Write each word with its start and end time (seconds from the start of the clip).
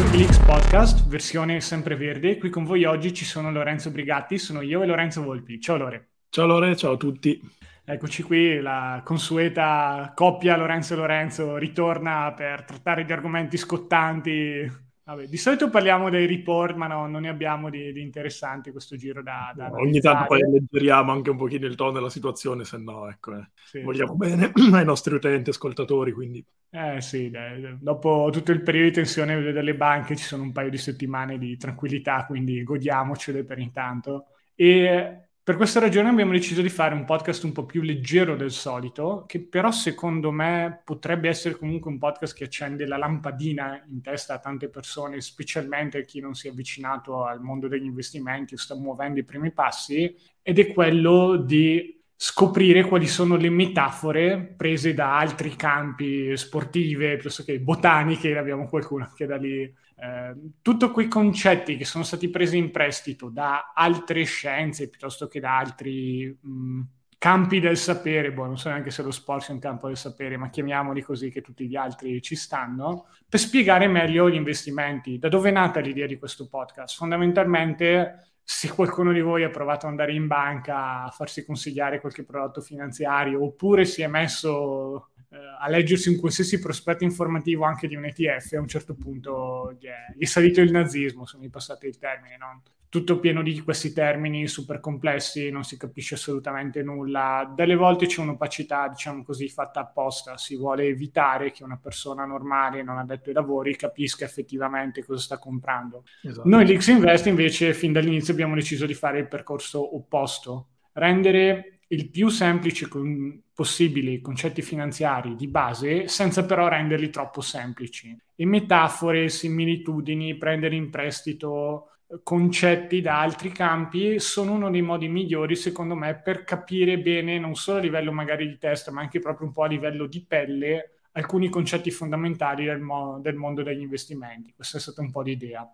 Wikileaks 0.00 0.38
Podcast, 0.38 1.06
versione 1.08 1.60
sempreverde. 1.60 2.38
Qui 2.38 2.48
con 2.48 2.64
voi 2.64 2.84
oggi 2.86 3.12
ci 3.12 3.26
sono 3.26 3.52
Lorenzo 3.52 3.90
Brigatti, 3.90 4.38
sono 4.38 4.62
io 4.62 4.82
e 4.82 4.86
Lorenzo 4.86 5.22
Volpi. 5.22 5.60
Ciao 5.60 5.76
Lore. 5.76 6.12
Ciao 6.30 6.46
Lore, 6.46 6.74
ciao 6.74 6.92
a 6.92 6.96
tutti. 6.96 7.38
Eccoci 7.84 8.22
qui, 8.22 8.60
la 8.60 9.02
consueta 9.04 10.12
coppia 10.14 10.56
Lorenzo 10.56 10.94
e 10.94 10.96
Lorenzo 10.96 11.56
ritorna 11.58 12.32
per 12.32 12.64
trattare 12.64 13.04
di 13.04 13.12
argomenti 13.12 13.58
scottanti 13.58 14.66
Vabbè, 15.10 15.26
di 15.26 15.36
solito 15.38 15.70
parliamo 15.70 16.08
dei 16.08 16.24
report, 16.24 16.76
ma 16.76 16.86
no, 16.86 17.08
non 17.08 17.22
ne 17.22 17.28
abbiamo 17.28 17.68
di, 17.68 17.92
di 17.92 18.00
interessanti 18.00 18.70
questo 18.70 18.94
giro 18.94 19.24
da, 19.24 19.52
da 19.56 19.66
no, 19.66 19.80
Ogni 19.80 19.98
tanto 19.98 20.26
poi 20.26 20.40
alleggeriamo 20.40 21.10
anche 21.10 21.30
un 21.30 21.36
pochino 21.36 21.66
il 21.66 21.74
tono 21.74 21.90
della 21.90 22.10
situazione, 22.10 22.64
se 22.64 22.78
no, 22.78 23.08
ecco, 23.08 23.36
eh. 23.36 23.48
sì, 23.56 23.80
vogliamo 23.80 24.12
sì. 24.12 24.16
bene 24.18 24.52
ai 24.72 24.84
nostri 24.84 25.12
utenti, 25.16 25.50
ascoltatori, 25.50 26.12
quindi... 26.12 26.44
Eh 26.70 27.00
sì, 27.00 27.28
dai, 27.28 27.76
dopo 27.80 28.28
tutto 28.30 28.52
il 28.52 28.62
periodo 28.62 28.86
di 28.86 28.94
tensione 28.94 29.40
delle 29.40 29.74
banche 29.74 30.14
ci 30.14 30.22
sono 30.22 30.44
un 30.44 30.52
paio 30.52 30.70
di 30.70 30.78
settimane 30.78 31.38
di 31.38 31.56
tranquillità, 31.56 32.24
quindi 32.26 32.62
godiamocele 32.62 33.42
per 33.42 33.58
intanto. 33.58 34.26
E 34.54 35.29
per 35.50 35.58
questa 35.58 35.80
ragione 35.80 36.10
abbiamo 36.10 36.30
deciso 36.30 36.62
di 36.62 36.68
fare 36.68 36.94
un 36.94 37.04
podcast 37.04 37.42
un 37.42 37.50
po' 37.50 37.66
più 37.66 37.82
leggero 37.82 38.36
del 38.36 38.52
solito, 38.52 39.24
che 39.26 39.40
però 39.40 39.72
secondo 39.72 40.30
me 40.30 40.80
potrebbe 40.84 41.28
essere 41.28 41.56
comunque 41.56 41.90
un 41.90 41.98
podcast 41.98 42.36
che 42.36 42.44
accende 42.44 42.86
la 42.86 42.96
lampadina 42.96 43.84
in 43.90 44.00
testa 44.00 44.34
a 44.34 44.38
tante 44.38 44.68
persone, 44.68 45.20
specialmente 45.20 45.98
a 45.98 46.02
chi 46.02 46.20
non 46.20 46.34
si 46.34 46.46
è 46.46 46.52
avvicinato 46.52 47.24
al 47.24 47.40
mondo 47.40 47.66
degli 47.66 47.84
investimenti 47.84 48.54
o 48.54 48.58
sta 48.58 48.76
muovendo 48.76 49.18
i 49.18 49.24
primi 49.24 49.50
passi, 49.50 50.14
ed 50.40 50.60
è 50.60 50.72
quello 50.72 51.34
di 51.34 52.00
scoprire 52.14 52.84
quali 52.84 53.08
sono 53.08 53.34
le 53.34 53.50
metafore 53.50 54.54
prese 54.56 54.94
da 54.94 55.18
altri 55.18 55.56
campi 55.56 56.36
sportive, 56.36 57.14
piuttosto 57.14 57.42
che 57.42 57.58
botaniche, 57.58 58.38
abbiamo 58.38 58.68
qualcuno 58.68 59.10
che 59.16 59.26
da 59.26 59.36
lì 59.36 59.68
eh, 60.02 60.34
tutti 60.62 60.88
quei 60.90 61.08
concetti 61.08 61.76
che 61.76 61.84
sono 61.84 62.04
stati 62.04 62.30
presi 62.30 62.56
in 62.56 62.70
prestito 62.70 63.28
da 63.28 63.72
altre 63.74 64.24
scienze 64.24 64.88
piuttosto 64.88 65.26
che 65.26 65.40
da 65.40 65.58
altri 65.58 66.34
mh, 66.40 66.80
campi 67.18 67.60
del 67.60 67.76
sapere, 67.76 68.32
boh, 68.32 68.46
non 68.46 68.56
so 68.56 68.70
neanche 68.70 68.90
se 68.90 69.02
lo 69.02 69.10
sport 69.10 69.42
sia 69.42 69.52
un 69.52 69.60
campo 69.60 69.88
del 69.88 69.98
sapere, 69.98 70.38
ma 70.38 70.48
chiamiamoli 70.48 71.02
così 71.02 71.30
che 71.30 71.42
tutti 71.42 71.68
gli 71.68 71.76
altri 71.76 72.22
ci 72.22 72.34
stanno, 72.34 73.08
per 73.28 73.38
spiegare 73.38 73.88
meglio 73.88 74.30
gli 74.30 74.36
investimenti. 74.36 75.18
Da 75.18 75.28
dove 75.28 75.50
è 75.50 75.52
nata 75.52 75.80
l'idea 75.80 76.06
di 76.06 76.18
questo 76.18 76.48
podcast? 76.48 76.96
Fondamentalmente 76.96 78.38
se 78.42 78.70
qualcuno 78.70 79.12
di 79.12 79.20
voi 79.20 79.44
ha 79.44 79.50
provato 79.50 79.84
ad 79.84 79.92
andare 79.92 80.14
in 80.14 80.26
banca 80.26 81.04
a 81.04 81.10
farsi 81.10 81.44
consigliare 81.44 82.00
qualche 82.00 82.24
prodotto 82.24 82.62
finanziario 82.62 83.44
oppure 83.44 83.84
si 83.84 84.00
è 84.00 84.06
messo 84.06 85.10
eh, 85.30 85.36
a 85.60 85.68
leggersi 85.68 86.08
un 86.08 86.18
qualsiasi 86.18 86.58
prospetto 86.58 87.04
informativo 87.04 87.64
anche 87.64 87.86
di 87.86 87.94
un 87.94 88.04
ETF, 88.04 88.52
a 88.52 88.60
un 88.60 88.68
certo 88.68 88.94
punto 88.94 89.76
gli 89.78 89.86
è, 89.86 90.12
gli 90.16 90.22
è 90.22 90.26
salito 90.26 90.60
il 90.60 90.70
nazismo, 90.70 91.24
sono 91.24 91.44
i 91.44 91.50
passati 91.50 91.86
il 91.86 91.98
termine, 91.98 92.36
no? 92.36 92.62
tutto 92.90 93.20
pieno 93.20 93.40
di 93.40 93.60
questi 93.60 93.92
termini 93.92 94.48
super 94.48 94.80
complessi, 94.80 95.48
non 95.50 95.62
si 95.62 95.76
capisce 95.76 96.16
assolutamente 96.16 96.82
nulla. 96.82 97.50
Delle 97.54 97.76
volte 97.76 98.06
c'è 98.06 98.20
un'opacità, 98.20 98.88
diciamo 98.88 99.22
così, 99.22 99.48
fatta 99.48 99.78
apposta, 99.78 100.36
si 100.36 100.56
vuole 100.56 100.86
evitare 100.86 101.52
che 101.52 101.62
una 101.62 101.78
persona 101.80 102.24
normale, 102.24 102.82
non 102.82 102.98
addetto 102.98 103.28
ai 103.28 103.36
lavori, 103.36 103.76
capisca 103.76 104.24
effettivamente 104.24 105.04
cosa 105.04 105.20
sta 105.20 105.38
comprando. 105.38 106.02
Esatto. 106.22 106.48
Noi 106.48 106.66
l'X 106.66 106.88
Invest 106.88 107.26
invece 107.26 107.72
fin 107.74 107.92
dall'inizio 107.92 108.32
abbiamo 108.32 108.56
deciso 108.56 108.86
di 108.86 108.94
fare 108.94 109.20
il 109.20 109.28
percorso 109.28 109.94
opposto, 109.94 110.70
rendere 110.94 111.79
il 111.92 112.08
più 112.10 112.28
semplice 112.28 112.88
con, 112.88 113.42
possibile 113.52 114.12
i 114.12 114.20
concetti 114.20 114.62
finanziari 114.62 115.34
di 115.34 115.48
base, 115.48 116.08
senza 116.08 116.44
però 116.44 116.68
renderli 116.68 117.10
troppo 117.10 117.40
semplici. 117.40 118.16
E 118.34 118.46
metafore, 118.46 119.28
similitudini, 119.28 120.36
prendere 120.36 120.76
in 120.76 120.88
prestito 120.88 121.90
eh, 122.06 122.20
concetti 122.22 123.00
da 123.00 123.20
altri 123.20 123.50
campi 123.50 124.18
sono 124.20 124.52
uno 124.52 124.70
dei 124.70 124.82
modi 124.82 125.08
migliori, 125.08 125.56
secondo 125.56 125.94
me, 125.94 126.20
per 126.20 126.44
capire 126.44 126.98
bene, 126.98 127.38
non 127.38 127.54
solo 127.56 127.78
a 127.78 127.82
livello 127.82 128.12
magari 128.12 128.48
di 128.48 128.56
testa, 128.58 128.92
ma 128.92 129.00
anche 129.00 129.18
proprio 129.18 129.48
un 129.48 129.52
po' 129.52 129.64
a 129.64 129.68
livello 129.68 130.06
di 130.06 130.24
pelle, 130.24 131.00
alcuni 131.12 131.48
concetti 131.48 131.90
fondamentali 131.90 132.64
del, 132.64 132.80
mo- 132.80 133.18
del 133.20 133.34
mondo 133.34 133.62
degli 133.62 133.80
investimenti. 133.80 134.52
Questa 134.54 134.78
è 134.78 134.80
stata 134.80 135.00
un 135.00 135.10
po' 135.10 135.22
l'idea. 135.22 135.68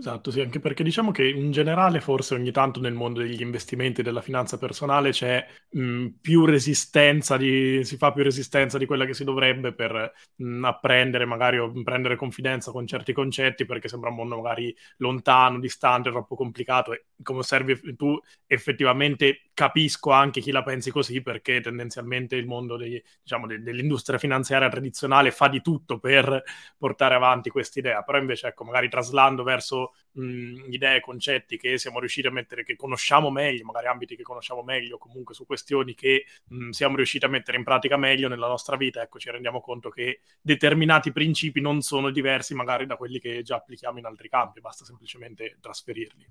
Esatto, 0.00 0.30
sì, 0.30 0.40
anche 0.40 0.60
perché 0.60 0.82
diciamo 0.82 1.10
che 1.10 1.28
in 1.28 1.50
generale 1.50 2.00
forse 2.00 2.32
ogni 2.34 2.50
tanto 2.52 2.80
nel 2.80 2.94
mondo 2.94 3.20
degli 3.20 3.42
investimenti 3.42 4.00
e 4.00 4.02
della 4.02 4.22
finanza 4.22 4.56
personale 4.56 5.10
c'è 5.10 5.46
mh, 5.72 6.06
più 6.22 6.46
resistenza, 6.46 7.36
di, 7.36 7.84
si 7.84 7.98
fa 7.98 8.10
più 8.10 8.22
resistenza 8.22 8.78
di 8.78 8.86
quella 8.86 9.04
che 9.04 9.12
si 9.12 9.24
dovrebbe 9.24 9.74
per 9.74 10.10
mh, 10.36 10.64
apprendere 10.64 11.26
magari 11.26 11.58
o 11.58 11.70
prendere 11.82 12.16
confidenza 12.16 12.70
con 12.70 12.86
certi 12.86 13.12
concetti 13.12 13.66
perché 13.66 13.88
sembra 13.88 14.08
un 14.08 14.16
mondo 14.16 14.36
magari 14.40 14.74
lontano, 14.98 15.58
distante, 15.60 16.08
troppo 16.08 16.34
complicato 16.34 16.94
e 16.94 17.04
come 17.22 17.40
osservi 17.40 17.94
tu 17.94 18.18
effettivamente 18.46 19.50
capisco 19.52 20.12
anche 20.12 20.40
chi 20.40 20.50
la 20.50 20.62
pensi 20.62 20.90
così 20.90 21.20
perché 21.20 21.60
tendenzialmente 21.60 22.36
il 22.36 22.46
mondo 22.46 22.78
dei, 22.78 23.02
diciamo, 23.22 23.46
de- 23.46 23.60
dell'industria 23.60 24.18
finanziaria 24.18 24.70
tradizionale 24.70 25.30
fa 25.30 25.48
di 25.48 25.60
tutto 25.60 25.98
per 25.98 26.42
portare 26.78 27.14
avanti 27.14 27.50
questa 27.50 27.78
idea, 27.78 28.02
però 28.02 28.18
invece 28.18 28.48
ecco 28.48 28.64
magari 28.64 28.88
traslando 28.88 29.42
verso 29.42 29.89
mh, 30.12 30.72
idee, 30.72 31.00
concetti 31.00 31.56
che 31.56 31.78
siamo 31.78 31.98
riusciti 31.98 32.26
a 32.26 32.30
mettere, 32.30 32.64
che 32.64 32.76
conosciamo 32.76 33.30
meglio, 33.30 33.64
magari 33.64 33.86
ambiti 33.86 34.16
che 34.16 34.22
conosciamo 34.22 34.62
meglio, 34.62 34.98
comunque 34.98 35.34
su 35.34 35.46
questioni 35.46 35.94
che 35.94 36.24
mh, 36.48 36.70
siamo 36.70 36.96
riusciti 36.96 37.24
a 37.24 37.28
mettere 37.28 37.56
in 37.56 37.64
pratica 37.64 37.96
meglio 37.96 38.28
nella 38.28 38.48
nostra 38.48 38.76
vita, 38.76 39.02
ecco, 39.02 39.18
ci 39.18 39.30
rendiamo 39.30 39.60
conto 39.60 39.90
che 39.90 40.20
determinati 40.40 41.12
principi 41.12 41.60
non 41.60 41.80
sono 41.82 42.10
diversi 42.10 42.54
magari 42.54 42.86
da 42.86 42.96
quelli 42.96 43.18
che 43.20 43.42
già 43.42 43.56
applichiamo 43.56 43.98
in 43.98 44.04
altri 44.06 44.28
campi, 44.28 44.60
basta 44.60 44.84
semplicemente 44.84 45.56
trasferirli. 45.60 46.26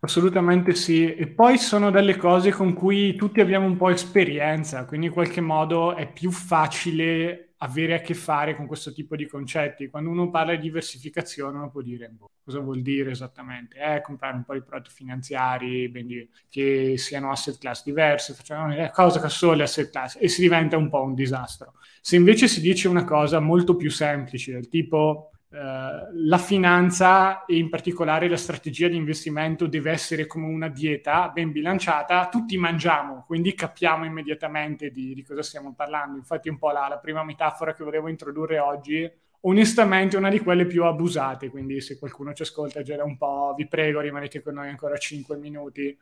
Assolutamente 0.00 0.74
sì, 0.74 1.14
e 1.14 1.26
poi 1.28 1.58
sono 1.58 1.90
delle 1.90 2.16
cose 2.16 2.50
con 2.50 2.74
cui 2.74 3.14
tutti 3.14 3.40
abbiamo 3.40 3.66
un 3.66 3.76
po' 3.76 3.90
esperienza, 3.90 4.84
quindi 4.84 5.06
in 5.06 5.12
qualche 5.12 5.40
modo 5.40 5.94
è 5.94 6.10
più 6.10 6.30
facile 6.30 7.53
avere 7.64 7.94
a 7.94 8.00
che 8.00 8.14
fare 8.14 8.54
con 8.54 8.66
questo 8.66 8.92
tipo 8.92 9.16
di 9.16 9.26
concetti. 9.26 9.88
Quando 9.88 10.10
uno 10.10 10.30
parla 10.30 10.54
di 10.54 10.60
diversificazione, 10.60 11.56
uno 11.56 11.70
può 11.70 11.80
dire 11.80 12.08
boh, 12.08 12.30
cosa 12.44 12.60
vuol 12.60 12.82
dire 12.82 13.10
esattamente? 13.10 13.78
Eh, 13.78 14.02
comprare 14.02 14.36
un 14.36 14.44
po' 14.44 14.52
di 14.52 14.62
prodotti 14.62 14.90
finanziari 14.90 15.90
quindi, 15.90 16.28
che 16.48 16.94
siano 16.98 17.30
asset 17.30 17.58
class 17.58 17.82
diverse, 17.82 18.34
facciamo 18.34 18.72
una 18.72 18.90
cosa 18.90 19.20
che 19.20 19.28
solo 19.28 19.54
le 19.54 19.62
asset 19.62 19.90
class 19.90 20.18
e 20.20 20.28
si 20.28 20.42
diventa 20.42 20.76
un 20.76 20.90
po' 20.90 21.02
un 21.02 21.14
disastro. 21.14 21.74
Se 22.00 22.16
invece 22.16 22.48
si 22.48 22.60
dice 22.60 22.86
una 22.86 23.04
cosa 23.04 23.40
molto 23.40 23.76
più 23.76 23.90
semplice, 23.90 24.52
del 24.52 24.68
tipo 24.68 25.30
la 25.56 26.38
finanza 26.38 27.44
e 27.44 27.56
in 27.56 27.68
particolare 27.68 28.28
la 28.28 28.36
strategia 28.36 28.88
di 28.88 28.96
investimento 28.96 29.66
deve 29.66 29.92
essere 29.92 30.26
come 30.26 30.46
una 30.46 30.68
dieta 30.68 31.28
ben 31.28 31.52
bilanciata, 31.52 32.28
tutti 32.28 32.56
mangiamo, 32.56 33.24
quindi 33.26 33.54
capiamo 33.54 34.04
immediatamente 34.04 34.90
di, 34.90 35.14
di 35.14 35.22
cosa 35.22 35.42
stiamo 35.42 35.72
parlando. 35.74 36.18
Infatti 36.18 36.48
un 36.48 36.58
po' 36.58 36.70
la, 36.70 36.88
la 36.88 36.98
prima 36.98 37.22
metafora 37.22 37.72
che 37.72 37.84
volevo 37.84 38.08
introdurre 38.08 38.58
oggi 38.58 39.10
onestamente 39.46 40.16
una 40.16 40.30
di 40.30 40.40
quelle 40.40 40.66
più 40.66 40.84
abusate, 40.84 41.48
quindi 41.48 41.80
se 41.80 41.98
qualcuno 41.98 42.32
ci 42.32 42.42
ascolta 42.42 42.82
già 42.82 42.96
da 42.96 43.04
un 43.04 43.16
po', 43.16 43.54
vi 43.56 43.66
prego 43.66 44.00
rimanete 44.00 44.42
con 44.42 44.54
noi 44.54 44.68
ancora 44.68 44.96
5 44.96 45.36
minuti. 45.36 45.96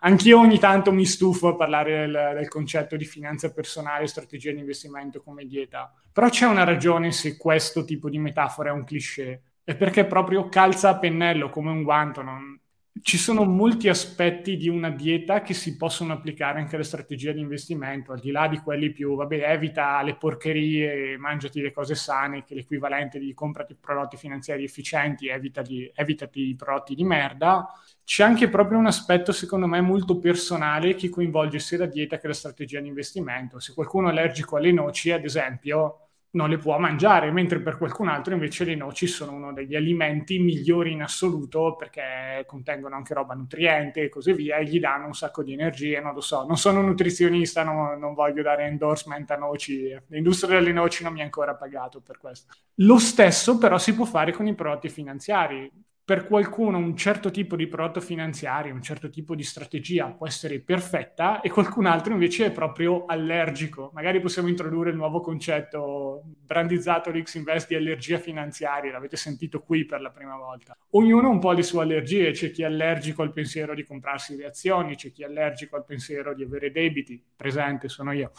Anch'io 0.00 0.38
ogni 0.38 0.58
tanto 0.58 0.92
mi 0.92 1.06
stufo 1.06 1.48
a 1.48 1.56
parlare 1.56 2.00
del, 2.00 2.32
del 2.34 2.48
concetto 2.48 2.96
di 2.96 3.04
finanza 3.04 3.52
personale, 3.52 4.06
strategia 4.06 4.52
di 4.52 4.58
investimento 4.58 5.22
come 5.22 5.46
dieta, 5.46 5.92
però 6.12 6.28
c'è 6.28 6.46
una 6.46 6.64
ragione 6.64 7.12
se 7.12 7.36
questo 7.38 7.84
tipo 7.84 8.10
di 8.10 8.18
metafora 8.18 8.70
è 8.70 8.72
un 8.72 8.84
cliché, 8.84 9.42
è 9.64 9.74
perché 9.74 10.04
proprio 10.04 10.48
calza 10.48 10.90
a 10.90 10.98
pennello 10.98 11.48
come 11.48 11.70
un 11.70 11.82
guanto, 11.82 12.20
non, 12.20 12.60
ci 13.06 13.18
sono 13.18 13.44
molti 13.44 13.88
aspetti 13.88 14.56
di 14.56 14.68
una 14.68 14.90
dieta 14.90 15.40
che 15.40 15.54
si 15.54 15.76
possono 15.76 16.12
applicare 16.12 16.58
anche 16.58 16.74
alle 16.74 16.82
strategie 16.82 17.32
di 17.32 17.38
investimento, 17.38 18.10
al 18.10 18.18
di 18.18 18.32
là 18.32 18.48
di 18.48 18.58
quelli 18.58 18.90
più, 18.90 19.14
vabbè, 19.14 19.48
evita 19.48 20.02
le 20.02 20.16
porcherie, 20.16 21.16
mangiati 21.16 21.60
le 21.60 21.70
cose 21.70 21.94
sane, 21.94 22.42
che 22.42 22.52
è 22.52 22.56
l'equivalente 22.56 23.20
di 23.20 23.32
comprati 23.32 23.76
prodotti 23.78 24.16
finanziari 24.16 24.64
efficienti, 24.64 25.28
evitati, 25.28 25.88
evitati 25.94 26.48
i 26.48 26.56
prodotti 26.56 26.96
di 26.96 27.04
merda. 27.04 27.68
C'è 28.02 28.24
anche 28.24 28.48
proprio 28.48 28.78
un 28.78 28.86
aspetto, 28.86 29.30
secondo 29.30 29.68
me, 29.68 29.80
molto 29.80 30.18
personale 30.18 30.96
che 30.96 31.08
coinvolge 31.08 31.60
sia 31.60 31.78
la 31.78 31.86
dieta 31.86 32.18
che 32.18 32.26
la 32.26 32.34
strategia 32.34 32.80
di 32.80 32.88
investimento. 32.88 33.60
Se 33.60 33.72
qualcuno 33.72 34.08
è 34.08 34.10
allergico 34.10 34.56
alle 34.56 34.72
noci, 34.72 35.12
ad 35.12 35.22
esempio, 35.22 36.05
non 36.36 36.50
le 36.50 36.58
può 36.58 36.78
mangiare, 36.78 37.32
mentre 37.32 37.60
per 37.60 37.78
qualcun 37.78 38.08
altro 38.08 38.34
invece 38.34 38.64
le 38.64 38.76
noci 38.76 39.06
sono 39.06 39.32
uno 39.32 39.52
degli 39.52 39.74
alimenti 39.74 40.38
migliori 40.38 40.92
in 40.92 41.02
assoluto 41.02 41.74
perché 41.76 42.44
contengono 42.46 42.94
anche 42.94 43.14
roba 43.14 43.34
nutriente 43.34 44.02
e 44.02 44.08
così 44.10 44.34
via 44.34 44.58
e 44.58 44.64
gli 44.64 44.78
danno 44.78 45.06
un 45.06 45.14
sacco 45.14 45.42
di 45.42 45.54
energie, 45.54 45.98
non 45.98 46.12
lo 46.12 46.20
so, 46.20 46.44
non 46.46 46.58
sono 46.58 46.80
un 46.80 46.86
nutrizionista, 46.86 47.64
non, 47.64 47.98
non 47.98 48.12
voglio 48.14 48.42
dare 48.42 48.66
endorsement 48.66 49.28
a 49.30 49.36
noci, 49.36 49.98
l'industria 50.08 50.58
delle 50.58 50.72
noci 50.72 51.02
non 51.02 51.14
mi 51.14 51.22
ha 51.22 51.24
ancora 51.24 51.54
pagato 51.54 52.00
per 52.02 52.18
questo. 52.18 52.52
Lo 52.76 52.98
stesso 52.98 53.56
però 53.56 53.78
si 53.78 53.94
può 53.94 54.04
fare 54.04 54.32
con 54.32 54.46
i 54.46 54.54
prodotti 54.54 54.90
finanziari. 54.90 55.70
Per 56.06 56.28
qualcuno 56.28 56.78
un 56.78 56.96
certo 56.96 57.32
tipo 57.32 57.56
di 57.56 57.66
prodotto 57.66 58.00
finanziario, 58.00 58.72
un 58.72 58.80
certo 58.80 59.10
tipo 59.10 59.34
di 59.34 59.42
strategia 59.42 60.06
può 60.06 60.28
essere 60.28 60.60
perfetta 60.60 61.40
e 61.40 61.50
qualcun 61.50 61.84
altro 61.86 62.12
invece 62.12 62.46
è 62.46 62.52
proprio 62.52 63.06
allergico. 63.06 63.90
Magari 63.92 64.20
possiamo 64.20 64.46
introdurre 64.46 64.90
il 64.90 64.96
nuovo 64.96 65.20
concetto 65.20 66.22
brandizzato 66.44 67.10
l'X 67.10 67.34
Invest 67.34 67.66
di 67.66 67.74
allergia 67.74 68.18
finanziaria, 68.18 68.92
l'avete 68.92 69.16
sentito 69.16 69.58
qui 69.62 69.84
per 69.84 70.00
la 70.00 70.10
prima 70.10 70.36
volta. 70.36 70.78
Ognuno 70.90 71.26
ha 71.26 71.32
un 71.32 71.40
po' 71.40 71.50
le 71.50 71.64
sue 71.64 71.82
allergie, 71.82 72.30
c'è 72.30 72.52
chi 72.52 72.62
è 72.62 72.66
allergico 72.66 73.22
al 73.22 73.32
pensiero 73.32 73.74
di 73.74 73.82
comprarsi 73.82 74.36
le 74.36 74.46
azioni, 74.46 74.94
c'è 74.94 75.10
chi 75.10 75.22
è 75.22 75.26
allergico 75.26 75.74
al 75.74 75.84
pensiero 75.84 76.36
di 76.36 76.44
avere 76.44 76.70
debiti, 76.70 77.20
presente 77.34 77.88
sono 77.88 78.12
io 78.12 78.30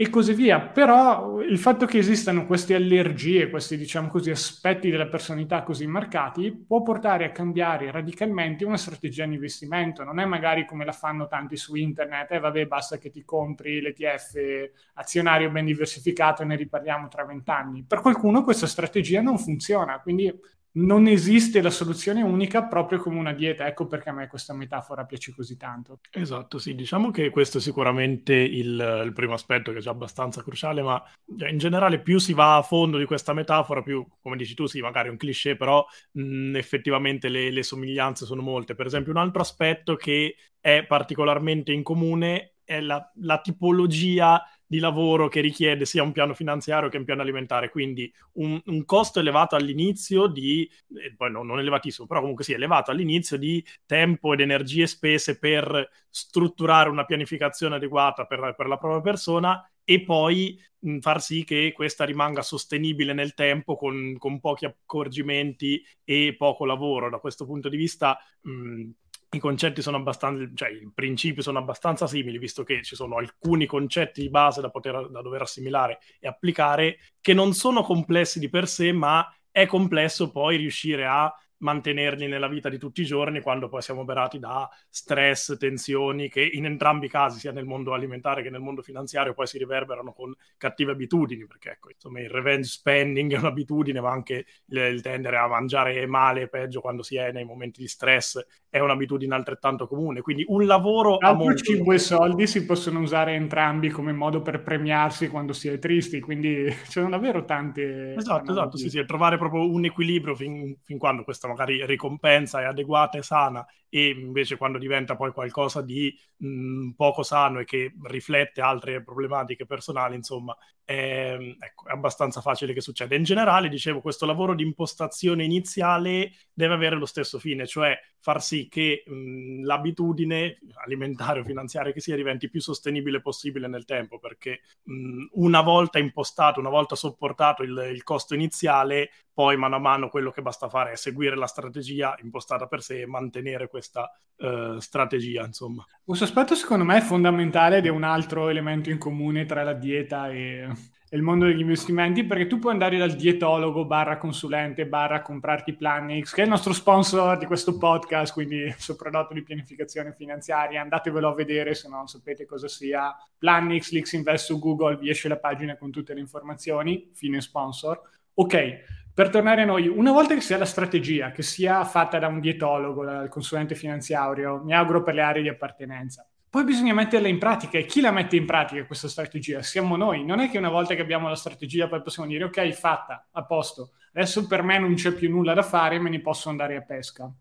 e 0.00 0.08
così 0.08 0.32
via. 0.32 0.60
Però 0.60 1.42
il 1.42 1.58
fatto 1.58 1.84
che 1.84 1.98
esistano 1.98 2.46
queste 2.46 2.74
allergie, 2.74 3.50
questi 3.50 3.76
diciamo 3.76 4.08
così 4.08 4.30
aspetti 4.30 4.88
della 4.88 5.08
personalità 5.08 5.62
così 5.62 5.86
marcati, 5.86 6.52
può 6.52 6.80
portare 6.80 7.26
a 7.26 7.32
cambiare 7.32 7.90
radicalmente 7.90 8.64
una 8.64 8.78
strategia 8.78 9.26
di 9.26 9.34
investimento. 9.34 10.02
Non 10.02 10.18
è 10.18 10.24
magari 10.24 10.64
come 10.64 10.86
la 10.86 10.92
fanno 10.92 11.26
tanti 11.26 11.58
su 11.58 11.74
internet, 11.74 12.30
eh, 12.30 12.38
vabbè, 12.38 12.66
basta 12.66 12.96
che 12.96 13.10
ti 13.10 13.22
compri 13.26 13.82
l'ETF 13.82 14.70
azionario 14.94 15.50
ben 15.50 15.66
diversificato 15.66 16.40
e 16.40 16.46
ne 16.46 16.56
riparliamo 16.56 17.06
tra 17.08 17.26
vent'anni. 17.26 17.84
Per 17.86 18.00
qualcuno 18.00 18.42
questa 18.42 18.66
strategia 18.66 19.20
non 19.20 19.36
funziona, 19.36 20.00
quindi 20.00 20.34
non 20.72 21.06
esiste 21.08 21.60
la 21.62 21.70
soluzione 21.70 22.22
unica 22.22 22.64
proprio 22.64 22.98
come 22.98 23.18
una 23.18 23.32
dieta. 23.32 23.66
Ecco 23.66 23.86
perché 23.86 24.10
a 24.10 24.12
me 24.12 24.28
questa 24.28 24.54
metafora 24.54 25.04
piace 25.04 25.32
così 25.34 25.56
tanto. 25.56 26.00
Esatto, 26.10 26.58
sì, 26.58 26.74
diciamo 26.74 27.10
che 27.10 27.30
questo 27.30 27.58
è 27.58 27.60
sicuramente 27.60 28.34
il, 28.34 29.02
il, 29.04 29.12
primo 29.12 29.34
aspetto 29.34 29.72
che 29.72 29.78
è 29.78 29.80
già 29.80 29.90
abbastanza 29.90 30.42
cruciale, 30.42 30.82
ma 30.82 31.02
in 31.48 31.58
generale 31.58 32.00
più 32.00 32.18
si 32.18 32.32
va 32.32 32.56
a 32.56 32.62
fondo 32.62 32.98
di 32.98 33.04
questa 33.04 33.32
metafora, 33.32 33.82
più, 33.82 34.06
come 34.20 34.36
dici 34.36 34.54
tu, 34.54 34.66
sì, 34.66 34.80
magari 34.80 35.08
è 35.08 35.10
un 35.10 35.16
cliché, 35.16 35.56
però 35.56 35.84
mh, 36.12 36.56
effettivamente 36.56 37.28
le, 37.28 37.50
le 37.50 37.62
somiglianze 37.62 38.24
sono 38.24 38.42
molte. 38.42 38.74
Per 38.74 38.86
esempio, 38.86 39.12
un 39.12 39.18
altro 39.18 39.42
aspetto 39.42 39.96
che 39.96 40.36
è 40.60 40.84
particolarmente 40.86 41.72
in 41.72 41.82
comune 41.82 42.54
è 42.62 42.80
la, 42.80 43.10
la 43.16 43.40
tipologia 43.40 44.40
di 44.70 44.78
lavoro 44.78 45.26
che 45.28 45.40
richiede 45.40 45.84
sia 45.84 46.04
un 46.04 46.12
piano 46.12 46.32
finanziario 46.32 46.88
che 46.88 46.96
un 46.96 47.04
piano 47.04 47.22
alimentare, 47.22 47.70
quindi 47.70 48.12
un, 48.34 48.60
un 48.66 48.84
costo 48.84 49.18
elevato 49.18 49.56
all'inizio 49.56 50.28
di, 50.28 50.70
eh, 50.94 51.12
poi 51.16 51.32
no, 51.32 51.42
non 51.42 51.58
elevatissimo, 51.58 52.06
però 52.06 52.20
comunque 52.20 52.44
sì, 52.44 52.52
elevato 52.52 52.92
all'inizio 52.92 53.36
di 53.36 53.64
tempo 53.84 54.32
ed 54.32 54.40
energie 54.40 54.86
spese 54.86 55.38
per 55.40 55.88
strutturare 56.08 56.88
una 56.88 57.04
pianificazione 57.04 57.74
adeguata 57.74 58.26
per, 58.26 58.54
per 58.56 58.68
la 58.68 58.76
propria 58.78 59.00
persona 59.00 59.68
e 59.82 60.02
poi 60.04 60.56
mh, 60.78 60.98
far 61.00 61.20
sì 61.20 61.42
che 61.42 61.72
questa 61.74 62.04
rimanga 62.04 62.42
sostenibile 62.42 63.12
nel 63.12 63.34
tempo 63.34 63.74
con, 63.74 64.14
con 64.18 64.38
pochi 64.38 64.66
accorgimenti 64.66 65.84
e 66.04 66.36
poco 66.38 66.64
lavoro. 66.64 67.10
Da 67.10 67.18
questo 67.18 67.44
punto 67.44 67.68
di 67.68 67.76
vista... 67.76 68.16
Mh, 68.42 68.90
i 69.32 69.38
concetti 69.38 69.80
sono 69.80 69.96
abbastanza, 69.96 70.50
cioè 70.54 70.70
i 70.70 70.90
principi 70.92 71.42
sono 71.42 71.58
abbastanza 71.58 72.06
simili, 72.06 72.38
visto 72.38 72.64
che 72.64 72.82
ci 72.82 72.96
sono 72.96 73.16
alcuni 73.16 73.66
concetti 73.66 74.22
di 74.22 74.30
base 74.30 74.60
da, 74.60 74.70
poter, 74.70 75.08
da 75.08 75.22
dover 75.22 75.42
assimilare 75.42 75.98
e 76.18 76.26
applicare, 76.26 76.98
che 77.20 77.32
non 77.32 77.52
sono 77.52 77.82
complessi 77.82 78.38
di 78.40 78.48
per 78.48 78.66
sé, 78.66 78.92
ma 78.92 79.24
è 79.50 79.66
complesso 79.66 80.30
poi 80.30 80.56
riuscire 80.56 81.06
a 81.06 81.32
mantenerli 81.60 82.26
nella 82.26 82.48
vita 82.48 82.68
di 82.68 82.78
tutti 82.78 83.00
i 83.02 83.04
giorni 83.04 83.40
quando 83.40 83.68
poi 83.68 83.82
siamo 83.82 84.00
oberati 84.00 84.38
da 84.38 84.68
stress, 84.88 85.56
tensioni 85.56 86.28
che 86.28 86.42
in 86.42 86.66
entrambi 86.66 87.06
i 87.06 87.08
casi, 87.08 87.38
sia 87.38 87.52
nel 87.52 87.64
mondo 87.64 87.92
alimentare 87.92 88.42
che 88.42 88.50
nel 88.50 88.60
mondo 88.60 88.82
finanziario, 88.82 89.34
poi 89.34 89.46
si 89.46 89.58
riverberano 89.58 90.12
con 90.12 90.34
cattive 90.56 90.92
abitudini, 90.92 91.46
perché 91.46 91.70
ecco, 91.70 91.90
insomma, 91.90 92.20
il 92.20 92.30
revenge 92.30 92.68
spending 92.68 93.34
è 93.34 93.38
un'abitudine, 93.38 94.00
ma 94.00 94.10
anche 94.10 94.46
il, 94.66 94.78
il 94.78 95.00
tendere 95.00 95.38
a 95.38 95.48
mangiare 95.48 96.06
male 96.06 96.42
e 96.42 96.48
peggio 96.48 96.80
quando 96.80 97.02
si 97.02 97.16
è 97.16 97.32
nei 97.32 97.44
momenti 97.44 97.80
di 97.80 97.88
stress 97.88 98.40
è 98.70 98.78
un'abitudine 98.78 99.34
altrettanto 99.34 99.86
comune. 99.86 100.20
Quindi 100.20 100.44
un 100.46 100.64
lavoro 100.64 101.16
a 101.18 101.34
molto... 101.34 101.62
cibo 101.62 101.92
e 101.92 101.98
soldi 101.98 102.46
si 102.46 102.64
possono 102.64 103.00
usare 103.00 103.34
entrambi 103.34 103.90
come 103.90 104.12
modo 104.12 104.42
per 104.42 104.62
premiarsi 104.62 105.28
quando 105.28 105.52
si 105.52 105.68
è 105.68 105.78
tristi, 105.78 106.20
quindi 106.20 106.70
sono 106.88 107.10
davvero 107.10 107.44
tante... 107.44 108.14
Esatto, 108.14 108.52
esatto, 108.52 108.76
sì, 108.76 108.88
sì, 108.88 109.04
trovare 109.04 109.38
proprio 109.38 109.68
un 109.68 109.84
equilibrio 109.84 110.34
fin, 110.36 110.76
fin 110.82 110.98
quando 110.98 111.24
questa 111.24 111.48
magari 111.50 111.84
ricompensa 111.86 112.60
è 112.60 112.64
adeguata 112.64 113.18
e 113.18 113.22
sana 113.22 113.66
e 113.88 114.08
invece 114.10 114.56
quando 114.56 114.78
diventa 114.78 115.16
poi 115.16 115.32
qualcosa 115.32 115.82
di 115.82 116.16
mh, 116.36 116.90
poco 116.90 117.22
sano 117.22 117.58
e 117.60 117.64
che 117.64 117.92
riflette 118.04 118.60
altre 118.60 119.02
problematiche 119.02 119.66
personali, 119.66 120.14
insomma, 120.14 120.56
è, 120.84 121.36
ecco, 121.58 121.88
è 121.88 121.92
abbastanza 121.92 122.40
facile 122.40 122.72
che 122.72 122.80
succeda. 122.80 123.14
In 123.16 123.24
generale, 123.24 123.68
dicevo, 123.68 124.00
questo 124.00 124.26
lavoro 124.26 124.54
di 124.54 124.62
impostazione 124.62 125.44
iniziale 125.44 126.30
deve 126.60 126.74
avere 126.74 126.96
lo 126.96 127.06
stesso 127.06 127.38
fine, 127.38 127.66
cioè 127.66 127.98
far 128.18 128.42
sì 128.42 128.68
che 128.68 129.02
mh, 129.06 129.64
l'abitudine 129.64 130.58
alimentare 130.84 131.40
o 131.40 131.44
finanziaria 131.44 131.92
che 131.92 132.00
sia 132.00 132.14
diventi 132.14 132.48
più 132.48 132.60
sostenibile 132.60 133.20
possibile 133.20 133.66
nel 133.66 133.84
tempo, 133.84 134.18
perché 134.18 134.60
mh, 134.84 135.24
una 135.32 135.62
volta 135.62 135.98
impostato, 135.98 136.60
una 136.60 136.68
volta 136.68 136.94
sopportato 136.94 137.62
il, 137.62 137.90
il 137.92 138.02
costo 138.02 138.34
iniziale, 138.34 139.10
poi 139.32 139.56
mano 139.56 139.76
a 139.76 139.80
mano 139.80 140.08
quello 140.08 140.30
che 140.30 140.42
basta 140.42 140.68
fare 140.68 140.92
è 140.92 140.96
seguire 140.96 141.34
la 141.34 141.46
strategia 141.46 142.14
impostata 142.22 142.66
per 142.66 142.82
sé 142.82 143.00
e 143.00 143.06
mantenere 143.06 143.68
questa 143.68 144.10
uh, 144.36 144.78
strategia, 144.78 145.44
insomma. 145.46 145.84
Questo 146.04 146.24
aspetto 146.24 146.54
secondo 146.54 146.84
me 146.84 146.98
è 146.98 147.00
fondamentale 147.00 147.78
ed 147.78 147.86
è 147.86 147.90
un 147.90 148.02
altro 148.02 148.48
elemento 148.48 148.90
in 148.90 148.98
comune 148.98 149.46
tra 149.46 149.62
la 149.62 149.72
dieta 149.72 150.30
e, 150.30 150.68
il 151.12 151.22
mondo 151.22 151.46
degli 151.46 151.60
investimenti 151.60 152.24
perché 152.24 152.46
tu 152.46 152.58
puoi 152.58 152.72
andare 152.72 152.96
dal 152.96 153.14
dietologo 153.14 153.84
barra 153.84 154.16
consulente 154.16 154.86
barra 154.86 155.22
comprarti 155.22 155.74
Planix 155.74 156.32
che 156.32 156.42
è 156.42 156.44
il 156.44 156.50
nostro 156.50 156.72
sponsor 156.72 157.36
di 157.36 157.46
questo 157.46 157.78
podcast 157.78 158.32
quindi 158.32 158.56
il 158.56 158.74
suo 158.78 158.94
prodotto 158.94 159.34
di 159.34 159.42
pianificazione 159.42 160.12
finanziaria. 160.12 160.80
Andatevelo 160.82 161.28
a 161.28 161.34
vedere 161.34 161.74
se 161.74 161.88
non 161.88 162.06
sapete 162.06 162.46
cosa 162.46 162.68
sia. 162.68 163.14
Planix, 163.36 163.90
Lix 163.90 164.12
Invest 164.12 164.46
su 164.46 164.58
Google 164.58 164.98
vi 164.98 165.10
esce 165.10 165.28
la 165.28 165.38
pagina 165.38 165.76
con 165.76 165.90
tutte 165.90 166.14
le 166.14 166.20
informazioni 166.20 167.10
fine 167.12 167.40
sponsor. 167.40 168.00
Ok 168.34 168.98
per 169.12 169.28
tornare 169.28 169.62
a 169.62 169.64
noi, 169.66 169.88
una 169.88 170.12
volta 170.12 170.34
che 170.34 170.40
sia 170.40 170.56
la 170.56 170.64
strategia, 170.64 171.30
che 171.30 171.42
sia 171.42 171.84
fatta 171.84 172.18
da 172.18 172.28
un 172.28 172.40
dietologo, 172.40 173.04
dal 173.04 173.28
consulente 173.28 173.74
finanziario, 173.74 174.62
mi 174.64 174.72
auguro 174.72 175.02
per 175.02 175.14
le 175.14 175.20
aree 175.20 175.42
di 175.42 175.48
appartenenza, 175.48 176.26
poi 176.50 176.64
bisogna 176.64 176.92
metterla 176.92 177.28
in 177.28 177.38
pratica 177.38 177.78
e 177.78 177.86
chi 177.86 178.00
la 178.00 178.10
mette 178.10 178.34
in 178.34 178.44
pratica 178.44 178.84
questa 178.84 179.06
strategia? 179.06 179.62
Siamo 179.62 179.96
noi. 179.96 180.24
Non 180.24 180.40
è 180.40 180.50
che 180.50 180.58
una 180.58 180.68
volta 180.68 180.96
che 180.96 181.00
abbiamo 181.00 181.28
la 181.28 181.36
strategia 181.36 181.86
poi 181.86 182.02
possiamo 182.02 182.28
dire 182.28 182.42
ok, 182.42 182.70
fatta, 182.72 183.28
a 183.30 183.44
posto. 183.44 183.92
Adesso 184.12 184.48
per 184.48 184.64
me 184.64 184.76
non 184.80 184.94
c'è 184.94 185.12
più 185.12 185.30
nulla 185.30 185.54
da 185.54 185.62
fare, 185.62 186.00
me 186.00 186.10
ne 186.10 186.20
posso 186.20 186.48
andare 186.48 186.74
a 186.74 186.82
pesca. 186.82 187.32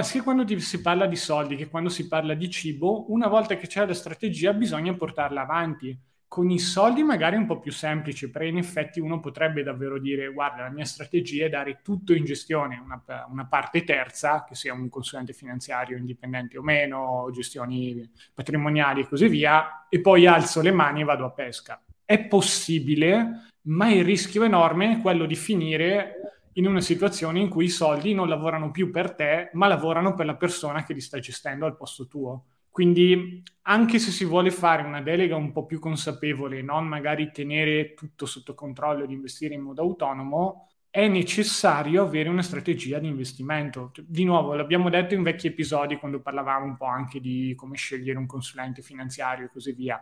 Sia 0.00 0.22
quando 0.24 0.58
si 0.58 0.80
parla 0.80 1.06
di 1.06 1.14
soldi 1.14 1.54
che 1.54 1.68
quando 1.68 1.88
si 1.88 2.08
parla 2.08 2.34
di 2.34 2.50
cibo, 2.50 3.12
una 3.12 3.28
volta 3.28 3.56
che 3.56 3.68
c'è 3.68 3.86
la 3.86 3.94
strategia 3.94 4.52
bisogna 4.52 4.92
portarla 4.94 5.42
avanti 5.42 5.96
con 6.28 6.50
i 6.50 6.58
soldi 6.58 7.02
magari 7.02 7.36
è 7.36 7.38
un 7.38 7.46
po' 7.46 7.60
più 7.60 7.72
semplice, 7.72 8.30
però 8.30 8.44
in 8.44 8.58
effetti 8.58 9.00
uno 9.00 9.20
potrebbe 9.20 9.62
davvero 9.62 9.98
dire 9.98 10.32
guarda 10.32 10.62
la 10.62 10.70
mia 10.70 10.84
strategia 10.84 11.46
è 11.46 11.48
dare 11.48 11.80
tutto 11.82 12.12
in 12.12 12.24
gestione, 12.24 12.82
una, 12.84 13.02
una 13.30 13.46
parte 13.46 13.84
terza, 13.84 14.44
che 14.44 14.54
sia 14.54 14.72
un 14.72 14.88
consulente 14.88 15.32
finanziario 15.32 15.96
indipendente 15.96 16.58
o 16.58 16.62
meno, 16.62 17.30
gestioni 17.32 18.10
patrimoniali 18.34 19.02
e 19.02 19.08
così 19.08 19.28
via, 19.28 19.86
e 19.88 20.00
poi 20.00 20.26
alzo 20.26 20.60
le 20.60 20.72
mani 20.72 21.02
e 21.02 21.04
vado 21.04 21.24
a 21.24 21.30
pesca. 21.30 21.82
È 22.04 22.24
possibile, 22.26 23.52
ma 23.62 23.90
il 23.90 24.04
rischio 24.04 24.44
enorme 24.44 24.92
è 24.92 25.00
quello 25.00 25.26
di 25.26 25.36
finire 25.36 26.36
in 26.54 26.66
una 26.66 26.80
situazione 26.80 27.40
in 27.40 27.48
cui 27.48 27.66
i 27.66 27.70
soldi 27.70 28.14
non 28.14 28.28
lavorano 28.28 28.70
più 28.70 28.90
per 28.90 29.14
te, 29.14 29.50
ma 29.52 29.66
lavorano 29.66 30.14
per 30.14 30.26
la 30.26 30.36
persona 30.36 30.84
che 30.84 30.94
li 30.94 31.00
sta 31.00 31.18
gestendo 31.18 31.66
al 31.66 31.76
posto 31.76 32.06
tuo. 32.06 32.44
Quindi 32.76 33.42
anche 33.62 33.98
se 33.98 34.10
si 34.10 34.26
vuole 34.26 34.50
fare 34.50 34.82
una 34.82 35.00
delega 35.00 35.34
un 35.34 35.50
po' 35.50 35.64
più 35.64 35.78
consapevole, 35.78 36.60
non 36.60 36.86
magari 36.86 37.30
tenere 37.32 37.94
tutto 37.94 38.26
sotto 38.26 38.54
controllo 38.54 39.04
ed 39.04 39.10
investire 39.10 39.54
in 39.54 39.62
modo 39.62 39.80
autonomo, 39.80 40.68
è 40.90 41.08
necessario 41.08 42.02
avere 42.02 42.28
una 42.28 42.42
strategia 42.42 42.98
di 42.98 43.06
investimento. 43.06 43.92
Di 44.04 44.24
nuovo, 44.24 44.52
l'abbiamo 44.52 44.90
detto 44.90 45.14
in 45.14 45.22
vecchi 45.22 45.46
episodi 45.46 45.96
quando 45.96 46.20
parlavamo 46.20 46.66
un 46.66 46.76
po' 46.76 46.84
anche 46.84 47.18
di 47.18 47.54
come 47.56 47.76
scegliere 47.76 48.18
un 48.18 48.26
consulente 48.26 48.82
finanziario 48.82 49.46
e 49.46 49.50
così 49.50 49.72
via. 49.72 49.98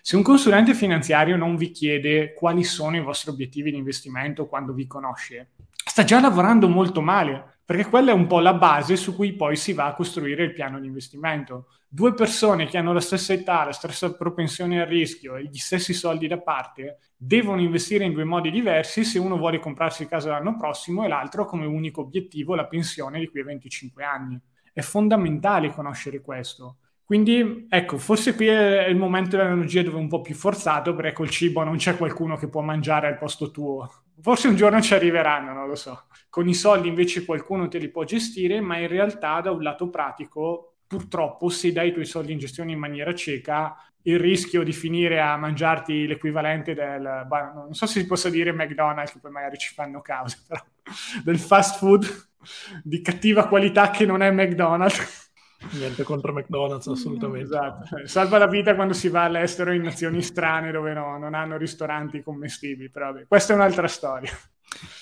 Se 0.00 0.14
un 0.14 0.22
consulente 0.22 0.74
finanziario 0.74 1.36
non 1.36 1.56
vi 1.56 1.72
chiede 1.72 2.34
quali 2.34 2.62
sono 2.62 2.94
i 2.94 3.02
vostri 3.02 3.32
obiettivi 3.32 3.72
di 3.72 3.78
investimento 3.78 4.46
quando 4.46 4.72
vi 4.72 4.86
conosce, 4.86 5.54
sta 5.72 6.04
già 6.04 6.20
lavorando 6.20 6.68
molto 6.68 7.00
male, 7.00 7.61
perché 7.72 7.88
quella 7.88 8.10
è 8.10 8.14
un 8.14 8.26
po' 8.26 8.40
la 8.40 8.52
base 8.52 8.96
su 8.96 9.16
cui 9.16 9.32
poi 9.32 9.56
si 9.56 9.72
va 9.72 9.86
a 9.86 9.94
costruire 9.94 10.44
il 10.44 10.52
piano 10.52 10.78
di 10.78 10.86
investimento 10.86 11.68
due 11.88 12.12
persone 12.12 12.66
che 12.66 12.76
hanno 12.76 12.92
la 12.92 13.00
stessa 13.00 13.32
età, 13.32 13.64
la 13.64 13.72
stessa 13.72 14.14
propensione 14.14 14.82
al 14.82 14.86
rischio 14.86 15.36
e 15.36 15.44
gli 15.44 15.56
stessi 15.56 15.94
soldi 15.94 16.26
da 16.26 16.38
parte 16.38 16.98
devono 17.16 17.62
investire 17.62 18.04
in 18.04 18.12
due 18.12 18.24
modi 18.24 18.50
diversi 18.50 19.04
se 19.04 19.18
uno 19.18 19.38
vuole 19.38 19.58
comprarsi 19.58 20.06
casa 20.06 20.32
l'anno 20.32 20.58
prossimo 20.58 21.02
e 21.02 21.08
l'altro 21.08 21.46
come 21.46 21.64
unico 21.64 22.02
obiettivo 22.02 22.54
la 22.54 22.66
pensione 22.66 23.18
di 23.18 23.28
qui 23.30 23.40
a 23.40 23.44
25 23.44 24.04
anni. 24.04 24.38
È 24.70 24.82
fondamentale 24.82 25.72
conoscere 25.72 26.20
questo. 26.20 26.76
Quindi 27.06 27.66
ecco, 27.70 27.96
forse 27.96 28.34
qui 28.34 28.48
è 28.48 28.86
il 28.86 28.96
momento 28.96 29.36
dell'analogia 29.38 29.82
dove 29.82 29.96
è 29.96 30.00
un 30.00 30.08
po' 30.08 30.20
più 30.20 30.34
forzato, 30.34 30.94
perché 30.94 31.12
col 31.12 31.30
cibo 31.30 31.64
non 31.64 31.76
c'è 31.76 31.96
qualcuno 31.96 32.36
che 32.36 32.48
può 32.48 32.60
mangiare 32.60 33.06
al 33.06 33.16
posto 33.16 33.50
tuo, 33.50 33.90
Forse 34.20 34.48
un 34.48 34.56
giorno 34.56 34.80
ci 34.80 34.94
arriveranno, 34.94 35.52
non 35.52 35.66
lo 35.66 35.74
so. 35.74 36.06
Con 36.28 36.48
i 36.48 36.54
soldi 36.54 36.88
invece 36.88 37.24
qualcuno 37.24 37.68
te 37.68 37.78
li 37.78 37.88
può 37.88 38.04
gestire, 38.04 38.60
ma 38.60 38.78
in 38.78 38.88
realtà 38.88 39.40
da 39.40 39.50
un 39.50 39.62
lato 39.62 39.90
pratico, 39.90 40.76
purtroppo, 40.86 41.48
se 41.48 41.72
dai 41.72 41.88
i 41.88 41.92
tuoi 41.92 42.04
soldi 42.04 42.32
in 42.32 42.38
gestione 42.38 42.72
in 42.72 42.78
maniera 42.78 43.14
cieca, 43.14 43.74
il 44.02 44.18
rischio 44.18 44.62
di 44.62 44.72
finire 44.72 45.20
a 45.20 45.36
mangiarti 45.36 46.06
l'equivalente 46.06 46.74
del, 46.74 47.26
non 47.30 47.72
so 47.72 47.86
se 47.86 48.00
si 48.00 48.06
possa 48.06 48.28
dire 48.28 48.52
McDonald's, 48.52 49.12
che 49.12 49.18
poi 49.20 49.30
magari 49.30 49.56
ci 49.58 49.72
fanno 49.72 50.00
causa, 50.00 50.36
però 50.46 50.62
del 51.24 51.38
fast 51.38 51.78
food 51.78 52.30
di 52.82 53.00
cattiva 53.00 53.46
qualità 53.46 53.90
che 53.90 54.04
non 54.04 54.22
è 54.22 54.30
McDonald's. 54.30 55.30
Niente 55.70 56.02
contro 56.02 56.32
McDonald's, 56.32 56.86
assolutamente. 56.88 57.44
Esatto. 57.46 58.06
Salva 58.06 58.38
la 58.38 58.46
vita 58.46 58.74
quando 58.74 58.92
si 58.94 59.08
va 59.08 59.24
all'estero 59.24 59.72
in 59.72 59.82
nazioni 59.82 60.20
strane 60.22 60.70
dove 60.70 60.92
no, 60.92 61.18
non 61.18 61.34
hanno 61.34 61.56
ristoranti 61.56 62.22
commestibili, 62.22 62.90
però 62.90 63.12
vabbè, 63.12 63.26
questa 63.26 63.52
è 63.52 63.56
un'altra 63.56 63.86
storia. 63.88 64.30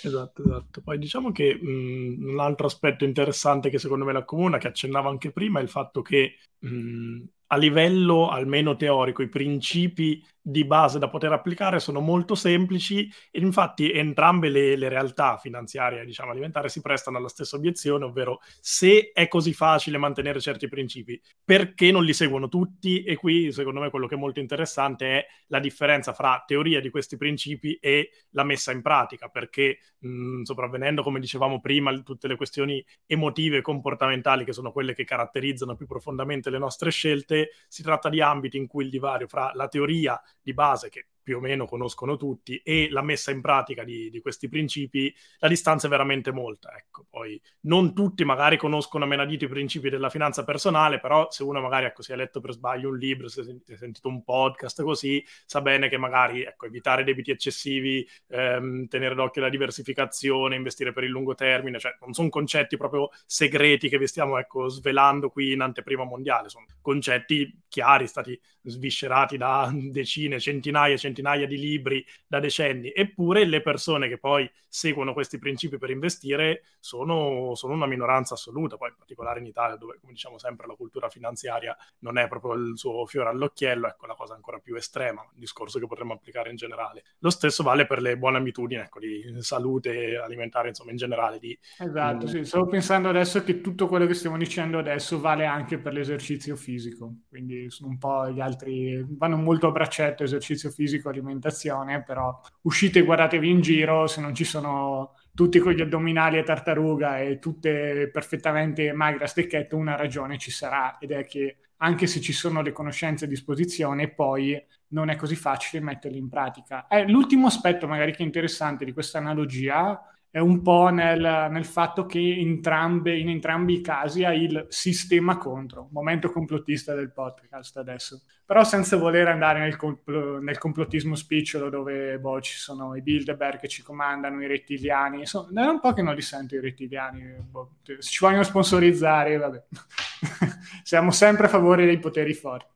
Esatto, 0.02 0.42
esatto. 0.42 0.80
Poi 0.82 0.98
diciamo 0.98 1.30
che 1.32 1.54
mh, 1.54 2.28
un 2.30 2.40
altro 2.40 2.66
aspetto 2.66 3.04
interessante 3.04 3.70
che 3.70 3.78
secondo 3.78 4.04
me 4.04 4.12
la 4.12 4.24
comuna, 4.24 4.58
che 4.58 4.68
accennavo 4.68 5.08
anche 5.08 5.32
prima, 5.32 5.60
è 5.60 5.62
il 5.62 5.68
fatto 5.68 6.02
che 6.02 6.36
mh, 6.58 7.22
a 7.52 7.56
livello 7.56 8.28
almeno 8.28 8.76
teorico 8.76 9.22
i 9.22 9.28
principi 9.28 10.24
di 10.42 10.64
base 10.64 10.98
da 10.98 11.08
poter 11.08 11.32
applicare 11.32 11.80
sono 11.80 12.00
molto 12.00 12.34
semplici 12.34 13.10
e 13.30 13.40
infatti 13.40 13.92
entrambe 13.92 14.48
le, 14.48 14.74
le 14.76 14.88
realtà 14.88 15.36
finanziarie 15.36 16.04
diciamo 16.04 16.30
alimentari 16.30 16.70
si 16.70 16.80
prestano 16.80 17.18
alla 17.18 17.28
stessa 17.28 17.56
obiezione 17.56 18.04
ovvero 18.06 18.40
se 18.60 19.10
è 19.12 19.28
così 19.28 19.52
facile 19.52 19.98
mantenere 19.98 20.40
certi 20.40 20.66
principi 20.68 21.20
perché 21.44 21.90
non 21.90 22.04
li 22.04 22.14
seguono 22.14 22.48
tutti? 22.48 23.02
E 23.02 23.16
qui 23.16 23.52
secondo 23.52 23.80
me 23.80 23.90
quello 23.90 24.06
che 24.06 24.14
è 24.14 24.18
molto 24.18 24.40
interessante 24.40 25.06
è 25.06 25.26
la 25.48 25.58
differenza 25.58 26.12
fra 26.12 26.42
teoria 26.46 26.80
di 26.80 26.88
questi 26.88 27.16
principi 27.16 27.74
e 27.74 28.10
la 28.30 28.44
messa 28.44 28.72
in 28.72 28.80
pratica 28.80 29.28
perché 29.28 29.78
mh, 29.98 30.42
sopravvenendo 30.42 31.02
come 31.02 31.20
dicevamo 31.20 31.60
prima 31.60 31.92
tutte 32.00 32.28
le 32.28 32.36
questioni 32.36 32.82
emotive 33.06 33.58
e 33.58 33.62
comportamentali 33.62 34.44
che 34.44 34.52
sono 34.52 34.72
quelle 34.72 34.94
che 34.94 35.04
caratterizzano 35.04 35.74
più 35.74 35.86
profondamente 35.86 36.48
le 36.48 36.58
nostre 36.58 36.90
scelte 36.90 37.39
si 37.68 37.82
tratta 37.82 38.08
di 38.08 38.20
ambiti 38.20 38.56
in 38.56 38.66
cui 38.66 38.84
il 38.84 38.90
divario 38.90 39.26
fra 39.26 39.52
la 39.54 39.68
teoria 39.68 40.20
di 40.42 40.52
base 40.52 40.88
che 40.88 41.06
più 41.22 41.38
o 41.38 41.40
meno 41.40 41.66
conoscono 41.66 42.16
tutti 42.16 42.60
e 42.64 42.88
la 42.90 43.02
messa 43.02 43.30
in 43.30 43.40
pratica 43.40 43.84
di, 43.84 44.10
di 44.10 44.20
questi 44.20 44.48
principi, 44.48 45.14
la 45.38 45.48
distanza 45.48 45.86
è 45.86 45.90
veramente 45.90 46.32
molta. 46.32 46.74
Ecco. 46.76 47.06
Poi 47.08 47.40
non 47.62 47.94
tutti 47.94 48.24
magari 48.24 48.56
conoscono 48.56 49.04
a 49.04 49.06
menadito 49.06 49.44
i 49.44 49.48
principi 49.48 49.90
della 49.90 50.10
finanza 50.10 50.44
personale, 50.44 51.00
però 51.00 51.30
se 51.30 51.42
uno 51.42 51.60
magari 51.60 51.86
ecco, 51.86 52.02
si 52.02 52.12
è 52.12 52.16
letto 52.16 52.40
per 52.40 52.52
sbaglio 52.52 52.88
un 52.88 52.98
libro, 52.98 53.28
si 53.28 53.40
è 53.40 53.76
sentito 53.76 54.08
un 54.08 54.24
podcast 54.24 54.82
così, 54.82 55.24
sa 55.46 55.60
bene 55.60 55.88
che 55.88 55.96
magari 55.96 56.42
ecco, 56.42 56.66
evitare 56.66 57.04
debiti 57.04 57.30
eccessivi, 57.30 58.06
ehm, 58.28 58.88
tenere 58.88 59.14
d'occhio 59.14 59.42
la 59.42 59.48
diversificazione, 59.48 60.56
investire 60.56 60.92
per 60.92 61.04
il 61.04 61.10
lungo 61.10 61.34
termine, 61.34 61.78
cioè 61.78 61.96
non 62.00 62.12
sono 62.12 62.28
concetti 62.28 62.76
proprio 62.76 63.10
segreti 63.26 63.88
che 63.88 63.98
vi 63.98 64.06
stiamo 64.06 64.38
ecco, 64.38 64.68
svelando 64.68 65.30
qui 65.30 65.52
in 65.52 65.60
anteprima 65.60 66.04
mondiale, 66.04 66.48
sono 66.48 66.66
concetti 66.80 67.62
chiari, 67.68 68.06
stati 68.06 68.38
sviscerati 68.62 69.36
da 69.36 69.70
decine, 69.72 70.40
centinaia, 70.40 70.96
centinaia 70.96 71.09
centinaia 71.10 71.46
di 71.46 71.58
libri 71.58 72.04
da 72.26 72.40
decenni, 72.40 72.92
eppure 72.94 73.44
le 73.44 73.60
persone 73.60 74.08
che 74.08 74.18
poi 74.18 74.50
seguono 74.68 75.12
questi 75.12 75.38
principi 75.38 75.78
per 75.78 75.90
investire 75.90 76.62
sono, 76.78 77.54
sono 77.54 77.74
una 77.74 77.86
minoranza 77.86 78.34
assoluta, 78.34 78.76
poi 78.76 78.90
in 78.90 78.94
particolare 78.96 79.40
in 79.40 79.46
Italia 79.46 79.76
dove, 79.76 79.98
come 80.00 80.12
diciamo 80.12 80.38
sempre, 80.38 80.66
la 80.66 80.74
cultura 80.74 81.08
finanziaria 81.08 81.76
non 82.00 82.18
è 82.18 82.28
proprio 82.28 82.52
il 82.54 82.78
suo 82.78 83.04
fiore 83.06 83.30
all'occhiello, 83.30 83.88
ecco 83.88 84.06
la 84.06 84.14
cosa 84.14 84.34
ancora 84.34 84.58
più 84.58 84.76
estrema, 84.76 85.20
un 85.20 85.40
discorso 85.40 85.78
che 85.78 85.86
potremmo 85.86 86.14
applicare 86.14 86.50
in 86.50 86.56
generale. 86.56 87.02
Lo 87.18 87.30
stesso 87.30 87.62
vale 87.62 87.86
per 87.86 88.00
le 88.00 88.16
buone 88.16 88.38
abitudini, 88.38 88.80
ecco, 88.80 89.00
di 89.00 89.34
salute 89.40 90.16
alimentare, 90.16 90.68
insomma, 90.68 90.92
in 90.92 90.96
generale. 90.96 91.38
Di, 91.38 91.58
esatto, 91.78 92.26
sì, 92.28 92.44
stavo 92.44 92.66
pensando 92.66 93.08
adesso 93.08 93.42
che 93.42 93.60
tutto 93.60 93.88
quello 93.88 94.06
che 94.06 94.14
stiamo 94.14 94.36
dicendo 94.36 94.78
adesso 94.78 95.18
vale 95.20 95.44
anche 95.44 95.78
per 95.78 95.92
l'esercizio 95.92 96.54
fisico, 96.54 97.12
quindi 97.28 97.70
sono 97.70 97.90
un 97.90 97.98
po' 97.98 98.30
gli 98.30 98.40
altri, 98.40 99.04
vanno 99.08 99.36
molto 99.36 99.66
a 99.66 99.72
braccetto 99.72 100.22
esercizio 100.22 100.70
fisico 100.70 100.99
alimentazione, 101.08 102.02
però 102.02 102.40
uscite 102.62 103.00
e 103.00 103.02
guardatevi 103.02 103.48
in 103.48 103.60
giro 103.60 104.06
se 104.06 104.20
non 104.20 104.34
ci 104.34 104.44
sono 104.44 105.14
tutti 105.34 105.58
con 105.58 105.72
gli 105.72 105.80
addominali 105.80 106.38
a 106.38 106.42
tartaruga 106.42 107.18
e 107.20 107.38
tutte 107.38 108.10
perfettamente 108.12 108.92
magre 108.92 109.24
a 109.24 109.28
stecchetto, 109.28 109.76
una 109.76 109.96
ragione 109.96 110.38
ci 110.38 110.50
sarà 110.50 110.98
ed 110.98 111.12
è 111.12 111.24
che 111.24 111.56
anche 111.78 112.06
se 112.06 112.20
ci 112.20 112.32
sono 112.32 112.60
le 112.60 112.72
conoscenze 112.72 113.24
a 113.24 113.28
disposizione, 113.28 114.12
poi 114.12 114.62
non 114.88 115.08
è 115.08 115.16
così 115.16 115.34
facile 115.34 115.82
metterle 115.82 116.18
in 116.18 116.28
pratica. 116.28 116.86
Eh, 116.88 117.08
l'ultimo 117.08 117.46
aspetto 117.46 117.86
magari 117.86 118.12
che 118.12 118.18
è 118.18 118.26
interessante 118.26 118.84
di 118.84 118.92
questa 118.92 119.18
analogia 119.18 119.98
è 120.32 120.38
un 120.38 120.62
po' 120.62 120.90
nel, 120.90 121.48
nel 121.50 121.64
fatto 121.64 122.06
che 122.06 122.20
entrambe, 122.38 123.18
in 123.18 123.28
entrambi 123.28 123.74
i 123.74 123.80
casi 123.80 124.24
hai 124.24 124.44
il 124.44 124.66
sistema 124.68 125.36
contro, 125.36 125.88
momento 125.90 126.30
complottista 126.30 126.94
del 126.94 127.10
podcast 127.10 127.76
adesso, 127.78 128.22
però 128.46 128.62
senza 128.62 128.96
voler 128.96 129.26
andare 129.26 129.58
nel, 129.58 129.74
compl- 129.74 130.38
nel 130.40 130.58
complottismo 130.58 131.16
spicciolo 131.16 131.68
dove 131.68 132.20
boh, 132.20 132.40
ci 132.40 132.56
sono 132.56 132.94
i 132.94 133.02
Bilderberg 133.02 133.58
che 133.58 133.66
ci 133.66 133.82
comandano, 133.82 134.40
i 134.40 134.46
rettiliani, 134.46 135.26
so, 135.26 135.48
è 135.52 135.60
un 135.62 135.80
po' 135.80 135.92
che 135.92 136.02
non 136.02 136.14
li 136.14 136.22
sento 136.22 136.54
i 136.54 136.60
rettiliani, 136.60 137.34
boh, 137.50 137.78
se 137.82 138.00
ci 138.00 138.18
vogliono 138.20 138.44
sponsorizzare, 138.44 139.36
vabbè, 139.36 139.64
siamo 140.84 141.10
sempre 141.10 141.46
a 141.46 141.48
favore 141.48 141.84
dei 141.86 141.98
poteri 141.98 142.34
forti, 142.34 142.72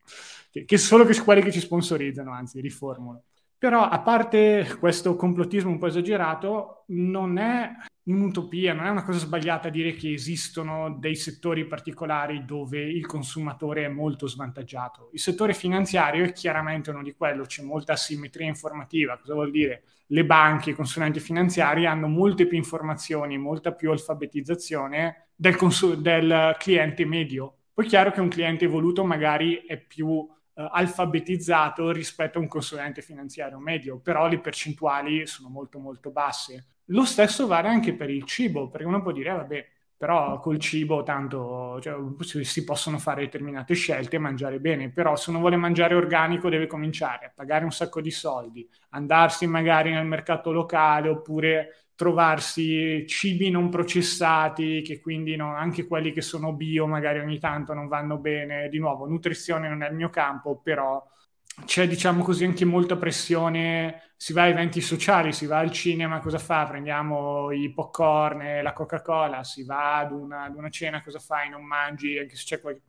che, 0.51 0.65
che 0.65 0.77
solo 0.77 1.05
che 1.05 1.17
quelli 1.21 1.41
che 1.41 1.53
ci 1.53 1.61
sponsorizzano, 1.61 2.33
anzi 2.33 2.59
riformulo. 2.59 3.23
Però 3.65 3.81
a 3.81 3.99
parte 3.99 4.77
questo 4.79 5.15
complottismo 5.15 5.71
un 5.71 5.79
po' 5.79 5.87
esagerato, 5.87 6.83
non 6.89 7.39
è 7.39 7.71
un'utopia, 8.03 8.75
non 8.75 8.85
è 8.85 8.89
una 8.89 9.03
cosa 9.03 9.17
sbagliata 9.17 9.69
dire 9.69 9.95
che 9.95 10.13
esistono 10.13 10.95
dei 10.99 11.15
settori 11.15 11.65
particolari 11.65 12.45
dove 12.45 12.79
il 12.79 13.07
consumatore 13.07 13.85
è 13.85 13.87
molto 13.87 14.27
svantaggiato. 14.27 15.09
Il 15.13 15.19
settore 15.19 15.55
finanziario 15.55 16.25
è 16.25 16.31
chiaramente 16.31 16.91
uno 16.91 17.01
di 17.01 17.15
quello, 17.15 17.45
c'è 17.45 17.63
molta 17.63 17.93
asimmetria 17.93 18.45
informativa. 18.45 19.17
Cosa 19.17 19.33
vuol 19.33 19.49
dire? 19.49 19.85
Le 20.09 20.25
banche, 20.25 20.69
i 20.69 20.75
consulenti 20.75 21.19
finanziari 21.19 21.87
hanno 21.87 22.07
molte 22.07 22.45
più 22.45 22.57
informazioni, 22.57 23.39
molta 23.39 23.73
più 23.73 23.89
alfabetizzazione 23.89 25.29
del, 25.33 25.55
cons- 25.55 25.95
del 25.95 26.55
cliente 26.59 27.03
medio. 27.03 27.61
Poi 27.73 27.85
è 27.85 27.87
chiaro 27.87 28.11
che 28.11 28.21
un 28.21 28.29
cliente 28.29 28.65
evoluto 28.65 29.03
magari 29.03 29.65
è 29.65 29.79
più 29.79 30.23
eh, 30.55 30.67
alfabetizzato 30.71 31.91
rispetto 31.91 32.37
a 32.37 32.41
un 32.41 32.47
consulente 32.47 33.01
finanziario 33.01 33.59
medio, 33.59 33.99
però 33.99 34.27
le 34.27 34.39
percentuali 34.39 35.27
sono 35.27 35.49
molto 35.49 35.79
molto 35.79 36.11
basse. 36.11 36.67
Lo 36.89 37.03
stesso 37.05 37.47
vale 37.47 37.67
anche 37.67 37.93
per 37.93 38.09
il 38.09 38.23
cibo, 38.23 38.69
perché 38.69 38.87
uno 38.87 39.01
può 39.01 39.11
dire, 39.11 39.31
eh, 39.31 39.33
vabbè, 39.33 39.67
però 39.97 40.39
col 40.39 40.59
cibo 40.59 41.03
tanto 41.03 41.79
cioè, 41.81 41.95
si 42.43 42.63
possono 42.63 42.97
fare 42.99 43.21
determinate 43.23 43.73
scelte 43.73 44.17
e 44.17 44.19
mangiare 44.19 44.59
bene, 44.59 44.91
però 44.91 45.15
se 45.15 45.29
uno 45.29 45.39
vuole 45.39 45.55
mangiare 45.55 45.95
organico 45.95 46.49
deve 46.49 46.67
cominciare 46.67 47.27
a 47.27 47.31
pagare 47.33 47.63
un 47.63 47.71
sacco 47.71 48.01
di 48.01 48.11
soldi, 48.11 48.69
andarsi 48.89 49.47
magari 49.47 49.91
nel 49.91 50.05
mercato 50.05 50.51
locale 50.51 51.09
oppure 51.09 51.84
trovarsi 51.95 53.05
cibi 53.07 53.49
non 53.49 53.69
processati, 53.69 54.81
che 54.81 54.99
quindi 54.99 55.35
no, 55.35 55.55
anche 55.55 55.87
quelli 55.87 56.11
che 56.11 56.21
sono 56.21 56.53
bio 56.53 56.87
magari 56.87 57.19
ogni 57.19 57.39
tanto 57.39 57.73
non 57.73 57.87
vanno 57.87 58.17
bene. 58.17 58.69
Di 58.69 58.79
nuovo, 58.79 59.07
nutrizione 59.07 59.69
non 59.69 59.81
è 59.81 59.89
il 59.89 59.95
mio 59.95 60.09
campo, 60.09 60.59
però 60.61 61.03
c'è 61.63 61.87
diciamo 61.87 62.21
così 62.21 62.43
anche 62.43 62.65
molta 62.65 62.97
pressione, 62.97 64.11
si 64.17 64.33
va 64.33 64.43
a 64.43 64.47
eventi 64.47 64.81
sociali, 64.81 65.31
si 65.31 65.45
va 65.45 65.59
al 65.59 65.71
cinema, 65.71 66.19
cosa 66.19 66.37
fa? 66.37 66.65
Prendiamo 66.65 67.51
i 67.51 67.71
popcorn 67.73 68.41
e 68.41 68.61
la 68.61 68.73
Coca-Cola, 68.73 69.43
si 69.43 69.63
va 69.63 69.99
ad 69.99 70.11
una, 70.11 70.43
ad 70.43 70.55
una 70.55 70.69
cena, 70.69 71.01
cosa 71.01 71.19
fai? 71.19 71.49
Non 71.49 71.63
mangi, 71.63 72.17
anche 72.17 72.35
se 72.35 72.43
c'è 72.43 72.59
qualche... 72.59 72.81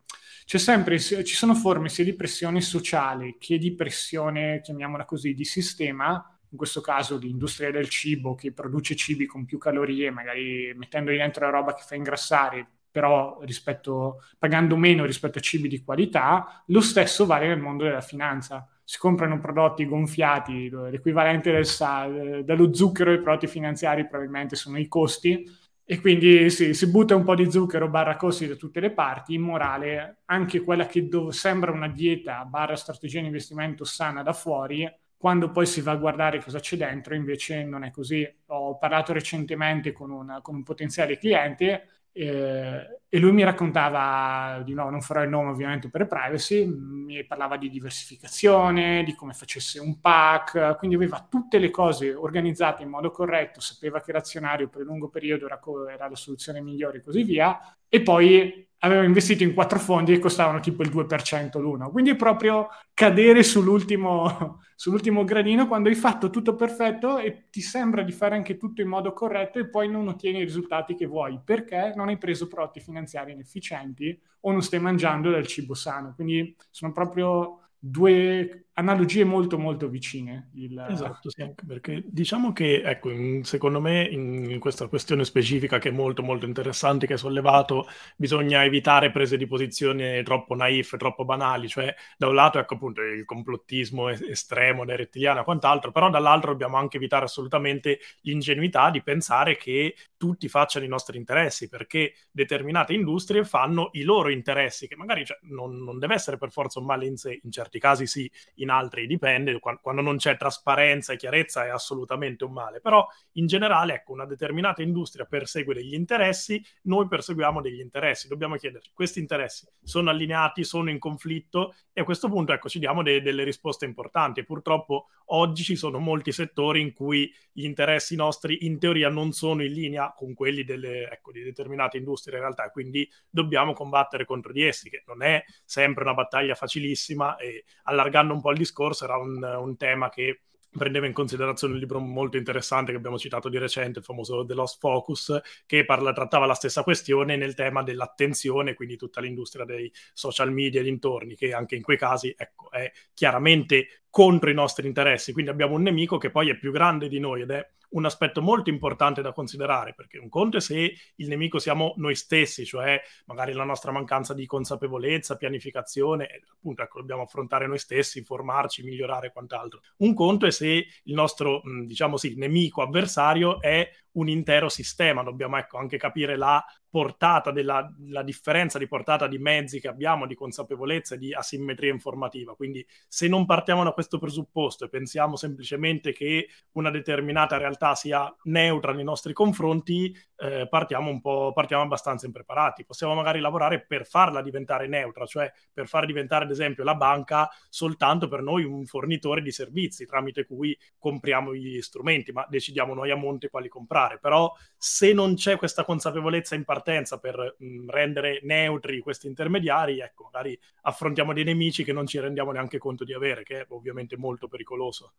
C'è 0.44 0.58
sempre, 0.58 0.98
ci 1.00 1.34
sono 1.34 1.54
forme 1.54 1.88
sia 1.88 2.04
di 2.04 2.14
pressione 2.14 2.60
sociale 2.60 3.36
che 3.38 3.58
di 3.58 3.74
pressione, 3.74 4.60
chiamiamola 4.60 5.04
così, 5.04 5.34
di 5.34 5.44
sistema, 5.44 6.35
in 6.50 6.56
questo 6.56 6.80
caso 6.80 7.18
l'industria 7.18 7.70
del 7.70 7.88
cibo 7.88 8.34
che 8.34 8.52
produce 8.52 8.94
cibi 8.96 9.26
con 9.26 9.44
più 9.44 9.58
calorie, 9.58 10.10
magari 10.10 10.72
mettendoli 10.76 11.16
dentro 11.16 11.44
la 11.44 11.50
roba 11.50 11.74
che 11.74 11.82
fa 11.86 11.94
ingrassare, 11.94 12.66
però 12.90 13.40
rispetto, 13.42 14.22
pagando 14.38 14.76
meno 14.76 15.04
rispetto 15.04 15.38
a 15.38 15.42
cibi 15.42 15.68
di 15.68 15.82
qualità, 15.82 16.64
lo 16.68 16.80
stesso 16.80 17.26
vale 17.26 17.46
nel 17.46 17.60
mondo 17.60 17.84
della 17.84 18.00
finanza. 18.00 18.66
Si 18.84 18.98
comprano 18.98 19.38
prodotti 19.38 19.84
gonfiati, 19.84 20.70
l'equivalente 20.70 21.52
del, 21.52 22.44
dello 22.44 22.72
zucchero 22.72 23.10
dei 23.10 23.20
prodotti 23.20 23.48
finanziari 23.48 24.06
probabilmente 24.06 24.56
sono 24.56 24.78
i 24.78 24.88
costi, 24.88 25.44
e 25.88 26.00
quindi 26.00 26.50
sì, 26.50 26.74
si 26.74 26.90
butta 26.90 27.14
un 27.14 27.22
po' 27.22 27.34
di 27.34 27.50
zucchero 27.50 27.88
barra 27.88 28.16
costi 28.16 28.48
da 28.48 28.54
tutte 28.54 28.80
le 28.80 28.90
parti, 28.90 29.34
in 29.34 29.42
morale 29.42 30.22
anche 30.24 30.60
quella 30.60 30.86
che 30.86 31.06
dov- 31.06 31.30
sembra 31.30 31.70
una 31.70 31.88
dieta 31.88 32.44
barra 32.44 32.74
strategia 32.76 33.20
di 33.20 33.26
investimento 33.26 33.84
sana 33.84 34.22
da 34.22 34.32
fuori, 34.32 34.90
quando 35.16 35.50
poi 35.50 35.66
si 35.66 35.80
va 35.80 35.92
a 35.92 35.96
guardare 35.96 36.42
cosa 36.42 36.60
c'è 36.60 36.76
dentro, 36.76 37.14
invece 37.14 37.62
non 37.64 37.84
è 37.84 37.90
così. 37.90 38.26
Ho 38.46 38.76
parlato 38.78 39.12
recentemente 39.12 39.92
con 39.92 40.10
un, 40.10 40.38
con 40.42 40.54
un 40.56 40.62
potenziale 40.62 41.18
cliente 41.18 41.88
Eh, 42.18 43.00
e 43.10 43.18
lui 43.18 43.32
mi 43.32 43.44
raccontava, 43.44 44.62
di 44.64 44.72
nuovo 44.72 44.88
non 44.90 45.02
farò 45.02 45.22
il 45.22 45.28
nome 45.28 45.50
ovviamente 45.50 45.90
per 45.90 46.06
privacy, 46.06 46.64
mi 46.66 47.22
parlava 47.26 47.56
di 47.58 47.68
diversificazione, 47.68 49.04
di 49.04 49.14
come 49.14 49.34
facesse 49.34 49.78
un 49.78 50.00
pack, 50.00 50.76
quindi 50.78 50.96
aveva 50.96 51.26
tutte 51.28 51.58
le 51.58 51.70
cose 51.70 52.14
organizzate 52.14 52.82
in 52.82 52.88
modo 52.88 53.10
corretto, 53.10 53.60
sapeva 53.60 54.00
che 54.00 54.12
l'azionario 54.12 54.68
per 54.68 54.82
lungo 54.82 55.08
periodo 55.10 55.44
era, 55.46 55.60
era 55.92 56.08
la 56.08 56.16
soluzione 56.16 56.60
migliore 56.62 56.98
e 56.98 57.02
così 57.02 57.22
via, 57.22 57.58
e 57.88 58.02
poi 58.02 58.65
aveva 58.80 59.02
investito 59.04 59.42
in 59.42 59.54
quattro 59.54 59.78
fondi 59.78 60.12
che 60.12 60.18
costavano 60.18 60.60
tipo 60.60 60.82
il 60.82 60.90
2% 60.90 61.60
l'uno. 61.60 61.90
Quindi 61.90 62.10
è 62.10 62.16
proprio 62.16 62.68
cadere 62.92 63.42
sull'ultimo, 63.42 64.60
sull'ultimo 64.76 65.24
gradino 65.24 65.66
quando 65.66 65.88
hai 65.88 65.94
fatto 65.94 66.30
tutto 66.30 66.54
perfetto 66.54 67.18
e 67.18 67.46
ti 67.50 67.60
sembra 67.60 68.02
di 68.02 68.12
fare 68.12 68.34
anche 68.36 68.56
tutto 68.56 68.82
in 68.82 68.88
modo 68.88 69.12
corretto 69.12 69.58
e 69.58 69.68
poi 69.68 69.88
non 69.88 70.08
ottieni 70.08 70.38
i 70.38 70.44
risultati 70.44 70.94
che 70.94 71.06
vuoi 71.06 71.40
perché 71.42 71.92
non 71.96 72.08
hai 72.08 72.18
preso 72.18 72.48
prodotti 72.48 72.80
finanziari 72.80 73.32
inefficienti 73.32 74.18
o 74.40 74.52
non 74.52 74.62
stai 74.62 74.80
mangiando 74.80 75.30
del 75.30 75.46
cibo 75.46 75.74
sano. 75.74 76.12
Quindi 76.14 76.54
sono 76.70 76.92
proprio 76.92 77.60
due 77.78 78.65
analogie 78.78 79.24
molto 79.24 79.58
molto 79.58 79.88
vicine. 79.88 80.50
Il... 80.54 80.86
Esatto, 80.90 81.30
sì, 81.30 81.42
anche 81.42 81.64
perché 81.66 82.02
diciamo 82.06 82.52
che, 82.52 82.82
ecco, 82.82 83.10
secondo 83.42 83.80
me 83.80 84.04
in 84.04 84.58
questa 84.58 84.86
questione 84.86 85.24
specifica 85.24 85.78
che 85.78 85.88
è 85.88 85.92
molto 85.92 86.22
molto 86.22 86.46
interessante, 86.46 87.06
che 87.06 87.14
hai 87.14 87.18
sollevato, 87.18 87.86
bisogna 88.16 88.64
evitare 88.64 89.10
prese 89.10 89.36
di 89.36 89.46
posizione 89.46 90.22
troppo 90.22 90.54
naif, 90.54 90.96
troppo 90.96 91.24
banali, 91.24 91.68
cioè 91.68 91.94
da 92.16 92.28
un 92.28 92.34
lato, 92.34 92.58
ecco 92.58 92.74
appunto, 92.74 93.00
il 93.02 93.24
complottismo 93.24 94.08
estremo 94.08 94.84
dei 94.84 94.96
rettiliani 94.96 95.40
e 95.40 95.44
quant'altro, 95.44 95.90
però 95.90 96.10
dall'altro 96.10 96.52
dobbiamo 96.52 96.76
anche 96.76 96.98
evitare 96.98 97.24
assolutamente 97.24 97.98
l'ingenuità 98.22 98.90
di 98.90 99.02
pensare 99.02 99.56
che 99.56 99.94
tutti 100.16 100.48
facciano 100.48 100.84
i 100.84 100.88
nostri 100.88 101.16
interessi, 101.16 101.68
perché 101.68 102.14
determinate 102.30 102.92
industrie 102.92 103.44
fanno 103.44 103.88
i 103.92 104.02
loro 104.02 104.28
interessi, 104.28 104.86
che 104.86 104.96
magari 104.96 105.24
cioè, 105.24 105.38
non, 105.42 105.82
non, 105.82 105.98
deve 105.98 106.14
essere 106.14 106.36
per 106.36 106.50
forza 106.50 106.78
un 106.78 106.86
male 106.86 107.06
in 107.06 107.16
sé, 107.16 107.40
in 107.42 107.50
certi 107.50 107.78
casi 107.78 108.06
sì, 108.06 108.30
in 108.56 108.65
in 108.66 108.70
altri 108.70 109.06
dipende, 109.06 109.58
quando 109.58 110.02
non 110.02 110.16
c'è 110.16 110.36
trasparenza 110.36 111.12
e 111.12 111.16
chiarezza 111.16 111.64
è 111.64 111.68
assolutamente 111.68 112.44
un 112.44 112.52
male, 112.52 112.80
però 112.80 113.06
in 113.32 113.46
generale 113.46 113.94
ecco, 113.94 114.12
una 114.12 114.26
determinata 114.26 114.82
industria 114.82 115.24
persegue 115.24 115.74
degli 115.74 115.94
interessi, 115.94 116.62
noi 116.82 117.06
perseguiamo 117.08 117.60
degli 117.60 117.80
interessi, 117.80 118.28
dobbiamo 118.28 118.56
chiederci 118.56 118.90
questi 118.92 119.20
interessi 119.20 119.66
sono 119.82 120.10
allineati, 120.10 120.64
sono 120.64 120.90
in 120.90 120.98
conflitto? 120.98 121.74
E 121.92 122.00
a 122.00 122.04
questo 122.04 122.28
punto 122.28 122.52
ecco, 122.52 122.68
ci 122.68 122.78
diamo 122.78 123.02
de- 123.02 123.22
delle 123.22 123.44
risposte 123.44 123.84
importanti. 123.84 124.44
Purtroppo 124.44 125.06
oggi 125.26 125.62
ci 125.62 125.76
sono 125.76 125.98
molti 125.98 126.32
settori 126.32 126.80
in 126.80 126.92
cui 126.92 127.32
gli 127.52 127.64
interessi 127.64 128.16
nostri 128.16 128.66
in 128.66 128.78
teoria 128.78 129.08
non 129.08 129.32
sono 129.32 129.62
in 129.62 129.72
linea 129.72 130.12
con 130.14 130.34
quelli 130.34 130.64
delle, 130.64 131.08
ecco, 131.10 131.32
di 131.32 131.42
determinate 131.42 131.96
industrie 131.96 132.36
in 132.36 132.42
realtà, 132.42 132.70
quindi 132.70 133.08
dobbiamo 133.30 133.72
combattere 133.72 134.24
contro 134.24 134.52
di 134.52 134.62
essi, 134.62 134.90
che 134.90 135.04
non 135.06 135.22
è 135.22 135.42
sempre 135.64 136.02
una 136.02 136.14
battaglia 136.14 136.54
facilissima 136.54 137.36
e 137.36 137.64
allargando 137.84 138.34
un 138.34 138.40
po' 138.40 138.50
il 138.56 138.62
discorso 138.62 139.04
era 139.04 139.16
un, 139.16 139.42
un 139.42 139.76
tema 139.76 140.08
che 140.08 140.40
prendeva 140.76 141.06
in 141.06 141.12
considerazione 141.12 141.74
un 141.74 141.78
libro 141.78 141.98
molto 141.98 142.36
interessante 142.36 142.90
che 142.90 142.98
abbiamo 142.98 143.18
citato 143.18 143.48
di 143.48 143.58
recente, 143.58 144.00
il 144.00 144.04
famoso 144.04 144.44
The 144.44 144.54
Lost 144.54 144.78
Focus, 144.78 145.40
che 145.64 145.84
parla, 145.84 146.12
trattava 146.12 146.46
la 146.46 146.54
stessa 146.54 146.82
questione 146.82 147.36
nel 147.36 147.54
tema 147.54 147.82
dell'attenzione, 147.82 148.74
quindi 148.74 148.96
tutta 148.96 149.20
l'industria 149.20 149.64
dei 149.64 149.90
social 150.12 150.52
media 150.52 150.80
e 150.80 150.84
dintorni, 150.84 151.34
che 151.34 151.52
anche 151.52 151.76
in 151.76 151.82
quei 151.82 151.96
casi 151.96 152.34
ecco, 152.36 152.70
è 152.70 152.90
chiaramente 153.14 154.02
contro 154.16 154.48
i 154.48 154.54
nostri 154.54 154.86
interessi. 154.86 155.34
Quindi 155.34 155.50
abbiamo 155.50 155.74
un 155.74 155.82
nemico 155.82 156.16
che 156.16 156.30
poi 156.30 156.48
è 156.48 156.56
più 156.56 156.72
grande 156.72 157.06
di 157.06 157.18
noi 157.18 157.42
ed 157.42 157.50
è 157.50 157.70
un 157.90 158.06
aspetto 158.06 158.40
molto 158.40 158.70
importante 158.70 159.20
da 159.20 159.32
considerare, 159.32 159.92
perché 159.92 160.16
un 160.16 160.30
conto 160.30 160.56
è 160.56 160.60
se 160.60 160.94
il 161.16 161.28
nemico 161.28 161.58
siamo 161.58 161.92
noi 161.98 162.14
stessi, 162.14 162.64
cioè 162.64 162.98
magari 163.26 163.52
la 163.52 163.64
nostra 163.64 163.92
mancanza 163.92 164.32
di 164.32 164.46
consapevolezza, 164.46 165.36
pianificazione, 165.36 166.28
appunto 166.50 166.82
ecco, 166.82 167.00
dobbiamo 167.00 167.22
affrontare 167.22 167.66
noi 167.66 167.78
stessi, 167.78 168.24
formarci, 168.24 168.82
migliorare 168.84 169.26
e 169.26 169.32
quant'altro. 169.32 169.80
Un 169.98 170.14
conto 170.14 170.46
è 170.46 170.50
se 170.50 170.86
il 171.02 171.14
nostro, 171.14 171.60
diciamo 171.84 172.16
sì, 172.16 172.36
nemico 172.36 172.80
avversario 172.80 173.60
è 173.60 173.86
un 174.12 174.28
intero 174.28 174.70
sistema, 174.70 175.22
dobbiamo 175.22 175.58
ecco, 175.58 175.76
anche 175.76 175.98
capire 175.98 176.36
la 176.36 176.64
portata 176.88 177.50
della 177.50 177.94
la 178.08 178.22
differenza 178.22 178.78
di 178.78 178.88
portata 178.88 179.26
di 179.26 179.36
mezzi 179.36 179.80
che 179.80 179.88
abbiamo, 179.88 180.26
di 180.26 180.34
consapevolezza 180.34 181.14
e 181.14 181.18
di 181.18 181.34
asimmetria 181.34 181.92
informativa. 181.92 182.54
Quindi 182.54 182.86
se 183.06 183.28
non 183.28 183.44
partiamo 183.44 183.84
da 183.84 183.92
questo 183.92 184.05
presupposto 184.18 184.84
e 184.84 184.88
pensiamo 184.88 185.36
semplicemente 185.36 186.12
che 186.12 186.48
una 186.72 186.90
determinata 186.90 187.56
realtà 187.56 187.94
sia 187.94 188.34
neutra 188.44 188.92
nei 188.92 189.04
nostri 189.04 189.32
confronti, 189.32 190.16
eh, 190.36 190.66
partiamo 190.68 191.10
un 191.10 191.20
po' 191.20 191.52
partiamo 191.52 191.82
abbastanza 191.82 192.26
impreparati. 192.26 192.84
Possiamo 192.84 193.14
magari 193.14 193.40
lavorare 193.40 193.84
per 193.84 194.06
farla 194.06 194.42
diventare 194.42 194.86
neutra, 194.86 195.26
cioè 195.26 195.52
per 195.72 195.88
far 195.88 196.06
diventare 196.06 196.44
ad 196.44 196.50
esempio 196.50 196.84
la 196.84 196.94
banca 196.94 197.48
soltanto 197.68 198.28
per 198.28 198.42
noi 198.42 198.64
un 198.64 198.86
fornitore 198.86 199.42
di 199.42 199.50
servizi 199.50 200.06
tramite 200.06 200.44
cui 200.46 200.76
compriamo 200.98 201.54
gli 201.54 201.80
strumenti, 201.80 202.32
ma 202.32 202.46
decidiamo 202.48 202.94
noi 202.94 203.10
a 203.10 203.16
monte 203.16 203.48
quali 203.48 203.68
comprare. 203.68 204.18
Però 204.18 204.52
se 204.76 205.12
non 205.12 205.34
c'è 205.34 205.56
questa 205.56 205.84
consapevolezza 205.84 206.54
in 206.54 206.64
partenza 206.64 207.18
per 207.18 207.56
mh, 207.58 207.90
rendere 207.90 208.40
neutri 208.42 209.00
questi 209.00 209.26
intermediari, 209.26 210.00
ecco, 210.00 210.24
magari 210.24 210.58
affrontiamo 210.82 211.32
dei 211.32 211.44
nemici 211.44 211.84
che 211.84 211.92
non 211.92 212.06
ci 212.06 212.20
rendiamo 212.20 212.52
neanche 212.52 212.78
conto 212.78 213.04
di 213.04 213.12
avere, 213.12 213.42
che 213.42 213.60
è 213.62 213.66
ovviamente 213.88 214.16
molto 214.16 214.48
pericoloso. 214.48 215.12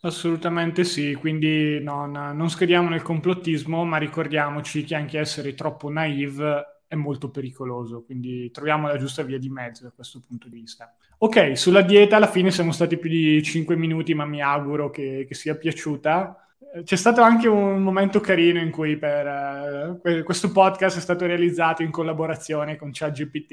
Assolutamente 0.00 0.84
sì, 0.84 1.14
quindi 1.14 1.80
non, 1.82 2.10
non 2.12 2.50
scadiamo 2.50 2.90
nel 2.90 3.00
complottismo, 3.00 3.84
ma 3.84 3.96
ricordiamoci 3.96 4.84
che 4.84 4.94
anche 4.94 5.18
essere 5.18 5.54
troppo 5.54 5.88
naive 5.88 6.82
è 6.86 6.94
molto 6.94 7.30
pericoloso, 7.30 8.02
quindi 8.04 8.50
troviamo 8.50 8.86
la 8.86 8.98
giusta 8.98 9.22
via 9.22 9.38
di 9.38 9.48
mezzo 9.48 9.84
da 9.84 9.92
questo 9.94 10.20
punto 10.26 10.48
di 10.48 10.60
vista. 10.60 10.94
Ok, 11.18 11.56
sulla 11.56 11.80
dieta 11.80 12.16
alla 12.16 12.26
fine 12.26 12.50
siamo 12.50 12.70
stati 12.72 12.98
più 12.98 13.08
di 13.08 13.42
5 13.42 13.76
minuti, 13.76 14.12
ma 14.12 14.26
mi 14.26 14.42
auguro 14.42 14.90
che, 14.90 15.24
che 15.26 15.34
sia 15.34 15.56
piaciuta. 15.56 16.43
C'è 16.82 16.96
stato 16.96 17.22
anche 17.22 17.48
un 17.48 17.82
momento 17.82 18.20
carino 18.20 18.60
in 18.60 18.70
cui 18.70 18.96
per, 18.96 20.00
uh, 20.02 20.22
questo 20.22 20.50
podcast 20.50 20.98
è 20.98 21.00
stato 21.00 21.26
realizzato 21.26 21.82
in 21.82 21.90
collaborazione 21.90 22.76
con 22.76 22.90
ChatGPT. 22.92 23.52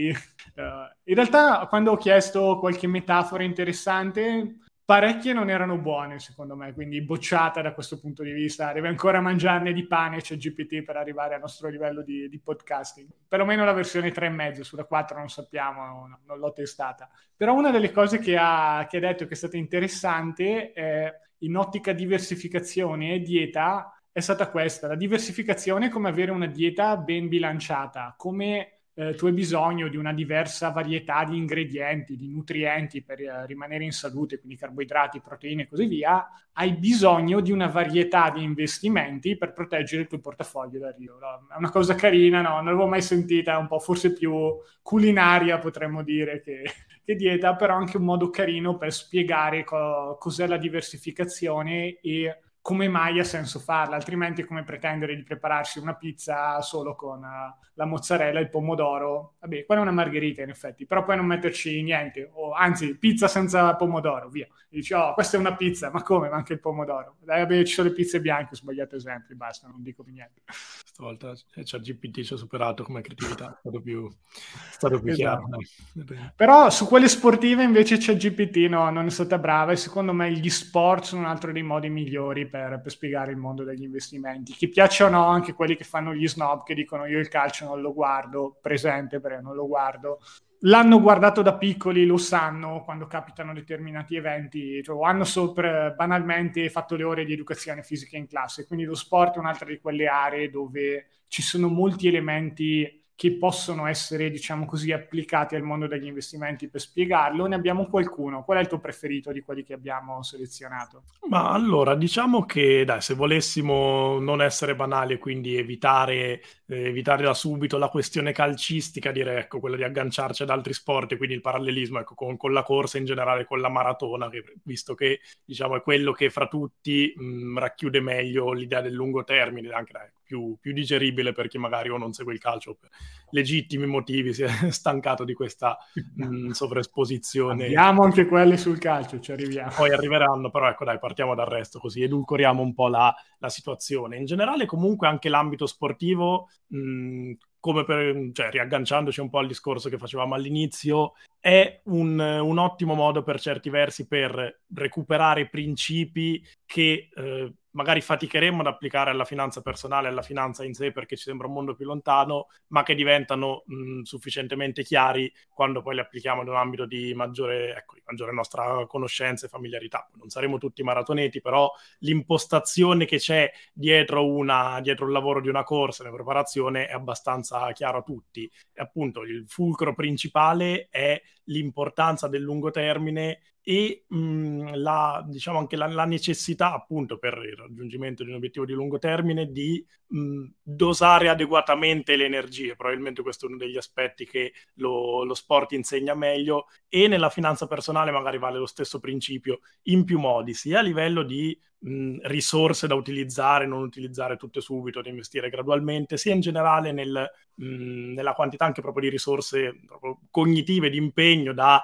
Uh, 0.56 0.62
in 1.04 1.16
realtà, 1.16 1.66
quando 1.68 1.92
ho 1.92 1.98
chiesto 1.98 2.58
qualche 2.60 2.88
metafora 2.88 3.44
interessante, 3.44 4.56
parecchie 4.92 5.32
non 5.32 5.50
erano 5.50 5.78
buone 5.78 6.20
secondo 6.20 6.56
me, 6.58 6.74
quindi 6.74 7.02
bocciata 7.02 7.62
da 7.62 7.74
questo 7.74 7.98
punto 7.98 8.24
di 8.24 8.32
vista. 8.32 8.74
Deve 8.74 8.90
ancora 8.90 9.22
mangiarne 9.22 9.72
di 9.72 9.88
pane 9.88 10.20
c'è 10.20 10.36
GPT 10.36 10.84
per 10.84 10.98
arrivare 10.98 11.36
al 11.36 11.40
nostro 11.40 11.70
livello 11.70 12.02
di, 12.02 12.28
di 12.28 12.40
podcasting. 12.40 13.08
Perlomeno 13.26 13.64
la 13.64 13.72
versione 13.72 14.12
3,5, 14.12 14.62
sulla 14.62 14.84
4 14.84 15.18
non 15.18 15.30
sappiamo, 15.30 15.86
non, 15.86 16.20
non 16.26 16.40
l'ho 16.40 16.52
testata. 16.52 17.10
Però 17.38 17.54
una 17.54 17.72
delle 17.72 17.92
cose 17.92 18.20
che 18.20 18.36
ha, 18.38 18.86
che 18.90 18.98
ha 18.98 19.00
detto 19.00 19.28
che 19.28 19.34
è 19.34 19.38
stata 19.38 19.56
interessante 19.56 20.74
è 20.74 21.10
in 21.42 21.56
ottica 21.56 21.94
diversificazione 21.94 23.14
e 23.14 23.22
dieta 23.22 23.94
è 24.12 24.20
stata 24.20 24.50
questa. 24.50 24.88
La 24.88 24.96
diversificazione 24.96 25.88
è 25.88 25.90
come 25.90 26.10
avere 26.10 26.32
una 26.32 26.48
dieta 26.48 26.98
ben 26.98 27.28
bilanciata, 27.28 28.14
come 28.18 28.82
eh, 28.94 29.16
tu 29.16 29.26
hai 29.26 29.32
bisogno 29.32 29.88
di 29.88 29.96
una 29.96 30.12
diversa 30.12 30.70
varietà 30.70 31.24
di 31.24 31.38
ingredienti, 31.38 32.18
di 32.18 32.28
nutrienti 32.28 33.02
per 33.02 33.22
eh, 33.22 33.46
rimanere 33.46 33.86
in 33.86 33.94
salute, 33.94 34.38
quindi 34.38 34.58
carboidrati, 34.58 35.22
proteine 35.22 35.64
e 35.64 35.68
così 35.68 35.86
via, 35.86 36.28
hai 36.54 36.74
bisogno 36.74 37.40
di 37.40 37.52
una 37.52 37.68
varietà 37.68 38.30
di 38.30 38.44
investimenti 38.44 39.38
per 39.38 39.54
proteggere 39.54 40.02
il 40.02 40.08
tuo 40.10 40.20
portafoglio 40.20 40.80
dal 40.80 40.94
rischio. 40.98 41.18
È 41.50 41.58
una 41.58 41.72
cosa 41.72 41.96
carina, 41.96 42.42
no? 42.42 42.56
Non 42.56 42.66
l'avevo 42.66 42.88
mai 42.88 43.02
sentita, 43.02 43.58
un 43.58 43.68
po' 43.68 43.80
forse 43.80 44.12
più 44.12 44.34
culinaria 44.82 45.58
potremmo 45.58 46.04
dire 46.04 46.42
che, 46.42 46.64
che 47.04 47.16
dieta, 47.16 47.56
però 47.56 47.76
anche 47.76 47.98
un 47.98 48.04
modo 48.04 48.30
carino 48.30 48.78
per 48.78 48.94
spiegare 48.94 49.64
co- 49.64 50.18
cos'è 50.20 50.48
la 50.48 50.58
diversificazione 50.58 52.00
e 52.02 52.40
come 52.62 52.88
mai 52.88 53.20
ha 53.20 53.24
senso 53.24 53.60
farla, 53.60 53.96
altrimenti 53.96 54.42
è 54.42 54.46
come 54.46 54.64
pretendere 54.64 55.16
di 55.16 55.24
prepararsi 55.24 55.80
una 55.80 55.96
pizza 55.96 56.62
solo 56.62 56.96
con 56.96 57.24
uh, 57.24 57.66
la 57.74 57.86
mozzarella 57.86 58.40
e 58.40 58.44
il 58.44 58.50
pomodoro. 58.50 59.36
Vabbè, 59.40 59.66
quella 59.66 59.82
è 59.82 59.84
una 59.84 59.94
margherita 59.94 60.44
in 60.44 60.50
effetti, 60.50 60.86
però 60.86 61.04
poi 61.04 61.16
non 61.16 61.26
metterci 61.26 61.82
niente, 61.82 62.30
o 62.32 62.54
anzi, 62.54 62.96
pizza 62.98 63.28
senza 63.28 63.76
pomodoro, 63.76 64.30
via. 64.30 64.46
E 64.46 64.78
dici, 64.78 64.94
oh, 64.94 65.14
questa 65.14 65.38
è 65.38 65.40
una 65.40 65.56
pizza, 65.56 65.90
ma 65.90 66.04
come? 66.04 66.30
Ma 66.30 66.36
anche 66.36 66.54
il 66.54 66.60
pomodoro. 66.60 67.16
Dai, 67.20 67.40
vabbè, 67.40 67.64
ci 67.64 67.74
sono 67.74 67.90
le 67.90 67.96
pizze 67.96 68.22
bianche, 68.22 68.54
ho 68.54 68.58
sbagliato 68.58 68.96
esempio, 68.96 69.36
basta, 69.36 69.68
non 69.68 69.82
dico 69.82 70.04
più 70.04 70.14
niente. 70.14 70.44
Stavolta 70.84 71.34
c'è 71.64 71.80
GPT 71.80 72.22
ci 72.22 72.34
ha 72.34 72.38
superato 72.38 72.84
come 72.84 73.02
creatività, 73.02 73.56
è 73.56 73.60
stato 73.60 73.82
più, 73.82 74.08
è 74.08 74.72
stato 74.72 75.00
più 75.00 75.12
esatto. 75.12 75.48
chiaro. 75.48 76.34
Però 76.36 76.70
su 76.70 76.86
quelle 76.86 77.08
sportive 77.08 77.64
invece 77.64 77.98
c'è 77.98 78.16
GPT, 78.16 78.70
no, 78.70 78.90
non 78.92 79.08
è 79.08 79.10
stata 79.10 79.40
brava 79.40 79.72
e 79.72 79.78
secondo 79.78 80.14
me 80.14 80.32
gli 80.32 80.50
sport 80.50 81.06
sono 81.06 81.22
un 81.22 81.28
altro 81.28 81.52
dei 81.52 81.64
modi 81.64 81.90
migliori 81.90 82.48
per, 82.52 82.80
per, 82.80 82.92
spiegare 82.92 83.32
il 83.32 83.38
mondo 83.38 83.64
degli 83.64 83.82
investimenti. 83.82 84.52
Chi 84.52 84.70
piacciono 84.70 85.26
anche 85.26 85.54
quelli 85.54 85.76
che 85.76 85.84
fanno 85.84 86.14
gli 86.14 86.28
snob 86.28 86.62
che 86.64 86.76
dicono 86.76 87.08
io 87.08 87.18
il 87.18 87.28
calcio 87.28 87.66
non 87.66 87.82
lo 87.82 87.94
guardo, 87.94 88.60
presente 88.62 89.20
perché 89.20 89.42
non 89.42 89.56
lo 89.56 89.66
guardo. 89.66 90.20
L'hanno 90.66 91.02
guardato 91.02 91.42
da 91.42 91.58
piccoli, 91.58 92.06
lo 92.06 92.18
sanno 92.18 92.84
quando 92.84 93.08
capitano 93.08 93.52
determinati 93.52 94.16
eventi, 94.16 94.84
cioè, 94.84 95.04
hanno 95.04 95.24
sopra 95.24 95.90
banalmente 95.90 96.70
fatto 96.70 96.96
le 96.96 97.04
ore 97.04 97.26
di 97.26 97.34
educazione 97.34 97.82
fisica 97.82 98.16
in 98.16 98.28
classe, 98.28 98.68
quindi 98.68 98.86
lo 98.86 98.94
sport 98.94 99.38
è 99.38 99.40
un'altra 99.40 99.66
di 99.66 99.80
quelle 99.80 100.06
aree 100.06 100.52
dove 100.52 101.08
ci 101.28 101.42
sono 101.42 101.68
molti 101.68 102.08
elementi 102.08 103.01
che 103.22 103.34
possono 103.34 103.86
essere, 103.86 104.32
diciamo 104.32 104.66
così, 104.66 104.92
applicati 104.92 105.54
al 105.54 105.62
mondo 105.62 105.86
degli 105.86 106.08
investimenti 106.08 106.68
per 106.68 106.82
spiegarlo. 106.82 107.46
Ne 107.46 107.54
abbiamo 107.54 107.86
qualcuno. 107.86 108.44
Qual 108.44 108.58
è 108.58 108.62
il 108.62 108.68
tuo 108.68 108.80
preferito 108.80 109.32
di 109.32 109.42
quelli 109.42 109.62
che 109.62 109.74
abbiamo 109.74 110.24
selezionato? 110.24 111.04
Ma 111.30 111.52
allora, 111.52 111.94
diciamo 111.94 112.46
che, 112.46 112.84
dai, 112.84 113.00
se 113.00 113.14
volessimo 113.14 114.18
non 114.18 114.42
essere 114.42 114.74
banali 114.74 115.14
e 115.14 115.18
quindi 115.20 115.56
evitare, 115.56 116.42
eh, 116.66 116.88
evitare 116.88 117.22
da 117.22 117.36
subito 117.36 117.78
la 117.78 117.90
questione 117.90 118.32
calcistica, 118.32 119.12
direi, 119.12 119.38
ecco, 119.38 119.60
quella 119.60 119.76
di 119.76 119.84
agganciarci 119.84 120.42
ad 120.42 120.50
altri 120.50 120.74
sport 120.74 121.16
quindi 121.16 121.36
il 121.36 121.42
parallelismo, 121.42 122.00
ecco, 122.00 122.16
con, 122.16 122.38
con 122.38 122.54
la 122.54 122.64
corsa 122.64 122.98
in 122.98 123.06
generale, 123.06 123.46
con 123.46 123.62
la 123.62 123.70
maratona, 123.70 124.32
che, 124.32 124.44
visto 124.64 124.96
che, 124.96 125.20
diciamo, 125.46 125.76
è 125.76 125.84
quello 125.84 126.12
che 126.12 126.32
fra 126.32 126.48
tutti 126.48 127.14
mh, 127.16 127.24
mm, 127.24 127.58
racchiude 127.60 128.02
meglio 128.02 128.52
l'idea 128.52 128.82
del 128.82 128.94
lungo 128.94 129.24
termine, 129.24 129.70
anche 129.70 129.92
dai, 129.92 130.10
più, 130.32 130.56
più, 130.62 130.72
digeribile 130.72 131.34
per 131.34 131.48
chi 131.50 131.58
magari 131.58 131.90
o 131.90 131.98
non 131.98 132.14
segue 132.14 132.32
il 132.32 132.40
calcio 132.40 132.78
per 132.80 132.90
legittimi 133.32 133.86
motivi 133.86 134.34
si 134.34 134.44
è 134.44 134.48
stancato 134.72 135.26
di 135.26 135.34
questa 135.34 135.78
mh, 136.16 136.52
sovraesposizione. 136.52 137.66
Abbiamo 137.66 138.04
anche 138.04 138.26
quelli 138.26 138.56
sul 138.56 138.80
calcio, 138.80 139.20
ci 139.20 139.34
arriviamo. 139.34 139.72
Poi 139.76 139.92
arriveranno, 139.92 140.50
però 140.50 140.70
ecco 140.70 140.86
dai, 140.86 141.00
partiamo 141.00 141.36
dal 141.36 141.48
resto 141.48 141.80
così 141.80 142.02
edulcoriamo 142.04 142.62
un 142.62 142.74
po' 142.74 142.88
la, 142.88 143.14
la 143.40 143.50
situazione. 143.50 144.16
In 144.16 144.26
generale 144.26 144.66
comunque 144.66 145.08
anche 145.08 145.28
l'ambito 145.28 145.66
sportivo 145.66 146.48
mh, 146.68 147.34
come 147.60 147.84
per, 147.84 148.30
cioè, 148.34 148.50
riagganciandoci 148.50 149.20
un 149.20 149.30
po' 149.30 149.40
al 149.40 149.48
discorso 149.48 149.90
che 149.90 149.98
facevamo 149.98 150.34
all'inizio, 150.34 151.14
è 151.40 151.82
un, 151.86 152.18
un 152.20 152.58
ottimo 152.58 152.96
modo 152.96 153.22
per 153.22 153.40
certi 153.40 153.70
versi 153.70 154.08
per 154.08 154.62
recuperare 154.74 155.50
principi 155.50 156.44
che 156.66 157.10
eh, 157.14 157.54
magari 157.72 158.02
faticheremmo 158.02 158.62
ad 158.62 158.68
applicare 158.68 159.12
alla 159.12 159.26
finanza 159.26 159.62
personale, 159.62 160.08
alla 160.08 160.22
finanza 160.22 160.64
in 160.64 160.74
sé 160.74 160.92
perché 160.92 161.16
ci 161.16 161.24
sembra 161.24 161.48
un 161.48 161.54
mondo 161.54 161.76
più 161.76 161.86
lontano, 161.86 162.48
ma 162.68 162.84
che 162.84 162.96
diventano 162.96 163.64
mh, 163.66 164.02
sufficientemente 164.02 164.84
chiari 164.84 165.32
quando 165.50 165.82
poi 165.82 165.96
li 165.96 166.00
applichiamo 166.02 166.42
in 166.42 166.50
un 166.50 166.56
ambito 166.56 166.86
di 166.86 167.14
maggiore, 167.14 167.76
ecco, 167.76 167.96
di 167.96 168.02
maggiore 168.06 168.34
nostra 168.34 168.86
conoscenza 168.88 169.46
e 169.46 169.50
familiarità. 169.50 170.10
Non 170.16 170.30
saremo 170.30 170.58
tutti 170.58 170.84
maratoneti, 170.84 171.42
però 171.42 171.72
l'impostazione 172.00 173.06
che 173.06 173.18
c'è 173.18 173.52
dietro, 173.74 174.26
una, 174.28 174.80
dietro 174.82 175.06
il 175.06 175.12
lavoro 175.12 175.42
di 175.42 175.50
una 175.50 175.64
corsa, 175.64 176.04
la 176.04 176.12
preparazione, 176.12 176.88
è 176.88 176.94
abbastanza 176.94 177.72
chiaro 177.72 178.00
a 178.00 178.04
tutti. 178.04 178.52
E 178.74 178.82
appunto 178.82 179.22
il 179.24 179.46
fulcro 179.48 179.94
principale 179.94 180.88
è 180.90 181.22
l'importanza 181.46 182.28
del 182.28 182.42
lungo 182.42 182.70
termine 182.72 183.40
e 183.64 184.06
mh, 184.08 184.76
la, 184.76 185.24
diciamo 185.28 185.60
anche 185.60 185.76
la, 185.76 185.86
la, 185.88 186.06
necessità 186.06 186.74
appunto 186.74 187.18
per 187.18 187.38
il 187.46 187.56
raggiungimento 187.56 188.24
di 188.24 188.30
un 188.30 188.38
obiettivo 188.38 188.66
di 188.66 188.74
lungo 188.74 188.98
termine 188.98 189.52
di 189.52 189.86
mh, 190.08 190.46
dosare 190.62 191.30
adeguatamente 191.30 192.16
le 192.16 192.26
energie. 192.26 192.76
Probabilmente 192.76 193.22
questo 193.22 193.46
è 193.46 193.50
uno 193.50 193.58
degli 193.58 193.78
aspetti 193.78 194.26
che 194.26 194.54
lo, 194.76 195.24
lo, 195.24 195.34
sport 195.36 195.74
insegna 195.74 196.16
meglio. 196.16 196.68
E 196.88 197.08
nella 197.08 197.30
finanza 197.30 197.68
personale 197.68 198.12
magari 198.12 198.40
vale 198.40 198.58
lo 198.58 198.66
stesso 198.66 199.00
principio 199.00 199.60
in 199.84 200.06
più 200.06 200.20
modi 200.20 200.54
sia 200.54 200.80
a 200.80 200.82
livello 200.82 201.24
di 201.24 201.58
mh, 201.80 202.20
risorse 202.24 202.88
da 202.88 202.96
utilizzare 202.96 203.66
non 203.68 203.82
utilizzare 203.84 204.38
tutte 204.38 204.62
subito 204.62 205.02
da 205.02 205.10
investire 205.10 205.50
gradualmente 205.50 206.18
sia 206.18 206.34
in 206.34 206.42
generale 206.42 206.92
nel, 206.92 207.30
nella 207.56 208.34
quantità 208.34 208.66
anche 208.66 208.82
proprio 208.82 209.04
di 209.04 209.10
risorse 209.10 209.80
proprio 209.86 210.20
cognitive 210.30 210.90
di 210.90 210.98
impegno 210.98 211.54
da 211.54 211.82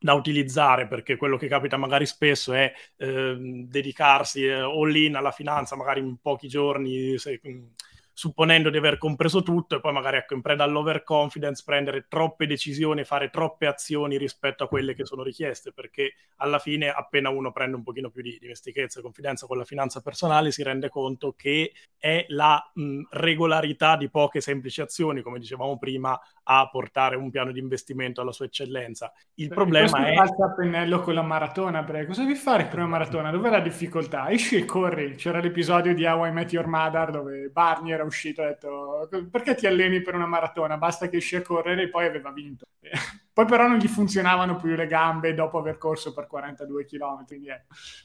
da 0.00 0.14
utilizzare 0.14 0.86
perché 0.86 1.16
quello 1.16 1.36
che 1.36 1.46
capita 1.46 1.76
magari 1.76 2.06
spesso 2.06 2.54
è 2.54 2.72
eh, 2.96 3.36
dedicarsi 3.38 4.46
eh, 4.46 4.54
all 4.54 4.94
in 4.96 5.14
alla 5.14 5.30
finanza 5.30 5.76
magari 5.76 6.00
in 6.00 6.16
pochi 6.20 6.48
giorni 6.48 7.18
se, 7.18 7.38
supponendo 8.20 8.68
di 8.68 8.76
aver 8.76 8.98
compreso 8.98 9.42
tutto 9.42 9.76
e 9.76 9.80
poi 9.80 9.94
magari 9.94 10.18
ecco, 10.18 10.34
in 10.34 10.42
preda 10.42 10.62
all'overconfidence 10.64 11.62
prendere 11.64 12.04
troppe 12.06 12.46
decisioni, 12.46 13.02
fare 13.02 13.30
troppe 13.30 13.66
azioni 13.66 14.18
rispetto 14.18 14.64
a 14.64 14.68
quelle 14.68 14.94
che 14.94 15.06
sono 15.06 15.22
richieste, 15.22 15.72
perché 15.72 16.12
alla 16.36 16.58
fine 16.58 16.90
appena 16.90 17.30
uno 17.30 17.50
prende 17.50 17.76
un 17.76 17.82
pochino 17.82 18.10
più 18.10 18.20
di 18.20 18.36
dimestichezza 18.38 18.98
e 18.98 19.02
confidenza 19.02 19.46
con 19.46 19.56
la 19.56 19.64
finanza 19.64 20.02
personale 20.02 20.50
si 20.50 20.62
rende 20.62 20.90
conto 20.90 21.32
che 21.32 21.72
è 21.96 22.26
la 22.28 22.62
mh, 22.74 23.04
regolarità 23.12 23.96
di 23.96 24.10
poche 24.10 24.42
semplici 24.42 24.82
azioni, 24.82 25.22
come 25.22 25.38
dicevamo 25.38 25.78
prima, 25.78 26.20
a 26.42 26.68
portare 26.68 27.16
un 27.16 27.30
piano 27.30 27.52
di 27.52 27.60
investimento 27.60 28.20
alla 28.20 28.32
sua 28.32 28.44
eccellenza. 28.44 29.14
Il 29.36 29.48
problema 29.48 30.06
è... 30.06 30.14
Alza 30.14 30.44
a 30.44 30.52
pennello 30.52 31.00
con 31.00 31.14
la 31.14 31.22
maratona, 31.22 31.84
perché 31.84 32.04
cosa 32.04 32.22
devi 32.22 32.34
fare 32.34 32.66
per 32.66 32.80
una 32.80 32.88
maratona? 32.88 33.30
Dov'è 33.30 33.48
la 33.48 33.60
difficoltà? 33.60 34.28
Esci 34.30 34.56
e 34.56 34.66
corri. 34.66 35.14
C'era 35.14 35.40
l'episodio 35.40 35.94
di 35.94 36.04
How 36.04 36.26
I 36.26 36.32
Met 36.32 36.52
Your 36.52 36.66
Mother 36.66 37.10
dove 37.10 37.48
Barney 37.48 37.92
era 37.92 38.08
uscito 38.10 38.42
e 38.42 38.44
ha 38.44 38.48
detto 38.48 39.08
perché 39.30 39.54
ti 39.54 39.66
alleni 39.66 40.02
per 40.02 40.14
una 40.14 40.26
maratona? 40.26 40.76
Basta 40.76 41.08
che 41.08 41.16
esci 41.16 41.36
a 41.36 41.42
correre 41.42 41.84
e 41.84 41.88
poi 41.88 42.06
aveva 42.06 42.30
vinto. 42.30 42.66
poi 43.32 43.46
però 43.46 43.66
non 43.66 43.78
gli 43.78 43.88
funzionavano 43.88 44.56
più 44.56 44.74
le 44.74 44.86
gambe 44.86 45.34
dopo 45.34 45.58
aver 45.58 45.78
corso 45.78 46.12
per 46.12 46.26
42 46.26 46.84
km, 46.84 47.24
quindi 47.26 47.48
eh, 47.48 47.62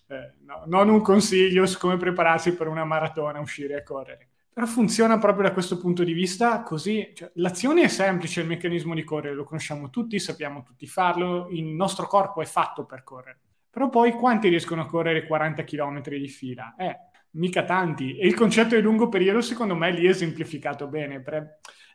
eh, 0.07 0.33
no, 0.45 0.63
non 0.67 0.89
un 0.89 1.01
consiglio 1.01 1.65
su 1.65 1.77
come 1.77 1.97
prepararsi 1.97 2.55
per 2.55 2.67
una 2.67 2.85
maratona, 2.85 3.39
uscire 3.39 3.75
a 3.75 3.83
correre. 3.83 4.29
Però 4.53 4.67
funziona 4.67 5.17
proprio 5.17 5.49
da 5.49 5.53
questo 5.53 5.77
punto 5.77 6.05
di 6.05 6.13
vista 6.13 6.63
così. 6.63 7.11
Cioè, 7.13 7.29
l'azione 7.35 7.81
è 7.81 7.87
semplice, 7.89 8.39
il 8.39 8.47
meccanismo 8.47 8.93
di 8.93 9.03
correre 9.03 9.35
lo 9.35 9.43
conosciamo 9.43 9.89
tutti, 9.89 10.17
sappiamo 10.17 10.63
tutti 10.63 10.87
farlo, 10.87 11.49
il 11.49 11.65
nostro 11.65 12.07
corpo 12.07 12.41
è 12.41 12.45
fatto 12.45 12.85
per 12.85 13.03
correre. 13.03 13.39
Però 13.69 13.89
poi 13.89 14.13
quanti 14.13 14.47
riescono 14.47 14.83
a 14.83 14.85
correre 14.85 15.27
40 15.27 15.65
km 15.65 16.01
di 16.03 16.29
fila? 16.29 16.75
Eh, 16.77 16.97
mica 17.35 17.63
tanti. 17.63 18.17
E 18.17 18.27
il 18.27 18.33
concetto 18.33 18.75
di 18.75 18.81
lungo 18.81 19.07
periodo, 19.09 19.41
secondo 19.41 19.75
me, 19.75 19.91
lì 19.91 20.05
è 20.05 20.09
esemplificato 20.09 20.87
bene. 20.87 21.23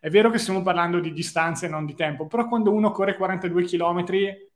È 0.01 0.09
vero 0.09 0.31
che 0.31 0.39
stiamo 0.39 0.63
parlando 0.63 0.99
di 1.01 1.13
distanze, 1.13 1.69
non 1.69 1.85
di 1.85 1.95
tempo, 1.95 2.27
però 2.27 2.49
quando 2.49 2.73
uno 2.73 2.91
corre 2.91 3.17
42 3.17 3.65
km, 3.65 4.05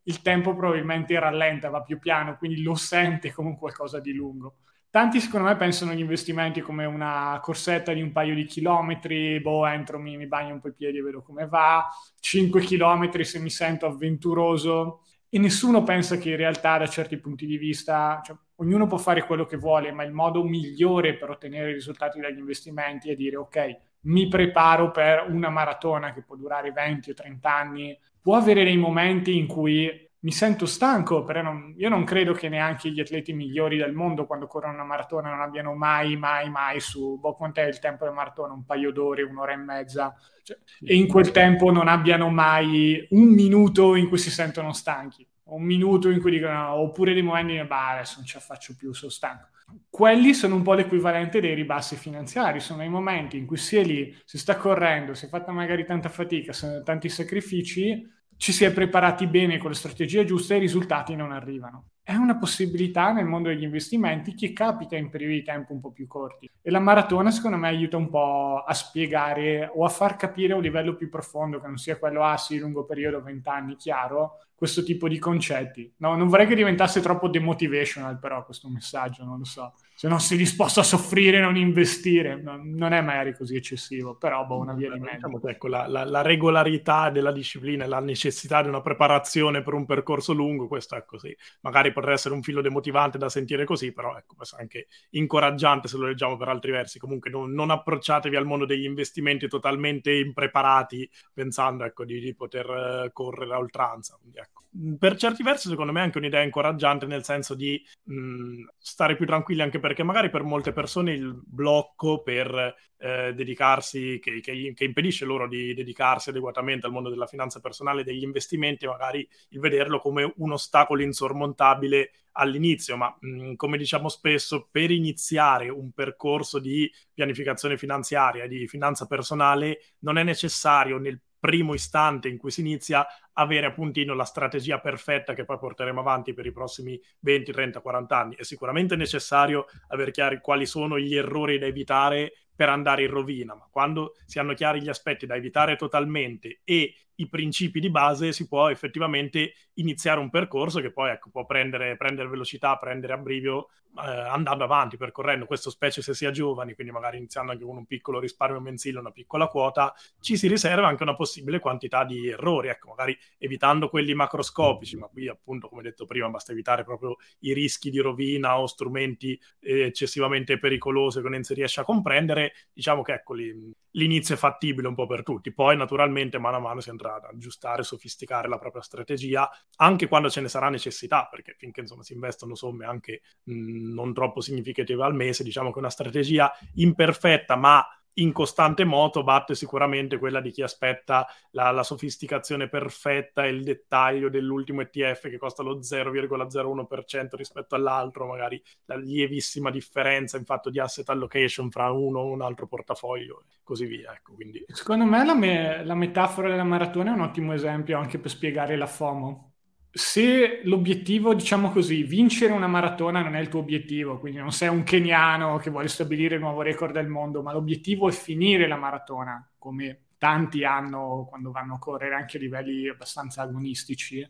il 0.05 0.23
tempo 0.23 0.55
probabilmente 0.55 1.19
rallenta, 1.19 1.69
va 1.69 1.83
più 1.83 1.99
piano, 1.99 2.37
quindi 2.37 2.63
lo 2.63 2.75
sente 2.75 3.33
come 3.33 3.57
qualcosa 3.59 4.01
di 4.01 4.15
lungo. 4.15 4.57
Tanti 4.95 5.19
secondo 5.19 5.49
me 5.49 5.57
pensano 5.57 5.91
agli 5.91 5.99
investimenti 6.01 6.61
come 6.61 6.85
una 6.85 7.37
corsetta 7.43 7.93
di 7.93 8.01
un 8.01 8.13
paio 8.13 8.33
di 8.33 8.45
chilometri, 8.45 9.41
boh, 9.41 9.67
entro, 9.67 9.99
mi, 9.99 10.17
mi 10.17 10.29
bagno 10.29 10.55
un 10.55 10.61
po' 10.61 10.69
i 10.69 10.73
piedi 10.73 10.99
e 10.99 11.03
vedo 11.03 11.21
come 11.21 11.49
va, 11.49 11.89
5 12.21 12.61
chilometri 12.61 13.25
se 13.25 13.41
mi 13.41 13.51
sento 13.51 13.87
avventuroso 13.87 15.01
e 15.29 15.39
nessuno 15.41 15.83
pensa 15.83 16.17
che 16.17 16.31
in 16.31 16.37
realtà 16.37 16.79
da 16.79 16.87
certi 16.87 17.19
punti 17.19 17.45
di 17.45 17.57
vista, 17.57 18.23
cioè, 18.25 18.37
ognuno 18.57 18.87
può 18.87 18.99
fare 18.99 19.25
quello 19.25 19.45
che 19.45 19.57
vuole, 19.57 19.93
ma 19.93 20.05
il 20.05 20.13
modo 20.13 20.45
migliore 20.45 21.17
per 21.17 21.31
ottenere 21.31 21.71
i 21.71 21.75
risultati 21.75 22.21
dagli 22.21 22.39
investimenti 22.39 23.11
è 23.11 23.15
dire 23.15 23.37
ok, 23.37 23.77
mi 24.03 24.29
preparo 24.29 24.91
per 24.91 25.27
una 25.29 25.51
maratona 25.51 26.13
che 26.13 26.23
può 26.23 26.37
durare 26.37 26.73
20 26.73 27.11
o 27.11 27.15
30 27.15 27.55
anni, 27.55 27.99
può 28.21 28.37
avere 28.37 28.65
dei 28.65 28.77
momenti 28.77 29.37
in 29.37 29.47
cui 29.47 30.05
mi 30.25 30.33
sento 30.33 30.65
stanco, 30.65 31.23
però 31.23 31.43
non, 31.43 31.75
io 31.77 31.91
non 31.91 32.05
credo 32.05 32.33
che 32.33 32.49
neanche 32.49 32.91
gli 32.91 33.01
atleti 33.01 33.35
migliori 33.35 33.77
del 33.77 33.93
mondo 33.93 34.25
quando 34.25 34.47
corrono 34.47 34.73
una 34.73 34.85
maratona 34.85 35.29
non 35.29 35.43
abbiano 35.43 35.75
mai, 35.75 36.17
mai, 36.17 36.49
mai 36.49 36.81
su, 36.81 37.19
boh, 37.21 37.35
quant'è 37.35 37.67
il 37.67 37.79
tempo 37.79 38.05
della 38.05 38.17
maratona? 38.17 38.55
Un 38.55 38.65
paio 38.65 38.91
d'ore, 38.91 39.23
un'ora 39.23 39.53
e 39.53 39.57
mezza, 39.57 40.15
cioè, 40.43 40.57
e 40.83 40.95
in 40.95 41.09
quel 41.09 41.31
tempo 41.31 41.71
non 41.71 41.89
abbiano 41.89 42.31
mai 42.31 43.07
un 43.11 43.29
minuto 43.29 43.95
in 43.97 44.09
cui 44.09 44.17
si 44.17 44.31
sentono 44.31 44.73
stanchi, 44.73 45.27
un 45.47 45.63
minuto 45.63 46.11
in 46.11 46.21
cui 46.21 46.31
dicono, 46.31 46.73
oppure 46.75 47.13
dei 47.13 47.23
momenti 47.23 47.55
in 47.55 47.67
bah, 47.67 47.91
adesso 47.91 48.17
non 48.17 48.27
ce 48.27 48.39
la 48.39 48.45
faccio 48.45 48.75
più, 48.77 48.93
sono 48.93 49.11
stanco. 49.11 49.49
Quelli 49.89 50.35
sono 50.35 50.57
un 50.57 50.63
po' 50.63 50.75
l'equivalente 50.75 51.41
dei 51.41 51.55
ribassi 51.55 51.97
finanziari, 51.97 52.61
sono 52.61 52.83
i 52.83 52.89
momenti 52.89 53.37
in 53.37 53.47
cui 53.47 53.57
si 53.57 53.77
è 53.77 53.85
lì, 53.85 54.17
si 54.25 54.39
sta 54.39 54.57
correndo, 54.57 55.15
si 55.15 55.27
è 55.27 55.29
fatta 55.29 55.53
magari 55.53 55.85
tanta 55.85 56.09
fatica, 56.09 56.53
tanti 56.83 57.09
sacrifici, 57.09 58.07
ci 58.45 58.53
si 58.53 58.65
è 58.65 58.73
preparati 58.75 59.27
bene 59.27 59.57
con 59.57 59.71
le 59.71 59.75
strategie 59.75 60.27
giuste 60.27 60.53
e 60.53 60.57
i 60.59 60.61
risultati 60.61 61.17
non 61.17 61.33
arrivano. 61.33 61.93
È 62.03 62.15
una 62.15 62.37
possibilità 62.37 63.11
nel 63.11 63.25
mondo 63.25 63.49
degli 63.49 63.63
investimenti 63.63 64.35
che 64.35 64.53
capita 64.53 64.97
in 64.97 65.09
periodi 65.09 65.37
di 65.37 65.43
tempo 65.43 65.73
un 65.73 65.81
po' 65.81 65.93
più 65.93 66.07
corti. 66.07 66.51
E 66.61 66.71
la 66.71 66.79
maratona, 66.79 67.31
secondo 67.31 67.57
me, 67.57 67.69
aiuta 67.69 67.97
un 67.97 68.11
po' 68.11 68.63
a 68.63 68.75
spiegare 68.75 69.71
o 69.75 69.87
a 69.87 69.89
far 69.89 70.17
capire 70.17 70.53
a 70.53 70.57
un 70.57 70.63
livello 70.63 70.95
più 70.95 71.09
profondo, 71.09 71.59
che 71.59 71.69
non 71.69 71.79
sia 71.79 71.97
quello, 71.97 72.23
ah 72.23 72.37
sì, 72.37 72.59
lungo 72.59 72.85
periodo, 72.85 73.23
20 73.23 73.49
anni, 73.49 73.77
chiaro, 73.77 74.41
questo 74.55 74.83
tipo 74.83 75.09
di 75.09 75.19
concetti. 75.19 75.95
No, 75.97 76.15
non 76.15 76.29
vorrei 76.29 76.47
che 76.47 76.55
diventasse 76.55 77.01
troppo 77.01 77.29
demotivational, 77.29 78.19
però, 78.19 78.45
questo 78.45 78.69
messaggio, 78.69 79.25
non 79.25 79.39
lo 79.39 79.45
so 79.45 79.73
se 80.05 80.11
non 80.11 80.21
sei 80.21 80.37
disposto 80.37 80.81
a 80.81 80.83
soffrire 80.83 81.41
non 81.41 81.57
investire, 81.57 82.39
non 82.39 82.93
è 82.93 83.01
magari 83.01 83.35
così 83.35 83.57
eccessivo, 83.57 84.17
però 84.17 84.45
boh, 84.45 84.59
una 84.59 84.75
via 84.75 84.93
di 84.93 85.01
mezzo. 85.01 85.15
Diciamo 85.15 85.41
ecco, 85.49 85.67
la, 85.67 85.87
la, 85.87 86.05
la, 86.05 86.21
regolarità 86.21 87.09
della 87.09 87.33
disciplina 87.33 87.85
e 87.85 87.89
la 87.89 88.01
necessità 88.01 88.61
di 88.61 88.69
una 88.69 88.83
preparazione 88.83 89.63
per 89.63 89.73
un 89.73 89.87
percorso 89.87 90.35
lungo, 90.35 90.69
questo 90.69 90.95
è 90.95 91.07
così. 91.07 91.35
Magari 91.63 91.91
potrà 91.91 92.13
essere 92.13 92.35
un 92.35 92.43
filo 92.43 92.61
demotivante 92.61 93.17
da 93.17 93.31
sentire 93.31 93.65
così, 93.65 93.93
però 93.93 94.15
ecco, 94.15 94.35
può 94.35 94.43
essere 94.43 94.61
anche 94.61 94.89
incoraggiante 95.13 95.89
se 95.89 95.97
lo 95.97 96.05
leggiamo 96.05 96.37
per 96.37 96.49
altri 96.49 96.71
versi. 96.71 96.99
Comunque 96.99 97.31
non, 97.31 97.53
non 97.53 97.71
approcciatevi 97.71 98.37
al 98.37 98.45
mondo 98.45 98.67
degli 98.67 98.85
investimenti 98.85 99.49
totalmente 99.49 100.13
impreparati 100.13 101.09
pensando 101.33 101.83
ecco, 101.85 102.05
di, 102.05 102.21
di 102.21 102.35
poter 102.35 102.69
uh, 102.69 103.11
correre 103.11 103.55
a 103.55 103.59
oltranza. 103.59 104.19
Quindi, 104.21 104.37
ecco. 104.37 104.65
Per 104.99 105.15
certi 105.15 105.45
versi 105.45 105.69
secondo 105.69 105.93
me 105.93 106.01
è 106.01 106.03
anche 106.03 106.19
un'idea 106.19 106.43
incoraggiante 106.43 107.07
nel 107.07 107.23
senso 107.23 107.55
di 107.55 107.81
mh, 108.03 108.65
stare 108.77 109.15
più 109.15 109.25
tranquilli 109.25 109.63
anche 109.63 109.79
perché 109.79 109.94
magari 110.03 110.31
per 110.31 110.43
molte 110.43 110.73
persone 110.73 111.13
il 111.13 111.41
blocco 111.45 112.23
per 112.23 112.75
eh, 112.97 113.33
dedicarsi, 113.35 114.19
che, 114.21 114.41
che, 114.41 114.73
che, 114.75 114.85
impedisce 114.85 115.25
loro 115.25 115.47
di 115.47 115.75
dedicarsi 115.75 116.31
adeguatamente 116.31 116.87
al 116.87 116.93
mondo 116.93 117.11
della 117.11 117.27
finanza 117.27 117.61
personale 117.61 118.01
e 118.01 118.05
degli 118.05 118.23
investimenti, 118.23 118.87
magari 118.87 119.27
il 119.51 119.61
vederlo 119.61 119.99
come 119.99 120.33
un 120.37 120.53
ostacolo 120.53 121.03
insormontabile 121.03 122.11
all'inizio, 122.33 122.97
ma 122.97 123.15
mh, 123.19 123.55
come 123.55 123.77
diciamo 123.77 124.09
spesso, 124.09 124.69
per 124.71 124.91
iniziare 124.91 125.69
un 125.69 125.93
percorso 125.93 126.59
di 126.59 126.91
pianificazione 127.13 127.77
finanziaria, 127.77 128.47
di 128.47 128.67
finanza 128.67 129.07
personale, 129.07 129.81
non 130.01 130.19
è 130.19 130.23
necessario 130.23 130.99
nel 130.99 131.21
primo 131.45 131.75
istante 131.75 132.29
in 132.29 132.39
cui 132.39 132.51
si 132.51 132.63
inizia 132.63 133.07
avere 133.35 133.67
a 133.67 133.73
la 134.15 134.25
strategia 134.25 134.81
perfetta 134.81 135.35
che 135.35 135.45
poi 135.45 135.59
porteremo 135.59 136.01
avanti 136.01 136.33
per 136.33 136.47
i 136.47 136.53
prossimi 136.53 136.99
20, 137.21 137.53
30, 137.53 137.81
40 137.83 138.19
anni. 138.19 138.35
È 138.35 138.45
sicuramente 138.45 138.97
necessario 138.97 139.67
avere 139.89 140.11
chiari 140.11 140.41
quali 140.41 140.65
sono 140.65 140.99
gli 140.99 141.15
errori 141.15 141.59
da 141.59 141.67
evitare 141.67 142.33
per 142.57 142.71
andare 142.71 143.03
in 143.03 143.11
rovina, 143.11 143.55
ma 143.55 143.69
quando 143.71 144.15
si 144.25 144.39
hanno 144.39 144.55
chiari 144.55 144.81
gli 144.81 144.89
aspetti 144.89 145.27
da 145.27 145.35
evitare 145.35 145.77
totalmente 145.77 146.61
e 146.65 146.95
i 147.17 147.29
principi 147.29 147.81
di 147.81 147.91
base 147.91 148.33
si 148.33 148.49
può 148.49 148.69
effettivamente 148.69 149.55
iniziare 149.75 150.21
un 150.21 150.31
percorso 150.31 150.81
che 150.81 150.93
poi 150.93 151.11
ecco, 151.11 151.31
può 151.31 151.45
prendere, 151.47 151.97
prendere 151.97 152.29
velocità, 152.29 152.77
prendere 152.77 153.13
abbrivio 153.13 153.69
eh, 153.97 154.01
andando 154.01 154.65
avanti, 154.65 154.97
percorrendo. 154.97 155.47
Questo 155.47 155.71
specie 155.71 156.03
se 156.03 156.15
si 156.15 156.25
è 156.25 156.31
giovani, 156.31 156.75
quindi 156.75 156.93
magari 156.93 157.19
iniziando 157.19 157.53
anche 157.53 157.65
con 157.65 157.77
un 157.77 157.87
piccolo 157.87 158.19
risparmio 158.19 158.61
mensile, 158.61 158.99
una 158.99 159.13
piccola 159.13 159.47
quota, 159.47 159.95
ci 160.21 160.37
si 160.37 160.49
riserva 160.49 160.89
anche 160.89 161.03
una 161.03 161.15
possibile 161.15 161.61
quantità 161.61 162.05
di 162.05 162.29
errori, 162.29 162.69
ecco, 162.69 162.89
magari 162.89 163.17
evitando 163.39 163.89
quelli 163.89 164.15
macroscopici, 164.15 164.97
ma 164.97 165.07
qui 165.07 165.29
appunto 165.29 165.69
come 165.69 165.83
detto 165.83 166.07
prima 166.07 166.29
basta 166.29 166.53
evitare 166.53 166.85
proprio 166.85 167.17
i 167.41 167.53
rischi 167.53 167.91
di 167.91 167.99
rovina 167.99 168.59
o 168.59 168.67
strumenti 168.67 169.41
eccessivamente 169.61 170.59
pericolosi 170.59 171.23
che 171.23 171.29
non 171.29 171.43
si 171.43 171.55
riesce 171.55 171.81
a 171.81 171.85
comprendere, 171.85 172.53
diciamo 172.73 173.03
che 173.03 173.13
ecco 173.13 173.35
l'inizio 173.35 174.35
è 174.35 174.39
fattibile 174.39 174.89
un 174.89 174.95
po' 174.95 175.07
per 175.07 175.23
tutti, 175.23 175.53
poi 175.53 175.77
naturalmente 175.77 176.39
mano 176.39 176.57
a 176.57 176.61
mano 176.61 176.81
si 176.81 176.91
andrà 176.91 177.04
ad 177.07 177.25
aggiustare, 177.25 177.83
sofisticare 177.83 178.49
la 178.49 178.59
propria 178.59 178.83
strategia, 178.83 179.49
anche 179.77 180.09
quando 180.09 180.31
ce 180.31 180.41
ne 180.41 180.49
sarà 180.49 180.69
necessità, 180.69 181.27
perché 181.31 181.55
finché 181.59 181.81
insomma 181.81 182.03
si 182.03 182.13
investono 182.13 182.55
somme 182.55 182.87
anche 182.87 183.23
mh, 183.45 183.93
non 183.93 184.13
troppo 184.15 184.41
significative 184.41 185.05
al 185.05 185.15
mese, 185.15 185.45
diciamo 185.45 185.73
che 185.73 185.79
una 185.79 185.91
strategia 185.91 186.53
imperfetta 186.75 187.57
ma 187.57 187.85
in 188.15 188.33
costante 188.33 188.85
moto 188.85 189.23
batte 189.25 189.55
sicuramente 189.55 190.19
quella 190.19 190.41
di 190.41 190.51
chi 190.51 190.63
aspetta 190.63 191.27
la, 191.51 191.71
la, 191.71 191.83
sofisticazione 191.83 192.69
perfetta 192.69 193.45
e 193.45 193.49
il 193.49 193.65
dettaglio 193.65 194.29
dell'ultimo 194.29 194.83
ETF 194.83 195.29
che 195.29 195.39
costa 195.39 195.63
lo 195.63 195.79
0,01% 195.79 197.29
rispetto 197.33 197.75
all'altro, 197.75 198.27
magari 198.27 198.63
la 198.85 198.97
lievissima 198.97 199.71
differenza 199.71 200.37
in 200.37 200.45
fatto 200.45 200.71
di 200.71 200.79
asset 200.79 201.09
allocation 201.09 201.71
fra 201.71 201.91
uno 201.91 202.21
o 202.21 202.31
un 202.31 202.43
altro 202.43 202.67
portafoglio 202.67 203.45
e 203.49 203.61
così 203.63 203.87
via. 203.87 204.13
Ecco, 204.13 204.35
quindi... 204.35 204.65
Secondo 204.69 205.05
me 205.05 205.25
la, 205.25 205.35
me- 205.35 205.85
la 205.85 205.95
metafora 205.95 206.49
della 206.49 206.65
maratona 206.65 207.11
è 207.11 207.15
un 207.15 207.21
ottimo 207.23 207.53
esempio 207.53 207.99
anche 207.99 208.19
per 208.19 208.31
spiegare 208.31 208.77
la 208.77 208.87
FOMO 208.87 209.54
se 209.97 210.63
l'obiettivo, 210.65 211.35
diciamo 211.35 211.71
così, 211.71 212.03
vincere 212.03 212.53
una 212.53 212.67
maratona 212.67 213.23
non 213.23 213.37
è 213.37 213.41
il 213.41 213.49
tuo 213.49 213.61
obiettivo, 213.61 214.19
quindi 214.19 214.41
non 214.41 214.51
sei 214.51 214.69
un 214.69 214.83
keniano 214.83 215.57
che 215.59 215.71
vuole 215.71 215.87
stabilire 215.87 216.35
il 216.35 216.41
nuovo 216.41 216.63
record 216.63 216.93
del 216.93 217.07
mondo, 217.07 217.43
ma 217.43 217.53
l'obiettivo 217.53 218.09
è 218.09 218.13
finire 218.13 218.67
la 218.67 218.77
maratona, 218.77 219.49
come 219.57 220.07
tanti 220.19 220.65
hanno 220.65 221.27
quando 221.29 221.53
vanno 221.53 221.75
a 221.75 221.79
correre 221.79 222.17
anche 222.17 222.39
a 222.39 222.41
livelli 222.41 222.89
abbastanza 222.89 223.43
agonistici. 223.43 224.27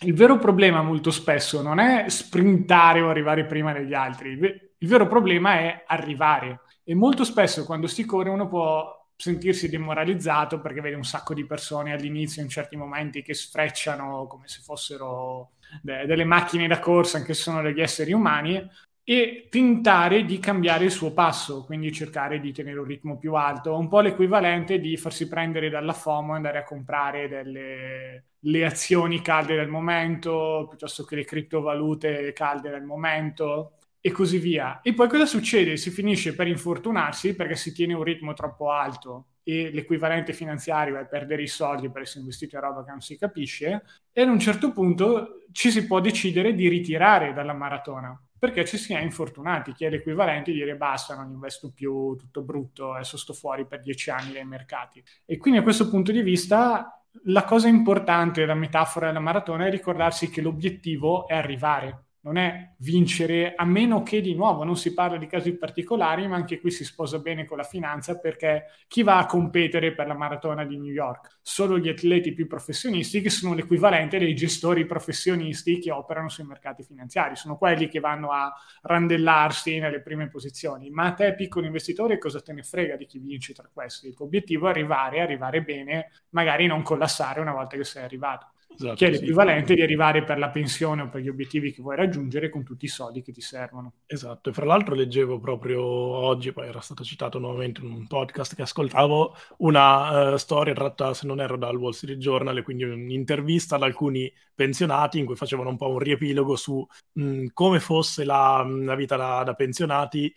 Il 0.00 0.12
vero 0.12 0.36
problema 0.36 0.82
molto 0.82 1.10
spesso 1.10 1.62
non 1.62 1.78
è 1.78 2.04
sprintare 2.10 3.00
o 3.00 3.08
arrivare 3.08 3.46
prima 3.46 3.72
degli 3.72 3.94
altri, 3.94 4.32
il 4.32 4.88
vero 4.88 5.06
problema 5.06 5.54
è 5.54 5.84
arrivare. 5.86 6.60
E 6.84 6.94
molto 6.94 7.24
spesso 7.24 7.64
quando 7.64 7.86
si 7.86 8.04
corre 8.04 8.28
uno 8.28 8.46
può 8.46 8.97
sentirsi 9.20 9.68
demoralizzato 9.68 10.60
perché 10.60 10.80
vede 10.80 10.94
un 10.96 11.04
sacco 11.04 11.34
di 11.34 11.44
persone 11.44 11.92
all'inizio 11.92 12.40
in 12.40 12.48
certi 12.48 12.76
momenti 12.76 13.20
che 13.22 13.34
sfrecciano 13.34 14.26
come 14.28 14.46
se 14.46 14.60
fossero 14.62 15.54
de- 15.82 16.06
delle 16.06 16.24
macchine 16.24 16.68
da 16.68 16.78
corsa 16.78 17.18
anche 17.18 17.34
se 17.34 17.42
sono 17.42 17.60
degli 17.60 17.80
esseri 17.80 18.12
umani 18.12 18.64
e 19.02 19.48
tentare 19.50 20.24
di 20.24 20.38
cambiare 20.38 20.84
il 20.84 20.90
suo 20.90 21.12
passo, 21.14 21.64
quindi 21.64 21.90
cercare 21.92 22.40
di 22.40 22.52
tenere 22.52 22.78
un 22.78 22.84
ritmo 22.84 23.16
più 23.18 23.34
alto, 23.34 23.76
un 23.76 23.88
po' 23.88 24.00
l'equivalente 24.00 24.78
di 24.80 24.96
farsi 24.98 25.26
prendere 25.28 25.70
dalla 25.70 25.94
FOMO 25.94 26.34
e 26.34 26.36
andare 26.36 26.58
a 26.58 26.64
comprare 26.64 27.26
delle 27.28 28.24
le 28.42 28.64
azioni 28.64 29.20
calde 29.20 29.56
del 29.56 29.66
momento, 29.68 30.66
piuttosto 30.68 31.04
che 31.04 31.16
le 31.16 31.24
criptovalute 31.24 32.32
calde 32.32 32.70
del 32.70 32.84
momento, 32.84 33.77
e 34.00 34.10
così 34.10 34.38
via. 34.38 34.80
E 34.82 34.94
poi 34.94 35.08
cosa 35.08 35.26
succede? 35.26 35.76
Si 35.76 35.90
finisce 35.90 36.34
per 36.34 36.46
infortunarsi 36.46 37.34
perché 37.34 37.56
si 37.56 37.72
tiene 37.72 37.94
un 37.94 38.02
ritmo 38.02 38.32
troppo 38.32 38.70
alto 38.70 39.26
e 39.42 39.70
l'equivalente 39.72 40.32
finanziario 40.32 40.98
è 40.98 41.06
perdere 41.06 41.42
i 41.42 41.46
soldi 41.46 41.90
per 41.90 42.02
essere 42.02 42.20
investito 42.20 42.56
in 42.56 42.62
roba 42.62 42.84
che 42.84 42.90
non 42.90 43.00
si 43.00 43.16
capisce 43.16 43.82
e 44.12 44.22
ad 44.22 44.28
un 44.28 44.38
certo 44.38 44.72
punto 44.72 45.44
ci 45.52 45.70
si 45.70 45.86
può 45.86 46.00
decidere 46.00 46.54
di 46.54 46.68
ritirare 46.68 47.32
dalla 47.32 47.54
maratona 47.54 48.20
perché 48.38 48.64
ci 48.64 48.76
si 48.76 48.94
è 48.94 49.00
infortunati, 49.00 49.72
che 49.72 49.88
è 49.88 49.90
l'equivalente 49.90 50.52
di 50.52 50.58
dire 50.58 50.76
basta, 50.76 51.16
non 51.16 51.30
investo 51.32 51.72
più, 51.72 52.14
tutto 52.14 52.42
brutto, 52.42 52.92
adesso 52.92 53.16
sto 53.16 53.32
fuori 53.32 53.66
per 53.66 53.80
dieci 53.80 54.10
anni 54.10 54.32
dai 54.32 54.44
mercati. 54.44 55.02
E 55.24 55.38
quindi 55.38 55.58
a 55.58 55.62
questo 55.64 55.88
punto 55.88 56.12
di 56.12 56.22
vista 56.22 57.02
la 57.24 57.44
cosa 57.44 57.66
importante 57.66 58.40
della 58.40 58.54
metafora 58.54 59.08
della 59.08 59.18
maratona 59.18 59.66
è 59.66 59.70
ricordarsi 59.70 60.30
che 60.30 60.40
l'obiettivo 60.40 61.26
è 61.26 61.34
arrivare 61.34 62.04
non 62.28 62.36
è 62.36 62.74
vincere, 62.80 63.54
a 63.54 63.64
meno 63.64 64.02
che 64.02 64.20
di 64.20 64.34
nuovo 64.34 64.62
non 64.62 64.76
si 64.76 64.92
parla 64.92 65.16
di 65.16 65.26
casi 65.26 65.56
particolari, 65.56 66.28
ma 66.28 66.36
anche 66.36 66.60
qui 66.60 66.70
si 66.70 66.84
sposa 66.84 67.18
bene 67.20 67.46
con 67.46 67.56
la 67.56 67.62
finanza 67.62 68.18
perché 68.18 68.64
chi 68.86 69.02
va 69.02 69.16
a 69.16 69.24
competere 69.24 69.94
per 69.94 70.06
la 70.06 70.14
maratona 70.14 70.66
di 70.66 70.76
New 70.76 70.92
York? 70.92 71.38
Solo 71.40 71.78
gli 71.78 71.88
atleti 71.88 72.34
più 72.34 72.46
professionisti 72.46 73.22
che 73.22 73.30
sono 73.30 73.54
l'equivalente 73.54 74.18
dei 74.18 74.34
gestori 74.34 74.84
professionisti 74.84 75.78
che 75.78 75.90
operano 75.90 76.28
sui 76.28 76.44
mercati 76.44 76.82
finanziari, 76.82 77.34
sono 77.34 77.56
quelli 77.56 77.88
che 77.88 77.98
vanno 77.98 78.30
a 78.30 78.52
randellarsi 78.82 79.78
nelle 79.78 80.02
prime 80.02 80.28
posizioni. 80.28 80.90
Ma 80.90 81.06
a 81.06 81.12
te, 81.14 81.34
piccolo 81.34 81.64
investitore, 81.64 82.18
cosa 82.18 82.42
te 82.42 82.52
ne 82.52 82.62
frega 82.62 82.96
di 82.96 83.06
chi 83.06 83.18
vince 83.18 83.54
tra 83.54 83.70
questi? 83.72 84.08
Il 84.08 84.14
tuo 84.14 84.26
obiettivo 84.26 84.66
è 84.66 84.70
arrivare, 84.70 85.22
arrivare 85.22 85.62
bene, 85.62 86.10
magari 86.30 86.66
non 86.66 86.82
collassare 86.82 87.40
una 87.40 87.52
volta 87.52 87.78
che 87.78 87.84
sei 87.84 88.04
arrivato. 88.04 88.52
Esatto, 88.78 88.94
che 88.94 89.06
è 89.06 89.10
l'equivalente 89.10 89.66
sì. 89.68 89.74
di 89.74 89.82
arrivare 89.82 90.22
per 90.22 90.38
la 90.38 90.50
pensione 90.50 91.02
o 91.02 91.08
per 91.08 91.20
gli 91.20 91.28
obiettivi 91.28 91.72
che 91.72 91.82
vuoi 91.82 91.96
raggiungere 91.96 92.48
con 92.48 92.62
tutti 92.62 92.84
i 92.84 92.88
soldi 92.88 93.22
che 93.22 93.32
ti 93.32 93.40
servono. 93.40 93.94
Esatto, 94.06 94.50
e 94.50 94.52
fra 94.52 94.64
l'altro 94.64 94.94
leggevo 94.94 95.40
proprio 95.40 95.82
oggi, 95.82 96.52
poi 96.52 96.68
era 96.68 96.80
stato 96.80 97.02
citato 97.02 97.40
nuovamente 97.40 97.80
in 97.80 97.90
un 97.90 98.06
podcast 98.06 98.54
che 98.54 98.62
ascoltavo, 98.62 99.34
una 99.58 100.32
uh, 100.32 100.36
storia 100.36 100.74
tratta, 100.74 101.12
se 101.12 101.26
non 101.26 101.40
erro, 101.40 101.56
dal 101.56 101.76
Wall 101.76 101.90
Street 101.90 102.18
Journal, 102.18 102.62
quindi 102.62 102.84
un'intervista 102.84 103.74
ad 103.74 103.82
alcuni 103.82 104.32
pensionati 104.54 105.18
in 105.18 105.26
cui 105.26 105.34
facevano 105.34 105.70
un 105.70 105.76
po' 105.76 105.88
un 105.88 105.98
riepilogo 105.98 106.54
su 106.54 106.86
mh, 107.14 107.46
come 107.52 107.80
fosse 107.80 108.24
la, 108.24 108.64
la 108.64 108.94
vita 108.94 109.16
da, 109.16 109.42
da 109.42 109.54
pensionati 109.54 110.32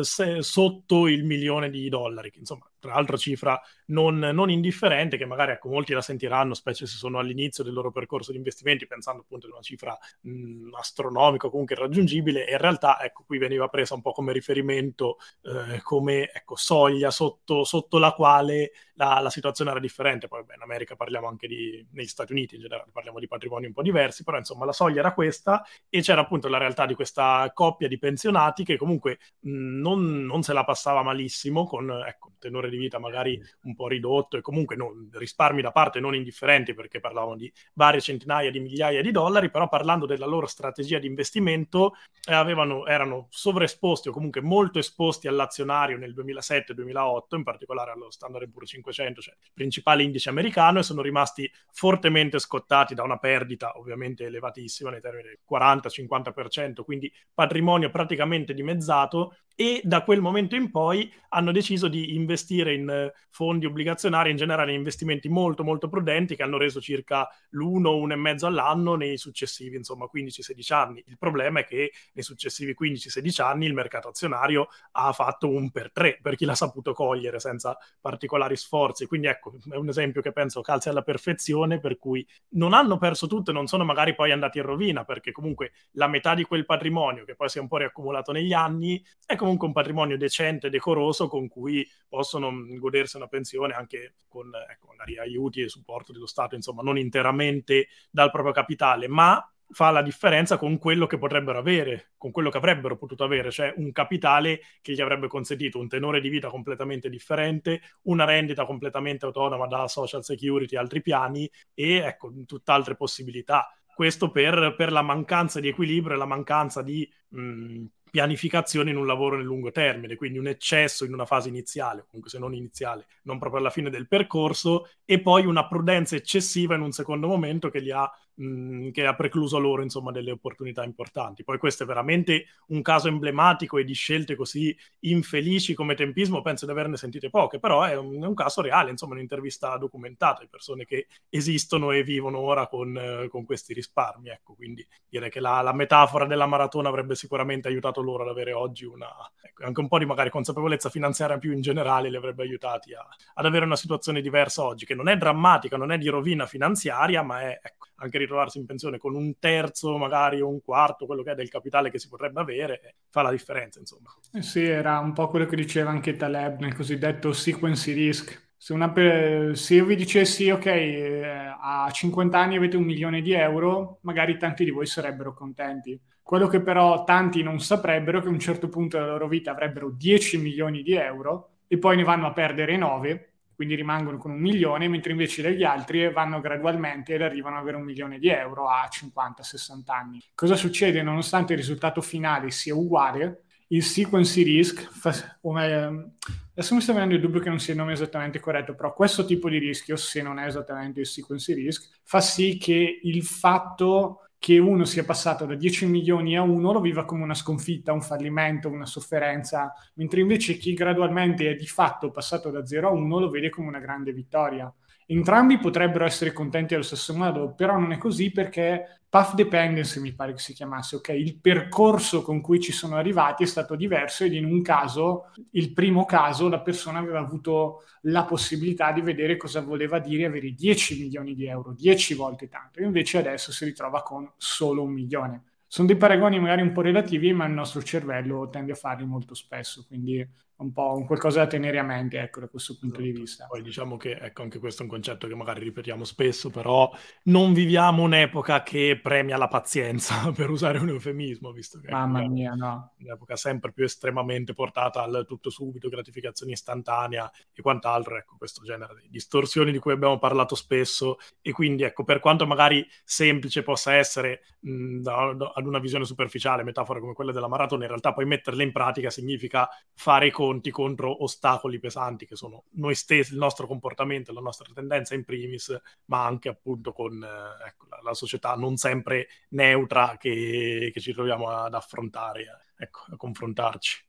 se, 0.00 0.42
sotto 0.42 1.06
il 1.08 1.24
milione 1.24 1.70
di 1.70 1.88
dollari, 1.88 2.30
che 2.30 2.38
insomma 2.38 2.69
tra 2.80 2.94
l'altro 2.94 3.16
cifra 3.16 3.60
non, 3.86 4.18
non, 4.18 4.50
indifferente, 4.50 5.16
che 5.16 5.26
magari 5.26 5.52
ecco, 5.52 5.68
molti 5.68 5.92
la 5.92 6.02
sentiranno, 6.02 6.54
specie 6.54 6.86
se 6.86 6.96
sono 6.96 7.18
all'inizio 7.18 7.62
del 7.62 7.72
loro 7.72 7.92
percorso 7.92 8.32
di 8.32 8.38
investimenti, 8.38 8.86
pensando 8.86 9.22
appunto 9.22 9.46
ad 9.46 9.52
una 9.52 9.62
cifra 9.62 9.96
mh, 10.22 10.74
astronomica, 10.74 11.48
comunque 11.48 11.74
irraggiungibile, 11.74 12.46
e 12.46 12.52
in 12.52 12.58
realtà 12.58 13.00
ecco, 13.02 13.24
qui 13.24 13.38
veniva 13.38 13.68
presa 13.68 13.94
un 13.94 14.02
po' 14.02 14.12
come 14.12 14.32
riferimento, 14.32 15.18
eh, 15.42 15.80
come 15.82 16.30
ecco, 16.32 16.56
soglia 16.56 17.10
sotto, 17.10 17.64
sotto, 17.64 17.98
la 17.98 18.12
quale 18.12 18.72
la, 19.00 19.18
la, 19.20 19.30
situazione 19.30 19.70
era 19.70 19.80
differente. 19.80 20.28
Poi 20.28 20.44
beh, 20.44 20.54
in 20.54 20.62
America 20.62 20.94
parliamo 20.94 21.26
anche 21.26 21.48
di, 21.48 21.84
negli 21.92 22.06
Stati 22.06 22.32
Uniti 22.32 22.56
in 22.56 22.60
generale, 22.60 22.90
parliamo 22.92 23.18
di 23.18 23.26
patrimoni 23.26 23.66
un 23.66 23.72
po' 23.72 23.80
diversi, 23.80 24.22
però 24.24 24.36
insomma 24.36 24.66
la 24.66 24.72
soglia 24.72 25.00
era 25.00 25.14
questa 25.14 25.64
e 25.88 26.02
c'era 26.02 26.20
appunto 26.20 26.48
la 26.48 26.58
realtà 26.58 26.84
di 26.84 26.94
questa 26.94 27.50
coppia 27.54 27.88
di 27.88 27.98
pensionati 27.98 28.62
che 28.62 28.76
comunque 28.76 29.18
mh, 29.40 29.80
non, 29.80 30.26
non, 30.26 30.42
se 30.42 30.52
la 30.52 30.64
passava 30.64 31.02
malissimo 31.02 31.64
con 31.64 31.90
ecco, 32.06 32.28
un 32.28 32.38
tenore 32.38 32.68
di 32.68 32.76
vita 32.76 32.98
magari 32.98 33.40
un 33.62 33.74
po' 33.74 33.88
ridotto 33.88 34.36
e 34.36 34.42
comunque 34.42 34.76
non, 34.76 35.08
risparmi 35.12 35.62
da 35.62 35.72
parte 35.72 35.98
non 35.98 36.14
indifferenti 36.14 36.74
perché 36.74 37.00
parlavano 37.00 37.36
di 37.36 37.50
varie 37.74 38.00
centinaia 38.02 38.50
di 38.50 38.60
migliaia 38.60 39.00
di 39.00 39.10
dollari, 39.10 39.50
però 39.50 39.68
parlando 39.68 40.04
della 40.04 40.26
loro 40.26 40.46
strategia 40.46 40.98
di 40.98 41.06
investimento 41.06 41.94
eh, 42.28 42.34
avevano, 42.34 42.86
erano 42.86 43.28
sovraesposti 43.30 44.08
o 44.08 44.12
comunque 44.12 44.42
molto 44.42 44.78
esposti 44.78 45.26
all'azionario 45.26 45.96
nel 45.96 46.14
2007-2008, 46.14 47.36
in 47.36 47.42
particolare 47.42 47.92
allo 47.92 48.10
Standard 48.10 48.50
Poor's 48.50 48.68
500 48.68 48.89
500, 48.92 49.20
cioè 49.20 49.34
il 49.34 49.50
principale 49.54 50.02
indice 50.02 50.28
americano, 50.28 50.80
e 50.80 50.82
sono 50.82 51.02
rimasti 51.02 51.50
fortemente 51.72 52.38
scottati 52.38 52.94
da 52.94 53.02
una 53.02 53.18
perdita 53.18 53.78
ovviamente 53.78 54.24
elevatissima 54.24 54.90
nei 54.90 55.00
termini 55.00 55.28
del 55.28 55.38
40-50%, 55.50 56.82
quindi 56.84 57.12
patrimonio 57.32 57.90
praticamente 57.90 58.54
dimezzato 58.54 59.34
e 59.60 59.82
da 59.84 60.04
quel 60.04 60.22
momento 60.22 60.56
in 60.56 60.70
poi 60.70 61.12
hanno 61.28 61.52
deciso 61.52 61.88
di 61.88 62.14
investire 62.14 62.72
in 62.72 62.88
eh, 62.88 63.12
fondi 63.28 63.66
obbligazionari, 63.66 64.30
in 64.30 64.36
generale 64.36 64.72
in 64.72 64.78
investimenti 64.78 65.28
molto 65.28 65.62
molto 65.62 65.90
prudenti 65.90 66.34
che 66.34 66.42
hanno 66.42 66.56
reso 66.56 66.80
circa 66.80 67.28
l'1, 67.50 68.06
1,5 68.06 68.46
all'anno 68.46 68.94
nei 68.94 69.18
successivi 69.18 69.76
insomma 69.76 70.08
15-16 70.10 70.72
anni. 70.72 71.04
Il 71.06 71.18
problema 71.18 71.60
è 71.60 71.64
che 71.64 71.92
nei 72.14 72.24
successivi 72.24 72.74
15-16 72.80 73.42
anni 73.42 73.66
il 73.66 73.74
mercato 73.74 74.08
azionario 74.08 74.68
ha 74.92 75.12
fatto 75.12 75.50
un 75.50 75.70
per 75.70 75.92
tre 75.92 76.18
per 76.22 76.36
chi 76.36 76.46
l'ha 76.46 76.54
saputo 76.54 76.94
cogliere 76.94 77.38
senza 77.38 77.76
particolari 78.00 78.56
sforzi. 78.56 78.78
Quindi 79.06 79.26
ecco, 79.26 79.52
è 79.70 79.76
un 79.76 79.88
esempio 79.88 80.22
che 80.22 80.32
penso 80.32 80.60
calzi 80.60 80.88
alla 80.88 81.02
perfezione 81.02 81.78
per 81.80 81.98
cui 81.98 82.26
non 82.50 82.72
hanno 82.72 82.98
perso 82.98 83.26
tutto 83.26 83.50
e 83.50 83.54
non 83.54 83.66
sono 83.66 83.84
magari 83.84 84.14
poi 84.14 84.32
andati 84.32 84.58
in 84.58 84.64
rovina 84.64 85.04
perché 85.04 85.32
comunque 85.32 85.72
la 85.92 86.08
metà 86.08 86.34
di 86.34 86.44
quel 86.44 86.64
patrimonio 86.64 87.24
che 87.24 87.34
poi 87.34 87.48
si 87.48 87.58
è 87.58 87.60
un 87.60 87.68
po' 87.68 87.78
riaccumulato 87.78 88.32
negli 88.32 88.52
anni 88.52 89.02
è 89.26 89.36
comunque 89.36 89.66
un 89.66 89.72
patrimonio 89.72 90.16
decente 90.16 90.70
decoroso 90.70 91.28
con 91.28 91.48
cui 91.48 91.88
possono 92.08 92.50
mm, 92.50 92.76
godersi 92.76 93.16
una 93.16 93.26
pensione 93.28 93.74
anche 93.74 94.14
con 94.28 94.50
ecco, 94.68 94.88
magari 94.88 95.18
aiuti 95.18 95.62
e 95.62 95.68
supporto 95.68 96.12
dello 96.12 96.26
Stato, 96.26 96.54
insomma, 96.54 96.82
non 96.82 96.98
interamente 96.98 97.88
dal 98.10 98.30
proprio 98.30 98.52
capitale, 98.52 99.08
ma 99.08 99.42
fa 99.72 99.90
la 99.90 100.02
differenza 100.02 100.56
con 100.56 100.78
quello 100.78 101.06
che 101.06 101.18
potrebbero 101.18 101.58
avere, 101.58 102.12
con 102.16 102.30
quello 102.30 102.50
che 102.50 102.58
avrebbero 102.58 102.96
potuto 102.96 103.24
avere, 103.24 103.50
cioè 103.50 103.72
un 103.76 103.92
capitale 103.92 104.60
che 104.80 104.92
gli 104.92 105.00
avrebbe 105.00 105.28
consentito 105.28 105.78
un 105.78 105.88
tenore 105.88 106.20
di 106.20 106.28
vita 106.28 106.48
completamente 106.48 107.08
differente, 107.08 107.80
una 108.02 108.24
rendita 108.24 108.66
completamente 108.66 109.26
autonoma 109.26 109.66
da 109.66 109.86
social 109.88 110.24
security 110.24 110.74
e 110.74 110.78
altri 110.78 111.02
piani 111.02 111.50
e 111.74 111.96
ecco, 111.96 112.32
tutt'altre 112.46 112.96
possibilità. 112.96 113.72
Questo 113.94 114.30
per, 114.30 114.74
per 114.76 114.92
la 114.92 115.02
mancanza 115.02 115.60
di 115.60 115.68
equilibrio 115.68 116.14
e 116.14 116.18
la 116.18 116.26
mancanza 116.26 116.82
di 116.82 117.08
mh, 117.28 117.40
mm, 117.40 117.84
pianificazione 118.10 118.90
in 118.90 118.96
un 118.96 119.06
lavoro 119.06 119.36
nel 119.36 119.44
lungo 119.44 119.70
termine, 119.70 120.16
quindi 120.16 120.38
un 120.38 120.48
eccesso 120.48 121.04
in 121.04 121.12
una 121.12 121.26
fase 121.26 121.48
iniziale, 121.48 122.04
comunque 122.06 122.30
se 122.30 122.38
non 122.38 122.54
iniziale, 122.54 123.06
non 123.22 123.38
proprio 123.38 123.60
alla 123.60 123.70
fine 123.70 123.88
del 123.88 124.08
percorso, 124.08 124.88
e 125.04 125.20
poi 125.20 125.46
una 125.46 125.66
prudenza 125.68 126.16
eccessiva 126.16 126.74
in 126.74 126.80
un 126.80 126.92
secondo 126.92 127.28
momento 127.28 127.70
che, 127.70 127.78
ha, 127.92 128.10
mh, 128.34 128.90
che 128.90 129.06
ha 129.06 129.14
precluso 129.14 129.58
loro 129.58 129.82
insomma, 129.82 130.12
delle 130.12 130.30
opportunità 130.30 130.84
importanti. 130.84 131.44
Poi 131.44 131.58
questo 131.58 131.82
è 131.82 131.86
veramente 131.86 132.46
un 132.68 132.80
caso 132.82 133.08
emblematico 133.08 133.78
e 133.78 133.84
di 133.84 133.94
scelte 133.94 134.34
così 134.34 134.76
infelici 135.00 135.74
come 135.74 135.94
tempismo, 135.94 136.42
penso 136.42 136.64
di 136.64 136.72
averne 136.72 136.96
sentite 136.96 137.30
poche, 137.30 137.58
però 137.58 137.82
è 137.82 137.96
un, 137.96 138.22
è 138.22 138.26
un 138.26 138.34
caso 138.34 138.62
reale, 138.62 138.90
insomma 138.90 139.14
un'intervista 139.14 139.76
documentata 139.76 140.40
di 140.40 140.48
persone 140.48 140.84
che 140.84 141.08
esistono 141.28 141.90
e 141.90 142.02
vivono 142.02 142.38
ora 142.38 142.66
con, 142.66 142.96
eh, 142.96 143.28
con 143.28 143.44
questi 143.44 143.74
risparmi. 143.74 144.28
Ecco, 144.30 144.54
quindi 144.54 144.86
direi 145.08 145.30
che 145.30 145.40
la, 145.40 145.60
la 145.60 145.72
metafora 145.74 146.26
della 146.26 146.46
maratona 146.46 146.88
avrebbe 146.88 147.14
sicuramente 147.14 147.68
aiutato 147.68 147.78
aiutato 147.80 148.02
loro 148.02 148.22
ad 148.22 148.28
avere 148.28 148.52
oggi 148.52 148.84
una, 148.84 149.08
ecco, 149.42 149.64
anche 149.64 149.80
un 149.80 149.88
po' 149.88 149.98
di 149.98 150.04
magari 150.04 150.30
consapevolezza 150.30 150.90
finanziaria 150.90 151.38
più 151.38 151.52
in 151.52 151.60
generale, 151.60 152.10
li 152.10 152.16
avrebbe 152.16 152.42
aiutati 152.42 152.94
a, 152.94 153.06
ad 153.34 153.44
avere 153.44 153.64
una 153.64 153.76
situazione 153.76 154.20
diversa 154.20 154.62
oggi, 154.62 154.84
che 154.84 154.94
non 154.94 155.08
è 155.08 155.16
drammatica, 155.16 155.76
non 155.76 155.90
è 155.90 155.98
di 155.98 156.08
rovina 156.08 156.46
finanziaria, 156.46 157.22
ma 157.22 157.40
è 157.42 157.58
ecco, 157.62 157.88
anche 157.96 158.18
ritrovarsi 158.20 158.58
in 158.58 158.66
pensione 158.66 158.98
con 158.98 159.14
un 159.14 159.38
terzo, 159.38 159.96
magari 159.96 160.40
un 160.40 160.60
quarto, 160.62 161.06
quello 161.06 161.22
che 161.22 161.32
è 161.32 161.34
del 161.34 161.48
capitale 161.48 161.90
che 161.90 161.98
si 161.98 162.08
potrebbe 162.08 162.40
avere, 162.40 162.94
fa 163.08 163.22
la 163.22 163.30
differenza, 163.30 163.78
insomma. 163.78 164.14
Eh 164.32 164.42
sì, 164.42 164.64
era 164.64 164.98
un 164.98 165.12
po' 165.12 165.28
quello 165.28 165.46
che 165.46 165.56
diceva 165.56 165.90
anche 165.90 166.16
Taleb 166.16 166.60
nel 166.60 166.74
cosiddetto 166.74 167.32
sequence 167.32 167.92
risk. 167.92 168.48
Se, 168.56 168.76
per... 168.92 169.56
se 169.56 169.74
io 169.74 169.84
vi 169.86 169.96
dicessi, 169.96 170.50
ok, 170.50 170.66
eh, 170.66 171.54
a 171.60 171.90
50 171.90 172.38
anni 172.38 172.56
avete 172.56 172.76
un 172.76 172.84
milione 172.84 173.22
di 173.22 173.32
euro, 173.32 173.98
magari 174.02 174.36
tanti 174.36 174.64
di 174.64 174.70
voi 174.70 174.86
sarebbero 174.86 175.32
contenti. 175.34 175.98
Quello 176.22 176.46
che 176.46 176.60
però 176.60 177.02
tanti 177.04 177.42
non 177.42 177.58
saprebbero 177.58 178.18
è 178.18 178.20
che 178.20 178.28
a 178.28 178.30
un 178.30 178.38
certo 178.38 178.68
punto 178.68 178.96
della 178.96 179.10
loro 179.10 179.26
vita 179.26 179.50
avrebbero 179.50 179.90
10 179.90 180.38
milioni 180.38 180.82
di 180.82 180.94
euro 180.94 181.56
e 181.66 181.78
poi 181.78 181.96
ne 181.96 182.04
vanno 182.04 182.26
a 182.26 182.32
perdere 182.32 182.76
9, 182.76 183.29
quindi 183.60 183.76
rimangono 183.76 184.16
con 184.16 184.30
un 184.30 184.40
milione, 184.40 184.88
mentre 184.88 185.12
invece 185.12 185.42
degli 185.42 185.64
altri 185.64 186.10
vanno 186.10 186.40
gradualmente 186.40 187.12
ed 187.12 187.20
arrivano 187.20 187.56
ad 187.56 187.60
avere 187.60 187.76
un 187.76 187.82
milione 187.82 188.18
di 188.18 188.30
euro 188.30 188.70
a 188.70 188.88
50-60 188.90 189.82
anni. 189.88 190.18
Cosa 190.34 190.56
succede? 190.56 191.02
Nonostante 191.02 191.52
il 191.52 191.58
risultato 191.58 192.00
finale 192.00 192.50
sia 192.52 192.74
uguale, 192.74 193.42
il 193.66 193.82
sequence 193.82 194.42
risk, 194.42 194.88
fa, 194.90 195.36
come, 195.42 196.14
adesso 196.52 196.74
mi 196.74 196.80
sta 196.80 196.94
venendo 196.94 197.16
il 197.16 197.20
dubbio 197.20 197.40
che 197.40 197.50
non 197.50 197.60
sia 197.60 197.74
il 197.74 197.78
nome 197.78 197.92
esattamente 197.92 198.40
corretto, 198.40 198.74
però 198.74 198.94
questo 198.94 199.26
tipo 199.26 199.50
di 199.50 199.58
rischio, 199.58 199.94
se 199.96 200.22
non 200.22 200.38
è 200.38 200.46
esattamente 200.46 201.00
il 201.00 201.06
sequence 201.06 201.52
risk, 201.52 202.00
fa 202.02 202.22
sì 202.22 202.56
che 202.56 203.00
il 203.02 203.22
fatto 203.22 204.29
che 204.40 204.56
uno 204.56 204.86
sia 204.86 205.04
passato 205.04 205.44
da 205.44 205.54
10 205.54 205.84
milioni 205.86 206.34
a 206.34 206.40
1 206.40 206.72
lo 206.72 206.80
viva 206.80 207.04
come 207.04 207.22
una 207.22 207.34
sconfitta, 207.34 207.92
un 207.92 208.00
fallimento, 208.00 208.70
una 208.70 208.86
sofferenza, 208.86 209.70
mentre 209.96 210.22
invece 210.22 210.56
chi 210.56 210.72
gradualmente 210.72 211.50
è 211.50 211.54
di 211.54 211.66
fatto 211.66 212.10
passato 212.10 212.50
da 212.50 212.64
0 212.64 212.88
a 212.88 212.90
1 212.90 213.18
lo 213.18 213.28
vede 213.28 213.50
come 213.50 213.68
una 213.68 213.80
grande 213.80 214.14
vittoria. 214.14 214.72
Entrambi 215.10 215.58
potrebbero 215.58 216.04
essere 216.04 216.32
contenti 216.32 216.74
allo 216.74 216.84
stesso 216.84 217.12
modo, 217.16 217.52
però 217.52 217.76
non 217.76 217.90
è 217.90 217.98
così 217.98 218.30
perché 218.30 219.00
path 219.08 219.34
dependency 219.34 220.00
mi 220.00 220.14
pare 220.14 220.34
che 220.34 220.38
si 220.38 220.52
chiamasse, 220.52 220.94
ok? 220.94 221.08
Il 221.08 221.40
percorso 221.40 222.22
con 222.22 222.40
cui 222.40 222.60
ci 222.60 222.70
sono 222.70 222.94
arrivati 222.94 223.42
è 223.42 223.46
stato 223.46 223.74
diverso 223.74 224.22
ed 224.22 224.34
in 224.34 224.44
un 224.44 224.62
caso, 224.62 225.32
il 225.52 225.72
primo 225.72 226.04
caso, 226.04 226.48
la 226.48 226.60
persona 226.60 227.00
aveva 227.00 227.18
avuto 227.18 227.82
la 228.02 228.24
possibilità 228.24 228.92
di 228.92 229.00
vedere 229.00 229.36
cosa 229.36 229.62
voleva 229.62 229.98
dire 229.98 230.26
avere 230.26 230.52
10 230.52 231.00
milioni 231.00 231.34
di 231.34 231.46
euro, 231.46 231.72
10 231.72 232.14
volte 232.14 232.48
tanto, 232.48 232.80
invece 232.80 233.18
adesso 233.18 233.50
si 233.50 233.64
ritrova 233.64 234.02
con 234.02 234.32
solo 234.36 234.84
un 234.84 234.92
milione. 234.92 235.42
Sono 235.66 235.88
dei 235.88 235.96
paragoni 235.96 236.38
magari 236.38 236.62
un 236.62 236.70
po' 236.70 236.82
relativi, 236.82 237.32
ma 237.32 237.46
il 237.46 237.52
nostro 237.52 237.82
cervello 237.82 238.48
tende 238.48 238.72
a 238.72 238.76
farli 238.76 239.04
molto 239.06 239.34
spesso, 239.34 239.84
quindi 239.88 240.24
un 240.60 240.72
po' 240.72 240.94
un 240.96 241.06
qualcosa 241.06 241.40
da 241.40 241.46
tenere 241.46 241.78
a 241.78 241.82
mente, 241.82 242.18
ecco, 242.20 242.40
da 242.40 242.48
questo 242.48 242.76
punto 242.78 243.00
esatto. 243.00 243.12
di 243.12 243.18
vista. 243.18 243.46
Poi 243.46 243.62
diciamo 243.62 243.96
che, 243.96 244.12
ecco, 244.12 244.42
anche 244.42 244.58
questo 244.58 244.82
è 244.82 244.84
un 244.84 244.90
concetto 244.90 245.26
che 245.26 245.34
magari 245.34 245.60
ripetiamo 245.60 246.04
spesso, 246.04 246.50
però 246.50 246.90
non 247.24 247.52
viviamo 247.52 248.02
un'epoca 248.02 248.62
che 248.62 248.98
premia 249.02 249.36
la 249.36 249.48
pazienza, 249.48 250.30
per 250.32 250.50
usare 250.50 250.78
un 250.78 250.88
eufemismo, 250.88 251.50
visto 251.52 251.80
che 251.80 251.90
Mamma 251.90 252.26
mia, 252.28 252.52
no. 252.52 252.92
un'epoca 252.98 253.36
sempre 253.36 253.72
più 253.72 253.84
estremamente 253.84 254.52
portata 254.52 255.02
al 255.02 255.24
tutto 255.26 255.50
subito, 255.50 255.88
gratificazione 255.88 256.52
istantanea 256.52 257.30
e 257.52 257.62
quant'altro, 257.62 258.16
ecco, 258.16 258.36
questo 258.36 258.62
genere 258.62 258.94
di 259.00 259.08
distorsioni 259.08 259.72
di 259.72 259.78
cui 259.78 259.92
abbiamo 259.92 260.18
parlato 260.18 260.54
spesso 260.54 261.16
e 261.40 261.52
quindi, 261.52 261.84
ecco, 261.84 262.04
per 262.04 262.20
quanto 262.20 262.46
magari 262.46 262.86
semplice 263.04 263.62
possa 263.62 263.94
essere 263.94 264.42
mh, 264.60 265.00
da, 265.00 265.32
da, 265.34 265.52
ad 265.54 265.66
una 265.66 265.78
visione 265.78 266.04
superficiale, 266.04 266.62
metafora 266.62 267.00
come 267.00 267.14
quella 267.14 267.32
della 267.32 267.48
maratona, 267.48 267.82
in 267.82 267.88
realtà 267.88 268.12
poi 268.12 268.26
metterle 268.26 268.62
in 268.62 268.72
pratica 268.72 269.08
significa 269.08 269.68
fare 269.94 270.26
i 270.26 270.30
conti 270.30 270.49
conti 270.50 270.70
contro 270.70 271.22
ostacoli 271.22 271.78
pesanti 271.78 272.26
che 272.26 272.34
sono 272.34 272.64
noi 272.70 272.96
stessi, 272.96 273.32
il 273.32 273.38
nostro 273.38 273.68
comportamento, 273.68 274.32
la 274.32 274.40
nostra 274.40 274.68
tendenza 274.74 275.14
in 275.14 275.24
primis, 275.24 275.74
ma 276.06 276.24
anche 276.26 276.48
appunto 276.48 276.92
con 276.92 277.22
eh, 277.22 277.68
ecco, 277.68 277.86
la, 277.88 278.00
la, 278.02 278.14
società 278.14 278.54
non 278.54 278.76
sempre 278.76 279.28
neutra 279.50 280.16
che, 280.18 280.90
che 280.92 281.00
ci 281.00 281.12
troviamo 281.12 281.48
ad 281.50 281.74
affrontare, 281.74 282.72
ecco, 282.76 283.04
a 283.12 283.16
confrontarci. 283.16 284.04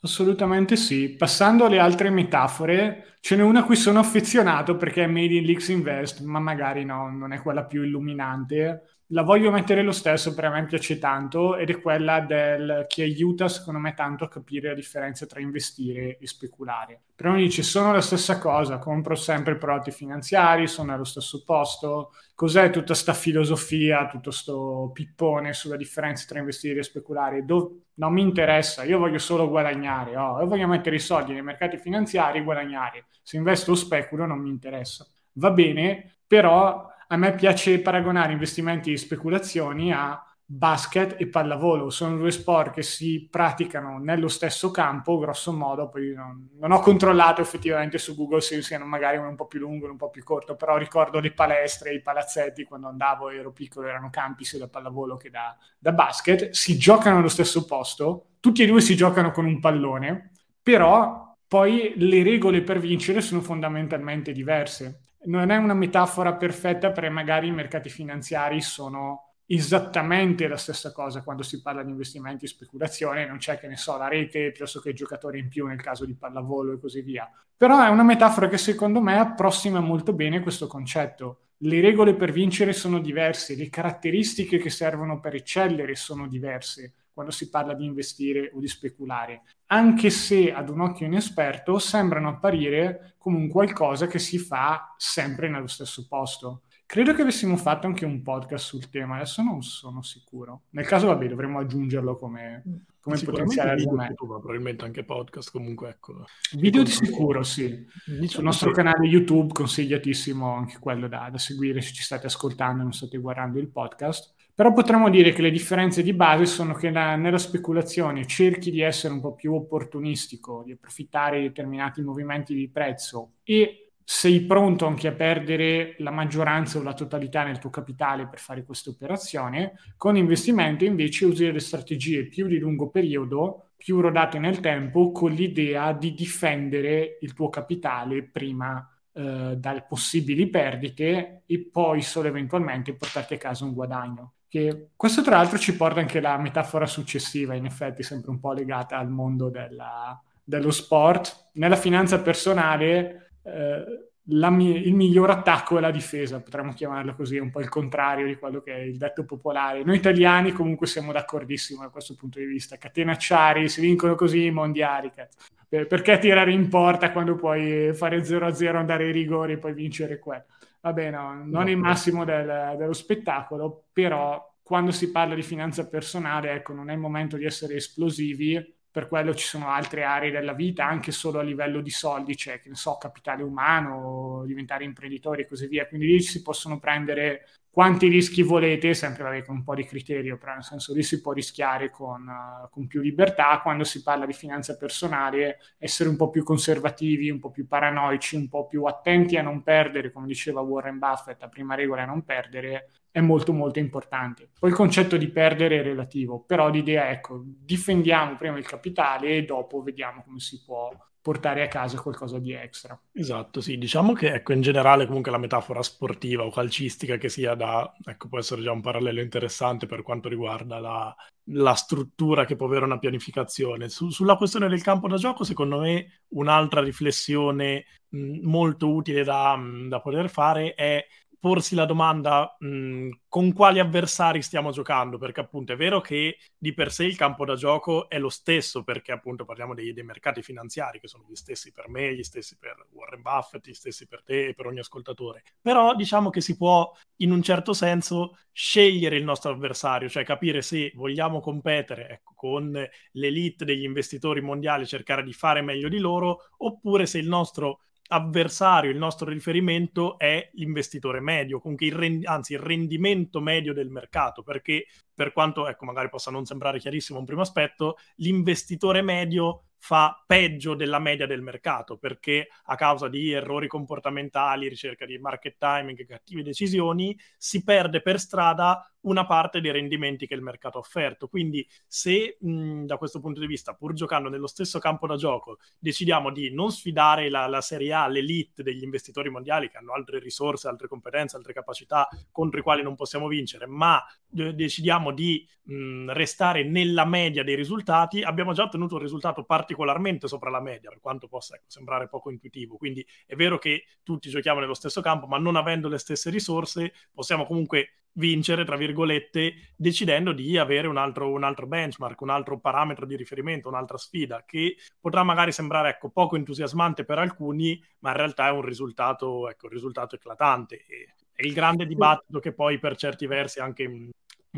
Assolutamente 0.00 0.74
sì. 0.74 1.10
Passando 1.10 1.66
alle 1.66 1.78
altre 1.78 2.10
metafore, 2.10 3.18
ce 3.20 3.36
n'è 3.36 3.42
una 3.42 3.60
a 3.60 3.64
cui 3.64 3.76
sono 3.76 4.00
affezionato 4.00 4.76
perché 4.76 5.04
è 5.04 5.06
Made 5.06 5.34
in 5.34 5.44
Leaks 5.44 5.68
Invest, 5.68 6.20
ma 6.22 6.40
magari 6.40 6.84
no, 6.84 7.10
non 7.10 7.32
è 7.32 7.40
quella 7.40 7.64
più 7.64 7.82
illuminante 7.82 8.95
la 9.10 9.22
voglio 9.22 9.50
mettere 9.50 9.82
lo 9.82 9.92
stesso, 9.92 10.34
per 10.34 10.50
me 10.50 10.64
piace 10.66 10.98
tanto, 10.98 11.56
ed 11.56 11.70
è 11.70 11.80
quella 11.80 12.20
del 12.20 12.86
che 12.88 13.02
aiuta 13.02 13.48
secondo 13.48 13.78
me 13.78 13.94
tanto 13.94 14.24
a 14.24 14.28
capire 14.28 14.68
la 14.68 14.74
differenza 14.74 15.26
tra 15.26 15.40
investire 15.40 16.18
e 16.18 16.26
speculare. 16.26 17.02
Però 17.14 17.32
mi 17.32 17.42
dice, 17.42 17.62
sono 17.62 17.92
la 17.92 18.00
stessa 18.00 18.38
cosa, 18.38 18.78
compro 18.78 19.14
sempre 19.14 19.56
prodotti 19.56 19.90
finanziari, 19.90 20.66
sono 20.66 20.92
allo 20.92 21.04
stesso 21.04 21.44
posto, 21.44 22.12
cos'è 22.34 22.70
tutta 22.70 22.86
questa 22.86 23.14
filosofia, 23.14 24.06
tutto 24.06 24.30
questo 24.30 24.90
pippone 24.92 25.52
sulla 25.52 25.76
differenza 25.76 26.26
tra 26.26 26.38
investire 26.40 26.80
e 26.80 26.82
speculare? 26.82 27.44
Do- 27.44 27.82
non 27.94 28.12
mi 28.12 28.22
interessa, 28.22 28.82
io 28.84 28.98
voglio 28.98 29.18
solo 29.18 29.48
guadagnare, 29.48 30.16
oh, 30.16 30.40
io 30.40 30.46
voglio 30.46 30.66
mettere 30.66 30.96
i 30.96 30.98
soldi 31.00 31.32
nei 31.32 31.42
mercati 31.42 31.78
finanziari 31.78 32.38
e 32.38 32.42
guadagnare. 32.42 33.06
Se 33.22 33.36
investo 33.36 33.70
o 33.72 33.74
speculo 33.74 34.26
non 34.26 34.40
mi 34.40 34.50
interessa. 34.50 35.06
Va 35.34 35.50
bene, 35.50 36.18
però 36.26 36.86
a 37.08 37.16
me 37.16 37.34
piace 37.34 37.80
paragonare 37.80 38.32
investimenti 38.32 38.92
e 38.92 38.96
speculazioni 38.96 39.92
a 39.92 40.20
basket 40.48 41.16
e 41.18 41.26
pallavolo. 41.26 41.90
Sono 41.90 42.16
due 42.16 42.30
sport 42.30 42.72
che 42.72 42.82
si 42.82 43.26
praticano 43.28 43.98
nello 43.98 44.28
stesso 44.28 44.70
campo, 44.70 45.18
grosso 45.18 45.52
modo. 45.52 45.88
Poi 45.88 46.12
non, 46.14 46.50
non 46.58 46.70
ho 46.70 46.80
controllato 46.80 47.40
effettivamente 47.40 47.98
su 47.98 48.14
Google 48.14 48.40
se 48.40 48.62
siano 48.62 48.84
magari 48.86 49.16
uno 49.16 49.28
un 49.28 49.34
po' 49.34 49.46
più 49.46 49.58
lungo, 49.58 49.90
un 49.90 49.96
po' 49.96 50.10
più 50.10 50.22
corto, 50.22 50.54
però 50.54 50.76
ricordo 50.76 51.18
le 51.18 51.32
palestre, 51.32 51.92
i 51.92 52.00
palazzetti 52.00 52.64
quando 52.64 52.88
andavo 52.88 53.30
ero 53.30 53.52
piccolo, 53.52 53.88
erano 53.88 54.08
campi 54.10 54.44
sia 54.44 54.60
da 54.60 54.68
pallavolo 54.68 55.16
che 55.16 55.30
da, 55.30 55.56
da 55.78 55.92
basket. 55.92 56.50
Si 56.50 56.78
giocano 56.78 57.18
allo 57.18 57.28
stesso 57.28 57.64
posto, 57.64 58.28
tutti 58.40 58.62
e 58.62 58.66
due 58.66 58.80
si 58.80 58.94
giocano 58.94 59.32
con 59.32 59.44
un 59.44 59.58
pallone, 59.58 60.30
però 60.62 61.34
poi 61.48 61.94
le 61.96 62.22
regole 62.22 62.62
per 62.62 62.78
vincere 62.78 63.20
sono 63.20 63.40
fondamentalmente 63.40 64.32
diverse. 64.32 65.00
Non 65.24 65.50
è 65.50 65.56
una 65.56 65.74
metafora 65.74 66.34
perfetta 66.34 66.92
perché 66.92 67.10
magari 67.10 67.48
i 67.48 67.52
mercati 67.52 67.88
finanziari 67.88 68.60
sono 68.60 69.26
esattamente 69.46 70.48
la 70.48 70.56
stessa 70.56 70.92
cosa 70.92 71.22
quando 71.22 71.42
si 71.42 71.62
parla 71.62 71.82
di 71.82 71.90
investimenti 71.90 72.44
e 72.44 72.48
speculazione, 72.48 73.26
non 73.26 73.38
c'è 73.38 73.58
che 73.58 73.68
ne 73.68 73.76
so 73.76 73.96
la 73.96 74.08
rete 74.08 74.50
piuttosto 74.50 74.80
che 74.80 74.90
il 74.90 74.94
giocatore 74.94 75.38
in 75.38 75.48
più 75.48 75.66
nel 75.66 75.80
caso 75.80 76.04
di 76.04 76.14
pallavolo 76.14 76.72
e 76.72 76.80
così 76.80 77.00
via. 77.00 77.28
Però 77.56 77.82
è 77.82 77.88
una 77.88 78.02
metafora 78.02 78.48
che 78.48 78.58
secondo 78.58 79.00
me 79.00 79.18
approssima 79.18 79.80
molto 79.80 80.12
bene 80.12 80.40
questo 80.40 80.66
concetto. 80.66 81.40
Le 81.58 81.80
regole 81.80 82.14
per 82.14 82.32
vincere 82.32 82.72
sono 82.72 82.98
diverse, 82.98 83.56
le 83.56 83.70
caratteristiche 83.70 84.58
che 84.58 84.70
servono 84.70 85.20
per 85.20 85.34
eccellere 85.34 85.94
sono 85.94 86.28
diverse 86.28 86.92
quando 87.16 87.32
si 87.32 87.48
parla 87.48 87.72
di 87.72 87.86
investire 87.86 88.50
o 88.54 88.60
di 88.60 88.68
speculare, 88.68 89.44
anche 89.68 90.10
se 90.10 90.52
ad 90.52 90.68
un 90.68 90.82
occhio 90.82 91.06
inesperto 91.06 91.78
sembrano 91.78 92.28
apparire 92.28 93.14
come 93.16 93.38
un 93.38 93.48
qualcosa 93.48 94.06
che 94.06 94.18
si 94.18 94.36
fa 94.36 94.94
sempre 94.98 95.48
nello 95.48 95.66
stesso 95.66 96.06
posto. 96.06 96.64
Credo 96.84 97.14
che 97.14 97.22
avessimo 97.22 97.56
fatto 97.56 97.86
anche 97.86 98.04
un 98.04 98.20
podcast 98.20 98.66
sul 98.66 98.90
tema, 98.90 99.16
adesso 99.16 99.42
non 99.42 99.62
sono 99.62 100.02
sicuro. 100.02 100.64
Nel 100.72 100.84
caso, 100.84 101.06
vabbè, 101.06 101.26
dovremmo 101.26 101.58
aggiungerlo 101.58 102.16
come, 102.16 102.84
come 103.00 103.18
potenziale 103.18 103.70
argomento. 103.70 104.26
probabilmente 104.26 104.84
anche 104.84 105.02
podcast, 105.02 105.50
comunque 105.50 105.88
ecco. 105.88 106.26
Video 106.52 106.82
di 106.82 106.90
sicuro, 106.90 107.42
sì. 107.42 107.82
Diciamo 108.04 108.26
Sul 108.28 108.44
nostro 108.44 108.68
sì. 108.68 108.74
canale 108.74 109.06
YouTube 109.06 109.54
consigliatissimo 109.54 110.52
anche 110.52 110.78
quello 110.78 111.08
da, 111.08 111.30
da 111.30 111.38
seguire 111.38 111.80
se 111.80 111.94
ci 111.94 112.02
state 112.02 112.26
ascoltando 112.26 112.82
e 112.82 112.84
non 112.84 112.92
state 112.92 113.16
guardando 113.16 113.58
il 113.58 113.68
podcast. 113.68 114.34
Però 114.56 114.72
potremmo 114.72 115.10
dire 115.10 115.34
che 115.34 115.42
le 115.42 115.50
differenze 115.50 116.02
di 116.02 116.14
base 116.14 116.46
sono 116.46 116.72
che 116.72 116.88
la, 116.88 117.14
nella 117.14 117.36
speculazione 117.36 118.26
cerchi 118.26 118.70
di 118.70 118.80
essere 118.80 119.12
un 119.12 119.20
po' 119.20 119.34
più 119.34 119.52
opportunistico, 119.52 120.62
di 120.64 120.72
approfittare 120.72 121.40
di 121.40 121.48
determinati 121.48 122.00
movimenti 122.00 122.54
di 122.54 122.70
prezzo 122.70 123.32
e 123.42 123.90
sei 124.02 124.46
pronto 124.46 124.86
anche 124.86 125.08
a 125.08 125.12
perdere 125.12 125.96
la 125.98 126.10
maggioranza 126.10 126.78
o 126.78 126.82
la 126.82 126.94
totalità 126.94 127.44
nel 127.44 127.58
tuo 127.58 127.68
capitale 127.68 128.28
per 128.28 128.38
fare 128.38 128.64
questa 128.64 128.88
operazione, 128.88 129.74
con 129.98 130.16
investimento 130.16 130.86
invece 130.86 131.26
usi 131.26 131.44
delle 131.44 131.60
strategie 131.60 132.26
più 132.26 132.46
di 132.46 132.56
lungo 132.56 132.88
periodo, 132.88 133.72
più 133.76 134.00
rodate 134.00 134.38
nel 134.38 134.60
tempo, 134.60 135.12
con 135.12 135.32
l'idea 135.32 135.92
di 135.92 136.14
difendere 136.14 137.18
il 137.20 137.34
tuo 137.34 137.50
capitale 137.50 138.22
prima 138.22 138.88
eh, 139.12 139.54
dalle 139.58 139.84
possibili 139.86 140.48
perdite 140.48 141.42
e 141.44 141.68
poi 141.70 142.00
solo 142.00 142.28
eventualmente 142.28 142.94
portarti 142.94 143.34
a 143.34 143.38
casa 143.38 143.66
un 143.66 143.74
guadagno. 143.74 144.35
Che 144.48 144.88
questo 144.96 145.22
tra 145.22 145.36
l'altro 145.36 145.58
ci 145.58 145.76
porta 145.76 146.00
anche 146.00 146.18
alla 146.18 146.38
metafora 146.38 146.86
successiva, 146.86 147.54
in 147.54 147.64
effetti 147.64 148.02
sempre 148.02 148.30
un 148.30 148.38
po' 148.38 148.52
legata 148.52 148.96
al 148.96 149.10
mondo 149.10 149.48
della, 149.48 150.20
dello 150.42 150.70
sport. 150.70 151.50
Nella 151.54 151.76
finanza 151.76 152.20
personale 152.20 153.30
eh, 153.42 154.06
mi- 154.28 154.86
il 154.86 154.94
miglior 154.94 155.30
attacco 155.30 155.78
è 155.78 155.80
la 155.80 155.90
difesa, 155.90 156.40
potremmo 156.40 156.72
chiamarlo 156.72 157.14
così, 157.14 157.38
un 157.38 157.50
po' 157.50 157.60
il 157.60 157.68
contrario 157.68 158.26
di 158.26 158.36
quello 158.36 158.60
che 158.60 158.74
è 158.74 158.80
il 158.80 158.96
detto 158.96 159.24
popolare. 159.24 159.84
Noi 159.84 159.96
italiani 159.96 160.52
comunque 160.52 160.86
siamo 160.86 161.12
d'accordissimo 161.12 161.82
da 161.82 161.88
questo 161.90 162.14
punto 162.14 162.38
di 162.38 162.46
vista. 162.46 162.76
Catenacciari, 162.76 163.68
si 163.68 163.80
vincono 163.80 164.14
così 164.14 164.44
i 164.44 164.50
mondiali. 164.50 165.10
Cazzo. 165.10 165.36
perché 165.68 166.18
tirare 166.18 166.52
in 166.52 166.68
porta 166.68 167.10
quando 167.12 167.34
puoi 167.34 167.92
fare 167.92 168.22
0-0, 168.24 168.78
andare 168.78 169.04
ai 169.04 169.12
rigori 169.12 169.54
e 169.54 169.58
poi 169.58 169.74
vincere 169.74 170.18
quello? 170.18 170.44
Vabbè, 170.80 171.10
no, 171.10 171.44
non 171.44 171.66
è 171.66 171.70
il 171.70 171.78
massimo 171.78 172.24
del, 172.24 172.74
dello 172.78 172.92
spettacolo, 172.92 173.86
però 173.92 174.54
quando 174.62 174.92
si 174.92 175.10
parla 175.10 175.34
di 175.34 175.42
finanza 175.42 175.88
personale, 175.88 176.52
ecco, 176.52 176.72
non 176.72 176.90
è 176.90 176.92
il 176.92 176.98
momento 177.00 177.36
di 177.36 177.44
essere 177.44 177.74
esplosivi, 177.74 178.74
per 178.90 179.08
quello 179.08 179.34
ci 179.34 179.44
sono 179.44 179.68
altre 179.68 180.04
aree 180.04 180.30
della 180.30 180.54
vita, 180.54 180.86
anche 180.86 181.12
solo 181.12 181.38
a 181.38 181.42
livello 181.42 181.80
di 181.82 181.90
soldi, 181.90 182.34
cioè 182.34 182.60
che 182.60 182.70
ne 182.70 182.76
so, 182.76 182.96
capitale 182.96 183.42
umano, 183.42 184.44
diventare 184.46 184.84
imprenditori 184.84 185.42
e 185.42 185.46
così 185.46 185.66
via. 185.66 185.86
Quindi 185.86 186.06
lì 186.06 186.20
si 186.20 186.40
possono 186.40 186.78
prendere 186.78 187.46
quanti 187.76 188.08
rischi 188.08 188.40
volete, 188.40 188.94
sempre 188.94 189.44
con 189.44 189.56
un 189.56 189.62
po' 189.62 189.74
di 189.74 189.84
criterio, 189.84 190.38
però 190.38 190.54
nel 190.54 190.64
senso 190.64 190.94
lì 190.94 191.02
si 191.02 191.20
può 191.20 191.32
rischiare 191.32 191.90
con, 191.90 192.26
uh, 192.26 192.70
con, 192.70 192.86
più 192.86 193.02
libertà. 193.02 193.60
Quando 193.62 193.84
si 193.84 194.02
parla 194.02 194.24
di 194.24 194.32
finanza 194.32 194.78
personale, 194.78 195.58
essere 195.76 196.08
un 196.08 196.16
po' 196.16 196.30
più 196.30 196.42
conservativi, 196.42 197.28
un 197.28 197.38
po' 197.38 197.50
più 197.50 197.66
paranoici, 197.66 198.34
un 198.34 198.48
po' 198.48 198.66
più 198.66 198.84
attenti 198.84 199.36
a 199.36 199.42
non 199.42 199.62
perdere, 199.62 200.10
come 200.10 200.26
diceva 200.26 200.62
Warren 200.62 200.98
Buffett, 200.98 201.38
la 201.38 201.50
prima 201.50 201.74
regola 201.74 202.04
è 202.04 202.06
non 202.06 202.24
perdere, 202.24 202.88
è 203.16 203.22
molto 203.22 203.54
molto 203.54 203.78
importante. 203.78 204.50
Poi 204.58 204.68
il 204.68 204.76
concetto 204.76 205.16
di 205.16 205.30
perdere 205.30 205.78
è 205.78 205.82
relativo, 205.82 206.44
però 206.44 206.68
l'idea 206.68 207.08
è, 207.08 207.12
ecco, 207.12 207.40
difendiamo 207.42 208.36
prima 208.36 208.58
il 208.58 208.66
capitale 208.66 209.36
e 209.36 209.42
dopo 209.42 209.80
vediamo 209.80 210.22
come 210.22 210.38
si 210.38 210.62
può 210.62 210.94
portare 211.22 211.62
a 211.62 211.68
casa 211.68 211.98
qualcosa 211.98 212.38
di 212.38 212.52
extra. 212.52 213.00
Esatto, 213.12 213.62
sì, 213.62 213.78
diciamo 213.78 214.12
che 214.12 214.34
ecco, 214.34 214.52
in 214.52 214.60
generale 214.60 215.06
comunque 215.06 215.30
la 215.30 215.38
metafora 215.38 215.82
sportiva 215.82 216.44
o 216.44 216.50
calcistica 216.50 217.16
che 217.16 217.30
sia 217.30 217.54
da, 217.54 217.90
ecco, 218.04 218.28
può 218.28 218.38
essere 218.38 218.60
già 218.60 218.70
un 218.70 218.82
parallelo 218.82 219.22
interessante 219.22 219.86
per 219.86 220.02
quanto 220.02 220.28
riguarda 220.28 220.78
la, 220.78 221.16
la 221.44 221.74
struttura 221.74 222.44
che 222.44 222.54
può 222.54 222.66
avere 222.66 222.84
una 222.84 222.98
pianificazione. 222.98 223.88
Su, 223.88 224.10
sulla 224.10 224.36
questione 224.36 224.68
del 224.68 224.82
campo 224.82 225.08
da 225.08 225.16
gioco, 225.16 225.42
secondo 225.42 225.80
me 225.80 226.20
un'altra 226.34 226.82
riflessione 226.82 227.86
mh, 228.10 228.40
molto 228.42 228.92
utile 228.92 229.24
da, 229.24 229.56
mh, 229.56 229.88
da 229.88 230.00
poter 230.00 230.28
fare 230.28 230.74
è 230.74 231.04
porsi 231.46 231.76
la 231.76 231.84
domanda 231.84 232.56
mh, 232.58 233.10
con 233.28 233.52
quali 233.52 233.78
avversari 233.78 234.42
stiamo 234.42 234.72
giocando, 234.72 235.16
perché 235.16 235.38
appunto 235.38 235.72
è 235.72 235.76
vero 235.76 236.00
che 236.00 236.38
di 236.58 236.74
per 236.74 236.90
sé 236.90 237.04
il 237.04 237.14
campo 237.14 237.44
da 237.44 237.54
gioco 237.54 238.08
è 238.08 238.18
lo 238.18 238.30
stesso, 238.30 238.82
perché 238.82 239.12
appunto 239.12 239.44
parliamo 239.44 239.72
dei, 239.72 239.92
dei 239.92 240.02
mercati 240.02 240.42
finanziari 240.42 240.98
che 240.98 241.06
sono 241.06 241.24
gli 241.28 241.36
stessi 241.36 241.70
per 241.70 241.88
me, 241.88 242.16
gli 242.16 242.24
stessi 242.24 242.56
per 242.58 242.88
Warren 242.90 243.22
Buffett, 243.22 243.64
gli 243.64 243.74
stessi 243.74 244.08
per 244.08 244.24
te 244.24 244.48
e 244.48 244.54
per 244.54 244.66
ogni 244.66 244.80
ascoltatore. 244.80 245.44
Però 245.60 245.94
diciamo 245.94 246.30
che 246.30 246.40
si 246.40 246.56
può 246.56 246.92
in 247.18 247.30
un 247.30 247.42
certo 247.42 247.72
senso 247.72 248.38
scegliere 248.50 249.16
il 249.16 249.22
nostro 249.22 249.52
avversario, 249.52 250.08
cioè 250.08 250.24
capire 250.24 250.62
se 250.62 250.90
vogliamo 250.96 251.38
competere 251.38 252.08
ecco, 252.08 252.32
con 252.34 252.76
l'elite 253.12 253.64
degli 253.64 253.84
investitori 253.84 254.40
mondiali, 254.40 254.84
cercare 254.84 255.22
di 255.22 255.32
fare 255.32 255.62
meglio 255.62 255.88
di 255.88 255.98
loro, 255.98 256.48
oppure 256.56 257.06
se 257.06 257.18
il 257.18 257.28
nostro 257.28 257.82
avversario, 258.08 258.90
il 258.90 258.96
nostro 258.96 259.28
riferimento 259.28 260.18
è 260.18 260.50
l'investitore 260.54 261.20
medio, 261.20 261.60
comunque 261.60 261.86
il 261.86 261.92
rend- 261.92 262.26
anzi 262.26 262.52
il 262.52 262.60
rendimento 262.60 263.40
medio 263.40 263.72
del 263.72 263.90
mercato, 263.90 264.42
perché 264.42 264.86
per 265.14 265.32
quanto 265.32 265.66
ecco, 265.66 265.84
magari 265.84 266.08
possa 266.08 266.30
non 266.30 266.44
sembrare 266.44 266.78
chiarissimo 266.78 267.18
un 267.18 267.24
primo 267.24 267.40
aspetto, 267.40 267.96
l'investitore 268.16 269.02
medio 269.02 269.62
fa 269.86 270.20
peggio 270.26 270.74
della 270.74 270.98
media 270.98 271.26
del 271.26 271.42
mercato 271.42 271.96
perché 271.96 272.48
a 272.64 272.74
causa 272.74 273.06
di 273.06 273.30
errori 273.30 273.68
comportamentali, 273.68 274.68
ricerca 274.68 275.06
di 275.06 275.16
market 275.16 275.54
timing, 275.58 276.04
cattive 276.04 276.42
decisioni, 276.42 277.16
si 277.38 277.62
perde 277.62 278.02
per 278.02 278.18
strada 278.18 278.84
una 279.02 279.24
parte 279.24 279.60
dei 279.60 279.70
rendimenti 279.70 280.26
che 280.26 280.34
il 280.34 280.42
mercato 280.42 280.78
ha 280.78 280.80
offerto. 280.80 281.28
Quindi 281.28 281.64
se 281.86 282.36
mh, 282.40 282.86
da 282.86 282.96
questo 282.96 283.20
punto 283.20 283.38
di 283.38 283.46
vista, 283.46 283.74
pur 283.74 283.92
giocando 283.92 284.28
nello 284.28 284.48
stesso 284.48 284.80
campo 284.80 285.06
da 285.06 285.14
gioco, 285.14 285.58
decidiamo 285.78 286.32
di 286.32 286.52
non 286.52 286.72
sfidare 286.72 287.30
la, 287.30 287.46
la 287.46 287.60
Serie 287.60 287.92
A, 287.92 288.08
l'elite 288.08 288.64
degli 288.64 288.82
investitori 288.82 289.30
mondiali 289.30 289.68
che 289.68 289.76
hanno 289.76 289.92
altre 289.92 290.18
risorse, 290.18 290.66
altre 290.66 290.88
competenze, 290.88 291.36
altre 291.36 291.52
capacità 291.52 292.08
contro 292.32 292.58
i 292.58 292.62
quali 292.64 292.82
non 292.82 292.96
possiamo 292.96 293.28
vincere, 293.28 293.66
ma 293.66 294.04
d- 294.26 294.50
decidiamo 294.50 295.12
di 295.12 295.46
mh, 295.62 296.10
restare 296.12 296.64
nella 296.64 297.04
media 297.04 297.44
dei 297.44 297.54
risultati, 297.54 298.22
abbiamo 298.22 298.52
già 298.52 298.64
ottenuto 298.64 298.96
un 298.96 299.02
risultato 299.02 299.44
particolare 299.44 299.74
particolarmente 299.76 300.26
sopra 300.26 300.50
la 300.50 300.60
media, 300.60 300.88
per 300.88 301.00
quanto 301.00 301.28
possa 301.28 301.54
ecco, 301.54 301.66
sembrare 301.68 302.08
poco 302.08 302.30
intuitivo. 302.30 302.76
Quindi 302.76 303.06
è 303.26 303.34
vero 303.34 303.58
che 303.58 303.84
tutti 304.02 304.30
giochiamo 304.30 304.60
nello 304.60 304.74
stesso 304.74 305.02
campo, 305.02 305.26
ma 305.26 305.38
non 305.38 305.56
avendo 305.56 305.88
le 305.88 305.98
stesse 305.98 306.30
risorse, 306.30 306.92
possiamo 307.12 307.44
comunque 307.46 307.90
vincere, 308.12 308.64
tra 308.64 308.76
virgolette, 308.76 309.74
decidendo 309.76 310.32
di 310.32 310.56
avere 310.56 310.88
un 310.88 310.96
altro, 310.96 311.30
un 311.30 311.44
altro, 311.44 311.66
benchmark, 311.66 312.18
un 312.22 312.30
altro 312.30 312.58
parametro 312.58 313.04
di 313.04 313.14
riferimento, 313.14 313.68
un'altra 313.68 313.98
sfida, 313.98 314.44
che 314.46 314.76
potrà 314.98 315.22
magari 315.22 315.52
sembrare 315.52 315.90
ecco, 315.90 316.08
poco 316.08 316.36
entusiasmante 316.36 317.04
per 317.04 317.18
alcuni, 317.18 317.78
ma 317.98 318.10
in 318.10 318.16
realtà 318.16 318.48
è 318.48 318.52
un 318.52 318.62
risultato, 318.62 319.50
ecco, 319.50 319.66
un 319.66 319.72
risultato 319.72 320.14
eclatante. 320.14 320.84
E 320.86 321.14
è 321.34 321.44
il 321.44 321.52
grande 321.52 321.84
dibattito 321.84 322.40
che 322.40 322.54
poi 322.54 322.78
per 322.78 322.96
certi 322.96 323.26
versi 323.26 323.60
anche 323.60 324.08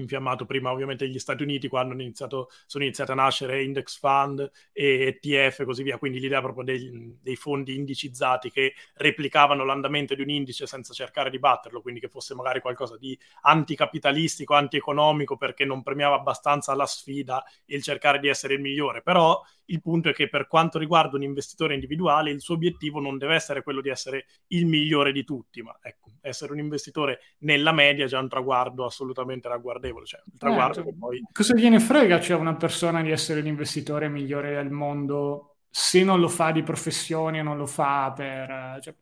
infiammato 0.01 0.45
prima 0.47 0.71
ovviamente 0.71 1.09
gli 1.09 1.19
Stati 1.19 1.43
Uniti 1.43 1.69
quando 1.69 1.95
iniziato, 1.95 2.51
sono 2.67 2.85
iniziati 2.85 3.11
a 3.11 3.15
nascere 3.15 3.63
index 3.63 3.99
fund 3.99 4.51
e 4.73 5.21
ETF 5.23 5.61
e 5.61 5.65
così 5.65 5.83
via, 5.83 5.99
quindi 5.99 6.21
l'idea 6.21 6.41
proprio 6.41 6.65
dei, 6.65 7.17
dei, 7.21 7.37
fondi 7.37 7.75
indicizzati 7.75 8.51
che 8.51 8.75
replicavano 8.95 9.65
l'andamento 9.65 10.15
di 10.15 10.23
un 10.23 10.31
indice 10.31 10.67
senza 10.67 10.93
cercare 10.93 11.31
di 11.31 11.39
batterlo, 11.39 11.81
quindi 11.81 12.01
che 12.01 12.09
fosse 12.09 12.35
magari 12.35 12.61
qualcosa 12.61 12.97
di 12.97 13.19
anticapitalistico, 13.43 14.55
antieconomico 14.55 15.37
perché 15.37 15.65
non 15.65 15.83
premiava 15.83 16.17
abbastanza 16.17 16.75
la 16.75 16.87
sfida 16.87 17.45
il 17.67 17.83
cercare 17.83 18.19
di 18.19 18.29
essere 18.29 18.55
il 18.55 18.61
migliore, 18.61 19.03
però 19.03 19.41
il 19.71 19.83
punto 19.83 20.09
è 20.09 20.13
che 20.13 20.29
per 20.29 20.47
quanto 20.47 20.79
riguarda 20.79 21.17
un 21.17 21.23
investitore 21.23 21.75
individuale, 21.75 22.31
il 22.31 22.41
suo 22.41 22.55
obiettivo 22.55 23.01
non 23.01 23.19
deve 23.19 23.35
essere 23.35 23.63
quello 23.63 23.81
di 23.81 23.89
essere 23.89 24.27
il 24.49 24.67
migliore 24.67 25.13
di 25.13 25.25
tutti, 25.25 25.63
ma 25.63 25.77
ecco, 25.83 26.11
essere 26.21 26.53
un 26.53 26.59
investitore 26.59 27.21
nella 27.39 27.73
media 27.73 28.05
è 28.05 28.09
già 28.09 28.19
un 28.19 28.29
traguardo 28.29 28.85
assolutamente 28.85 29.49
ragguardevole. 29.49 30.07
Cioè, 30.07 30.21
il 30.25 30.39
traguardo 30.39 30.87
eh, 30.87 30.95
poi... 30.95 31.23
Cosa 31.33 31.55
gliene 31.55 31.81
frega 31.81 32.19
c'è 32.19 32.25
cioè, 32.25 32.37
una 32.39 32.57
persona 32.57 33.03
di 33.03 33.11
essere 33.11 33.41
l'investitore 33.41 34.09
migliore 34.09 34.55
del 34.55 34.71
mondo 34.71 35.57
se 35.71 36.03
non 36.03 36.19
lo 36.19 36.29
fa 36.29 36.51
di 36.51 36.63
professione, 36.63 37.43
non 37.43 37.57
lo 37.57 37.67
fa 37.67 38.13
per... 38.15 38.79
Cioè, 38.83 38.95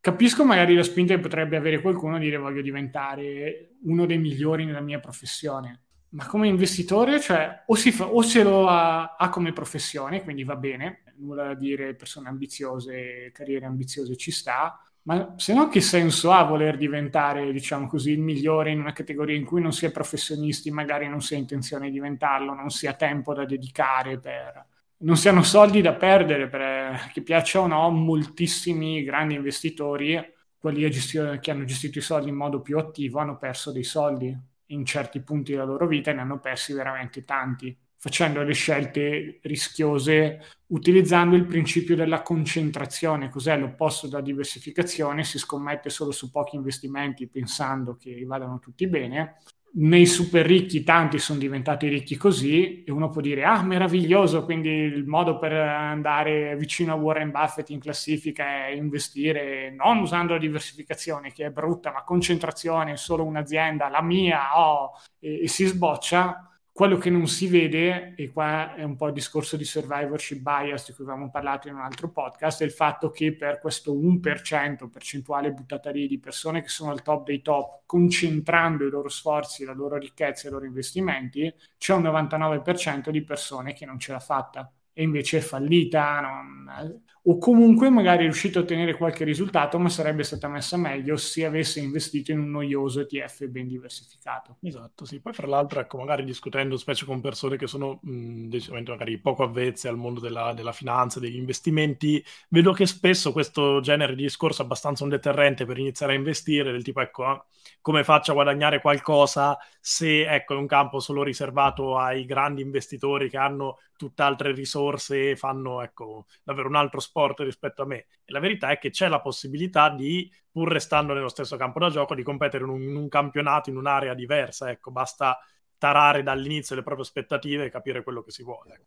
capisco 0.00 0.44
magari 0.44 0.74
la 0.74 0.82
spinta 0.82 1.14
che 1.14 1.20
potrebbe 1.20 1.56
avere 1.56 1.80
qualcuno 1.80 2.16
a 2.16 2.18
dire 2.18 2.36
voglio 2.36 2.62
diventare 2.62 3.76
uno 3.82 4.06
dei 4.06 4.18
migliori 4.18 4.64
nella 4.64 4.80
mia 4.80 5.00
professione, 5.00 5.85
ma 6.10 6.26
come 6.26 6.48
investitore, 6.48 7.20
cioè, 7.20 7.64
o, 7.66 7.74
fa, 7.74 8.06
o 8.06 8.22
se 8.22 8.42
lo 8.42 8.68
ha, 8.68 9.16
ha, 9.16 9.28
come 9.28 9.52
professione, 9.52 10.22
quindi 10.22 10.44
va 10.44 10.56
bene, 10.56 11.02
nulla 11.16 11.48
da 11.48 11.54
dire, 11.54 11.94
persone 11.94 12.28
ambiziose, 12.28 13.30
carriere 13.32 13.66
ambiziose 13.66 14.16
ci 14.16 14.30
sta, 14.30 14.80
ma 15.02 15.34
se 15.36 15.54
no 15.54 15.68
che 15.68 15.80
senso 15.80 16.32
ha 16.32 16.42
voler 16.44 16.76
diventare, 16.76 17.52
diciamo 17.52 17.86
così, 17.86 18.12
il 18.12 18.20
migliore 18.20 18.70
in 18.72 18.80
una 18.80 18.92
categoria 18.92 19.36
in 19.36 19.44
cui 19.44 19.60
non 19.60 19.72
si 19.72 19.86
è 19.86 19.92
professionisti, 19.92 20.70
magari 20.70 21.08
non 21.08 21.20
si 21.20 21.34
ha 21.34 21.38
intenzione 21.38 21.86
di 21.86 21.92
diventarlo, 21.92 22.54
non 22.54 22.70
si 22.70 22.86
ha 22.86 22.94
tempo 22.94 23.32
da 23.34 23.44
dedicare 23.44 24.18
per... 24.18 24.66
non 24.98 25.16
si 25.16 25.28
hanno 25.28 25.42
soldi 25.42 25.80
da 25.80 25.94
perdere, 25.94 26.48
per, 26.48 27.10
che 27.12 27.22
piaccia 27.22 27.60
o 27.60 27.66
no, 27.66 27.90
moltissimi 27.90 29.04
grandi 29.04 29.34
investitori, 29.34 30.18
quelli 30.58 30.88
che 30.88 31.50
hanno 31.50 31.64
gestito 31.64 31.98
i 31.98 32.02
soldi 32.02 32.28
in 32.30 32.34
modo 32.36 32.60
più 32.60 32.78
attivo, 32.78 33.20
hanno 33.20 33.38
perso 33.38 33.70
dei 33.72 33.84
soldi 33.84 34.36
in 34.66 34.84
certi 34.84 35.20
punti 35.20 35.52
della 35.52 35.64
loro 35.64 35.86
vita 35.86 36.10
e 36.10 36.14
ne 36.14 36.20
hanno 36.20 36.40
persi 36.40 36.72
veramente 36.72 37.24
tanti 37.24 37.76
facendo 37.98 38.42
le 38.42 38.52
scelte 38.52 39.40
rischiose 39.42 40.40
utilizzando 40.66 41.34
il 41.34 41.44
principio 41.46 41.96
della 41.96 42.22
concentrazione, 42.22 43.28
cos'è 43.28 43.56
l'opposto 43.58 44.06
della 44.06 44.20
diversificazione, 44.20 45.24
si 45.24 45.38
scommette 45.38 45.90
solo 45.90 46.12
su 46.12 46.30
pochi 46.30 46.54
investimenti 46.56 47.26
pensando 47.28 47.96
che 47.96 48.24
vadano 48.24 48.58
tutti 48.60 48.86
bene. 48.86 49.38
Nei 49.78 50.06
super 50.06 50.46
ricchi 50.46 50.82
tanti 50.84 51.18
sono 51.18 51.38
diventati 51.38 51.86
ricchi 51.88 52.16
così 52.16 52.82
e 52.82 52.90
uno 52.90 53.10
può 53.10 53.20
dire 53.20 53.44
ah 53.44 53.62
meraviglioso, 53.62 54.42
quindi 54.42 54.70
il 54.70 55.04
modo 55.06 55.38
per 55.38 55.52
andare 55.52 56.56
vicino 56.56 56.94
a 56.94 56.96
Warren 56.96 57.30
Buffett 57.30 57.68
in 57.68 57.78
classifica 57.78 58.68
è 58.68 58.70
investire 58.70 59.70
non 59.72 59.98
usando 59.98 60.32
la 60.32 60.38
diversificazione 60.38 61.30
che 61.30 61.44
è 61.44 61.50
brutta, 61.50 61.92
ma 61.92 62.04
concentrazione, 62.04 62.96
solo 62.96 63.24
un'azienda, 63.24 63.90
la 63.90 64.00
mia, 64.00 64.58
oh, 64.58 64.92
e, 65.18 65.42
e 65.42 65.48
si 65.48 65.66
sboccia 65.66 66.55
quello 66.76 66.98
che 66.98 67.08
non 67.08 67.26
si 67.26 67.48
vede, 67.48 68.12
e 68.16 68.30
qua 68.30 68.74
è 68.74 68.82
un 68.82 68.96
po' 68.96 69.06
il 69.06 69.14
discorso 69.14 69.56
di 69.56 69.64
survivorship 69.64 70.42
bias 70.42 70.86
di 70.86 70.92
cui 70.92 71.04
avevamo 71.04 71.30
parlato 71.30 71.68
in 71.68 71.74
un 71.74 71.80
altro 71.80 72.10
podcast, 72.10 72.60
è 72.60 72.66
il 72.66 72.70
fatto 72.70 73.08
che 73.08 73.34
per 73.34 73.60
questo 73.60 73.94
1% 73.94 74.90
percentuale 74.90 75.52
buttata 75.52 75.90
lì 75.90 76.06
di 76.06 76.18
persone 76.18 76.60
che 76.60 76.68
sono 76.68 76.90
al 76.90 77.00
top 77.00 77.24
dei 77.28 77.40
top, 77.40 77.84
concentrando 77.86 78.86
i 78.86 78.90
loro 78.90 79.08
sforzi, 79.08 79.64
la 79.64 79.72
loro 79.72 79.96
ricchezza 79.96 80.44
e 80.44 80.50
i 80.50 80.52
loro 80.52 80.66
investimenti, 80.66 81.50
c'è 81.78 81.94
un 81.94 82.02
99% 82.02 83.08
di 83.08 83.24
persone 83.24 83.72
che 83.72 83.86
non 83.86 83.98
ce 83.98 84.12
l'ha 84.12 84.20
fatta. 84.20 84.70
E 84.92 85.02
invece 85.02 85.38
è 85.38 85.40
fallita, 85.40 86.20
non... 86.20 87.02
o 87.28 87.38
comunque 87.38 87.90
magari 87.90 88.18
è 88.18 88.22
riuscito 88.22 88.60
a 88.60 88.62
ottenere 88.62 88.96
qualche 88.96 89.24
risultato, 89.24 89.78
ma 89.80 89.88
sarebbe 89.88 90.22
stata 90.22 90.46
messa 90.46 90.76
meglio 90.76 91.16
se 91.16 91.44
avesse 91.44 91.80
investito 91.80 92.30
in 92.30 92.38
un 92.38 92.50
noioso 92.50 93.00
ETF 93.00 93.46
ben 93.46 93.66
diversificato. 93.66 94.58
Esatto, 94.62 95.04
sì. 95.04 95.20
Poi 95.20 95.32
fra 95.32 95.48
l'altro, 95.48 95.80
ecco, 95.80 95.98
magari 95.98 96.24
discutendo 96.24 96.76
specie 96.76 97.04
con 97.04 97.20
persone 97.20 97.56
che 97.56 97.66
sono 97.66 97.98
mh, 98.00 98.46
decisamente 98.46 98.92
magari 98.92 99.18
poco 99.18 99.42
avvezze 99.42 99.88
al 99.88 99.96
mondo 99.96 100.20
della, 100.20 100.52
della, 100.52 100.70
finanza, 100.70 101.18
degli 101.18 101.36
investimenti, 101.36 102.24
vedo 102.48 102.72
che 102.72 102.86
spesso 102.86 103.32
questo 103.32 103.80
genere 103.80 104.14
di 104.14 104.22
discorso 104.22 104.62
è 104.62 104.64
abbastanza 104.64 105.02
un 105.02 105.10
deterrente 105.10 105.66
per 105.66 105.78
iniziare 105.78 106.12
a 106.12 106.16
investire, 106.16 106.70
del 106.70 106.84
tipo, 106.84 107.00
ecco, 107.00 107.46
come 107.80 108.04
faccio 108.04 108.30
a 108.30 108.34
guadagnare 108.34 108.80
qualcosa 108.80 109.58
se, 109.80 110.28
ecco, 110.32 110.54
è 110.54 110.56
un 110.56 110.66
campo 110.66 111.00
solo 111.00 111.24
riservato 111.24 111.96
ai 111.98 112.24
grandi 112.24 112.62
investitori 112.62 113.28
che 113.28 113.36
hanno 113.36 113.78
tutt'altre 113.96 114.52
risorse 114.52 115.30
e 115.30 115.36
fanno 115.36 115.82
ecco, 115.82 116.26
davvero 116.42 116.68
un 116.68 116.76
altro 116.76 117.00
sport 117.16 117.40
rispetto 117.40 117.82
a 117.82 117.86
me. 117.86 118.06
E 118.24 118.32
la 118.32 118.40
verità 118.40 118.68
è 118.68 118.78
che 118.78 118.90
c'è 118.90 119.08
la 119.08 119.20
possibilità 119.20 119.88
di, 119.88 120.30
pur 120.50 120.70
restando 120.70 121.14
nello 121.14 121.28
stesso 121.28 121.56
campo 121.56 121.78
da 121.78 121.88
gioco, 121.88 122.14
di 122.14 122.22
competere 122.22 122.64
in 122.64 122.70
un, 122.70 122.82
in 122.82 122.96
un 122.96 123.08
campionato 123.08 123.70
in 123.70 123.76
un'area 123.76 124.12
diversa. 124.12 124.70
Ecco, 124.70 124.90
basta 124.90 125.38
tarare 125.78 126.22
dall'inizio 126.22 126.76
le 126.76 126.82
proprie 126.82 127.04
aspettative 127.04 127.64
e 127.64 127.70
capire 127.70 128.02
quello 128.02 128.22
che 128.22 128.30
si 128.30 128.42
vuole. 128.42 128.80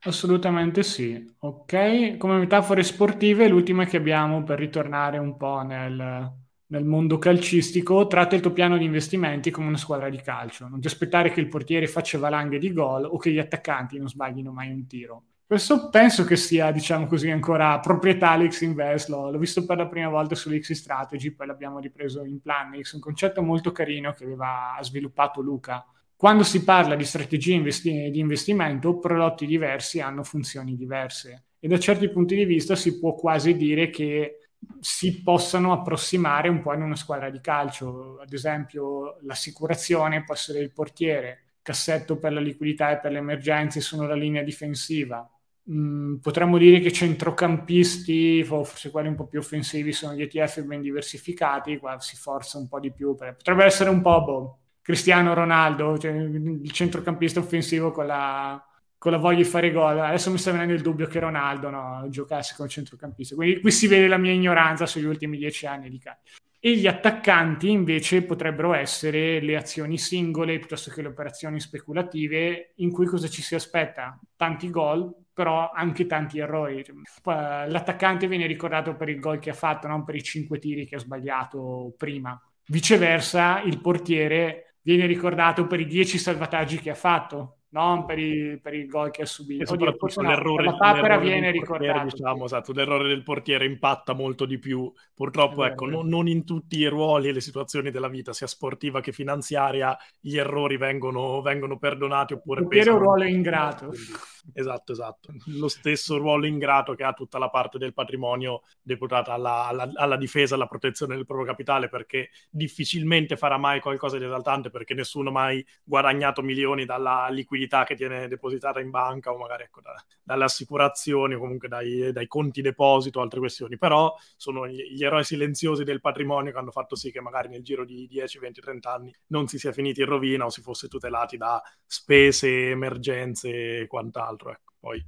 Assolutamente 0.00 0.82
sì. 0.82 1.32
Ok, 1.40 2.16
come 2.16 2.38
metafore 2.38 2.82
sportive, 2.82 3.46
l'ultima 3.46 3.84
che 3.84 3.98
abbiamo 3.98 4.42
per 4.42 4.58
ritornare 4.58 5.18
un 5.18 5.36
po' 5.36 5.62
nel, 5.62 6.32
nel 6.66 6.84
mondo 6.84 7.18
calcistico, 7.18 8.06
tratta 8.06 8.34
il 8.34 8.40
tuo 8.40 8.52
piano 8.52 8.76
di 8.78 8.84
investimenti 8.84 9.50
come 9.50 9.68
una 9.68 9.76
squadra 9.76 10.08
di 10.08 10.20
calcio. 10.20 10.66
Non 10.66 10.80
ti 10.80 10.88
aspettare 10.88 11.30
che 11.30 11.40
il 11.40 11.48
portiere 11.48 11.86
faccia 11.86 12.18
valanghe 12.18 12.58
di 12.58 12.72
gol 12.72 13.04
o 13.04 13.16
che 13.18 13.30
gli 13.30 13.38
attaccanti 13.38 13.98
non 13.98 14.08
sbaglino 14.08 14.50
mai 14.50 14.72
un 14.72 14.86
tiro. 14.86 15.24
Questo 15.50 15.88
penso 15.90 16.22
che 16.22 16.36
sia, 16.36 16.70
diciamo 16.70 17.08
così, 17.08 17.28
ancora 17.28 17.80
proprietà 17.80 18.36
Invest. 18.36 19.08
L'ho, 19.08 19.32
l'ho 19.32 19.38
visto 19.38 19.66
per 19.66 19.78
la 19.78 19.88
prima 19.88 20.08
volta 20.08 20.36
sull'X 20.36 20.70
Strategy, 20.70 21.32
poi 21.32 21.48
l'abbiamo 21.48 21.80
ripreso 21.80 22.22
in 22.24 22.40
Planix, 22.40 22.92
un 22.92 23.00
concetto 23.00 23.42
molto 23.42 23.72
carino 23.72 24.12
che 24.12 24.22
aveva 24.22 24.78
sviluppato 24.80 25.40
Luca. 25.40 25.84
Quando 26.14 26.44
si 26.44 26.62
parla 26.62 26.94
di 26.94 27.02
strategie 27.04 27.54
investi- 27.54 28.12
di 28.12 28.20
investimento, 28.20 29.00
prodotti 29.00 29.44
diversi 29.44 29.98
hanno 30.00 30.22
funzioni 30.22 30.76
diverse 30.76 31.46
e 31.58 31.66
da 31.66 31.80
certi 31.80 32.08
punti 32.10 32.36
di 32.36 32.44
vista 32.44 32.76
si 32.76 33.00
può 33.00 33.14
quasi 33.14 33.56
dire 33.56 33.90
che 33.90 34.50
si 34.78 35.20
possano 35.20 35.72
approssimare 35.72 36.48
un 36.48 36.60
po' 36.60 36.74
in 36.74 36.82
una 36.82 36.94
squadra 36.94 37.28
di 37.28 37.40
calcio. 37.40 38.20
Ad 38.20 38.32
esempio, 38.32 39.16
l'assicurazione 39.22 40.22
può 40.22 40.32
essere 40.34 40.60
il 40.60 40.70
portiere, 40.70 41.54
cassetto 41.60 42.18
per 42.18 42.32
la 42.34 42.40
liquidità 42.40 42.92
e 42.92 43.00
per 43.00 43.10
le 43.10 43.18
emergenze 43.18 43.80
sono 43.80 44.06
la 44.06 44.14
linea 44.14 44.44
difensiva. 44.44 45.28
Mm, 45.70 46.16
potremmo 46.16 46.58
dire 46.58 46.80
che 46.80 46.90
centrocampisti, 46.90 48.42
forse 48.42 48.90
quelli 48.90 49.06
un 49.06 49.14
po' 49.14 49.26
più 49.26 49.38
offensivi, 49.38 49.92
sono 49.92 50.14
gli 50.14 50.22
ETF 50.22 50.62
ben 50.62 50.80
diversificati, 50.80 51.78
qua 51.78 52.00
si 52.00 52.16
forza 52.16 52.58
un 52.58 52.66
po' 52.66 52.80
di 52.80 52.90
più. 52.90 53.14
Potrebbe 53.14 53.64
essere 53.64 53.88
un 53.88 54.00
po' 54.00 54.24
boh, 54.24 54.58
Cristiano 54.82 55.32
Ronaldo, 55.32 55.96
cioè 55.96 56.10
il 56.10 56.70
centrocampista 56.72 57.38
offensivo 57.38 57.92
con 57.92 58.06
la, 58.06 58.60
con 58.98 59.12
la 59.12 59.18
voglia 59.18 59.36
di 59.38 59.44
fare 59.44 59.70
gol. 59.70 60.00
Adesso 60.00 60.32
mi 60.32 60.38
sta 60.38 60.50
venendo 60.50 60.72
il 60.72 60.82
dubbio 60.82 61.06
che 61.06 61.20
Ronaldo 61.20 61.70
no, 61.70 62.06
giocasse 62.08 62.54
come 62.56 62.68
centrocampista. 62.68 63.36
Quindi 63.36 63.60
qui 63.60 63.70
si 63.70 63.86
vede 63.86 64.08
la 64.08 64.18
mia 64.18 64.32
ignoranza 64.32 64.86
sugli 64.86 65.04
ultimi 65.04 65.36
dieci 65.36 65.66
anni 65.66 65.88
di 65.88 66.00
calcio. 66.00 66.38
E 66.62 66.76
gli 66.76 66.86
attaccanti 66.86 67.70
invece 67.70 68.22
potrebbero 68.22 68.74
essere 68.74 69.40
le 69.40 69.56
azioni 69.56 69.96
singole 69.96 70.58
piuttosto 70.58 70.90
che 70.90 71.00
le 71.00 71.08
operazioni 71.08 71.58
speculative 71.58 72.72
in 72.76 72.90
cui 72.90 73.06
cosa 73.06 73.28
ci 73.28 73.40
si 73.40 73.54
aspetta? 73.54 74.18
Tanti 74.36 74.68
gol, 74.68 75.10
però 75.40 75.70
anche 75.72 76.04
tanti 76.04 76.38
errori. 76.38 76.84
L'attaccante 77.24 78.26
viene 78.26 78.44
ricordato 78.44 78.94
per 78.94 79.08
il 79.08 79.18
gol 79.20 79.38
che 79.38 79.48
ha 79.48 79.54
fatto, 79.54 79.88
non 79.88 80.04
per 80.04 80.16
i 80.16 80.22
cinque 80.22 80.58
tiri 80.58 80.86
che 80.86 80.96
ha 80.96 80.98
sbagliato 80.98 81.94
prima. 81.96 82.38
Viceversa, 82.66 83.62
il 83.62 83.80
portiere 83.80 84.74
viene 84.82 85.06
ricordato 85.06 85.66
per 85.66 85.80
i 85.80 85.86
dieci 85.86 86.18
salvataggi 86.18 86.78
che 86.78 86.90
ha 86.90 86.94
fatto, 86.94 87.60
non 87.70 88.04
per, 88.04 88.18
i, 88.18 88.58
per 88.60 88.74
il 88.74 88.86
gol 88.86 89.10
che 89.10 89.22
ha 89.22 89.26
subito. 89.26 89.62
E 89.62 89.66
soprattutto 89.66 90.20
Oddio, 90.20 90.28
l'errore, 90.28 90.64
no, 90.64 90.70
la 90.72 90.76
papera 90.76 91.16
viene 91.16 91.50
ricordato. 91.50 92.04
Diciamo, 92.14 92.44
esatto, 92.44 92.72
l'errore 92.74 93.08
del 93.08 93.22
portiere 93.22 93.64
impatta 93.64 94.12
molto 94.12 94.44
di 94.44 94.58
più. 94.58 94.92
Purtroppo, 95.14 95.64
ecco, 95.64 95.86
non, 95.86 96.06
non, 96.06 96.28
in 96.28 96.44
tutti 96.44 96.76
i 96.76 96.86
ruoli 96.86 97.28
e 97.28 97.32
le 97.32 97.40
situazioni 97.40 97.90
della 97.90 98.08
vita, 98.08 98.34
sia 98.34 98.46
sportiva 98.46 99.00
che 99.00 99.12
finanziaria, 99.12 99.96
gli 100.20 100.36
errori 100.36 100.76
vengono, 100.76 101.40
vengono 101.40 101.78
perdonati 101.78 102.34
oppure... 102.34 102.60
Il 102.60 102.66
portiere 102.66 102.90
è 102.90 102.92
un 102.92 102.98
ruolo 102.98 103.24
ingrato. 103.24 103.86
Quindi, 103.86 104.12
esatto, 104.54 104.92
esatto. 104.92 105.32
Lo 105.46 105.68
stesso 105.68 106.16
ruolo 106.16 106.46
ingrato 106.46 106.94
che 106.94 107.04
ha 107.04 107.12
tutta 107.12 107.38
la 107.38 107.50
parte 107.50 107.78
del 107.78 107.92
patrimonio 107.92 108.62
deputata 108.82 109.32
alla, 109.32 109.66
alla, 109.66 109.90
alla 109.94 110.16
difesa, 110.16 110.54
alla 110.54 110.66
protezione 110.66 111.16
del 111.16 111.26
proprio 111.26 111.46
capitale, 111.46 111.88
perché 111.88 112.30
difficilmente 112.48 113.36
farà 113.36 113.58
mai 113.58 113.80
qualcosa 113.80 114.18
di 114.18 114.24
esaltante, 114.24 114.70
perché 114.70 114.94
nessuno 114.94 115.28
ha 115.30 115.32
mai 115.32 115.64
guadagnato 115.84 116.42
milioni 116.42 116.84
dalla 116.84 117.28
liquidità 117.30 117.84
che 117.84 117.94
tiene 117.94 118.28
depositata 118.28 118.80
in 118.80 118.90
banca 118.90 119.32
o 119.32 119.38
magari 119.38 119.64
ecco, 119.64 119.80
da, 119.80 119.94
dalle 120.22 120.44
assicurazioni 120.44 121.34
o 121.34 121.38
comunque 121.38 121.68
dai, 121.68 122.12
dai, 122.12 122.26
conti 122.26 122.62
deposito 122.62 123.20
altre 123.20 123.40
questioni, 123.40 123.78
però 123.78 124.14
sono 124.36 124.66
gli, 124.66 124.82
gli, 124.92 125.04
eroi 125.04 125.24
silenziosi 125.24 125.84
del 125.84 126.00
patrimonio 126.00 126.52
che 126.52 126.58
hanno 126.58 126.70
fatto 126.70 126.94
sì 126.94 127.10
che 127.10 127.20
magari 127.20 127.48
nel 127.48 127.62
giro 127.62 127.84
di 127.84 128.06
10, 128.06 128.38
20, 128.38 128.60
30 128.60 128.92
anni 128.92 129.14
non 129.28 129.46
si 129.48 129.58
sia 129.58 129.72
finiti 129.72 130.00
in 130.00 130.06
rovina 130.06 130.44
o 130.44 130.50
si 130.50 130.60
fosse 130.60 130.88
tutelati 130.88 131.36
da 131.36 131.62
spese, 131.84 132.70
emergenze 132.70 133.80
e 133.80 133.86
quant'altro. 133.86 134.39
Ecco. 134.48 134.72
Poi 134.78 135.04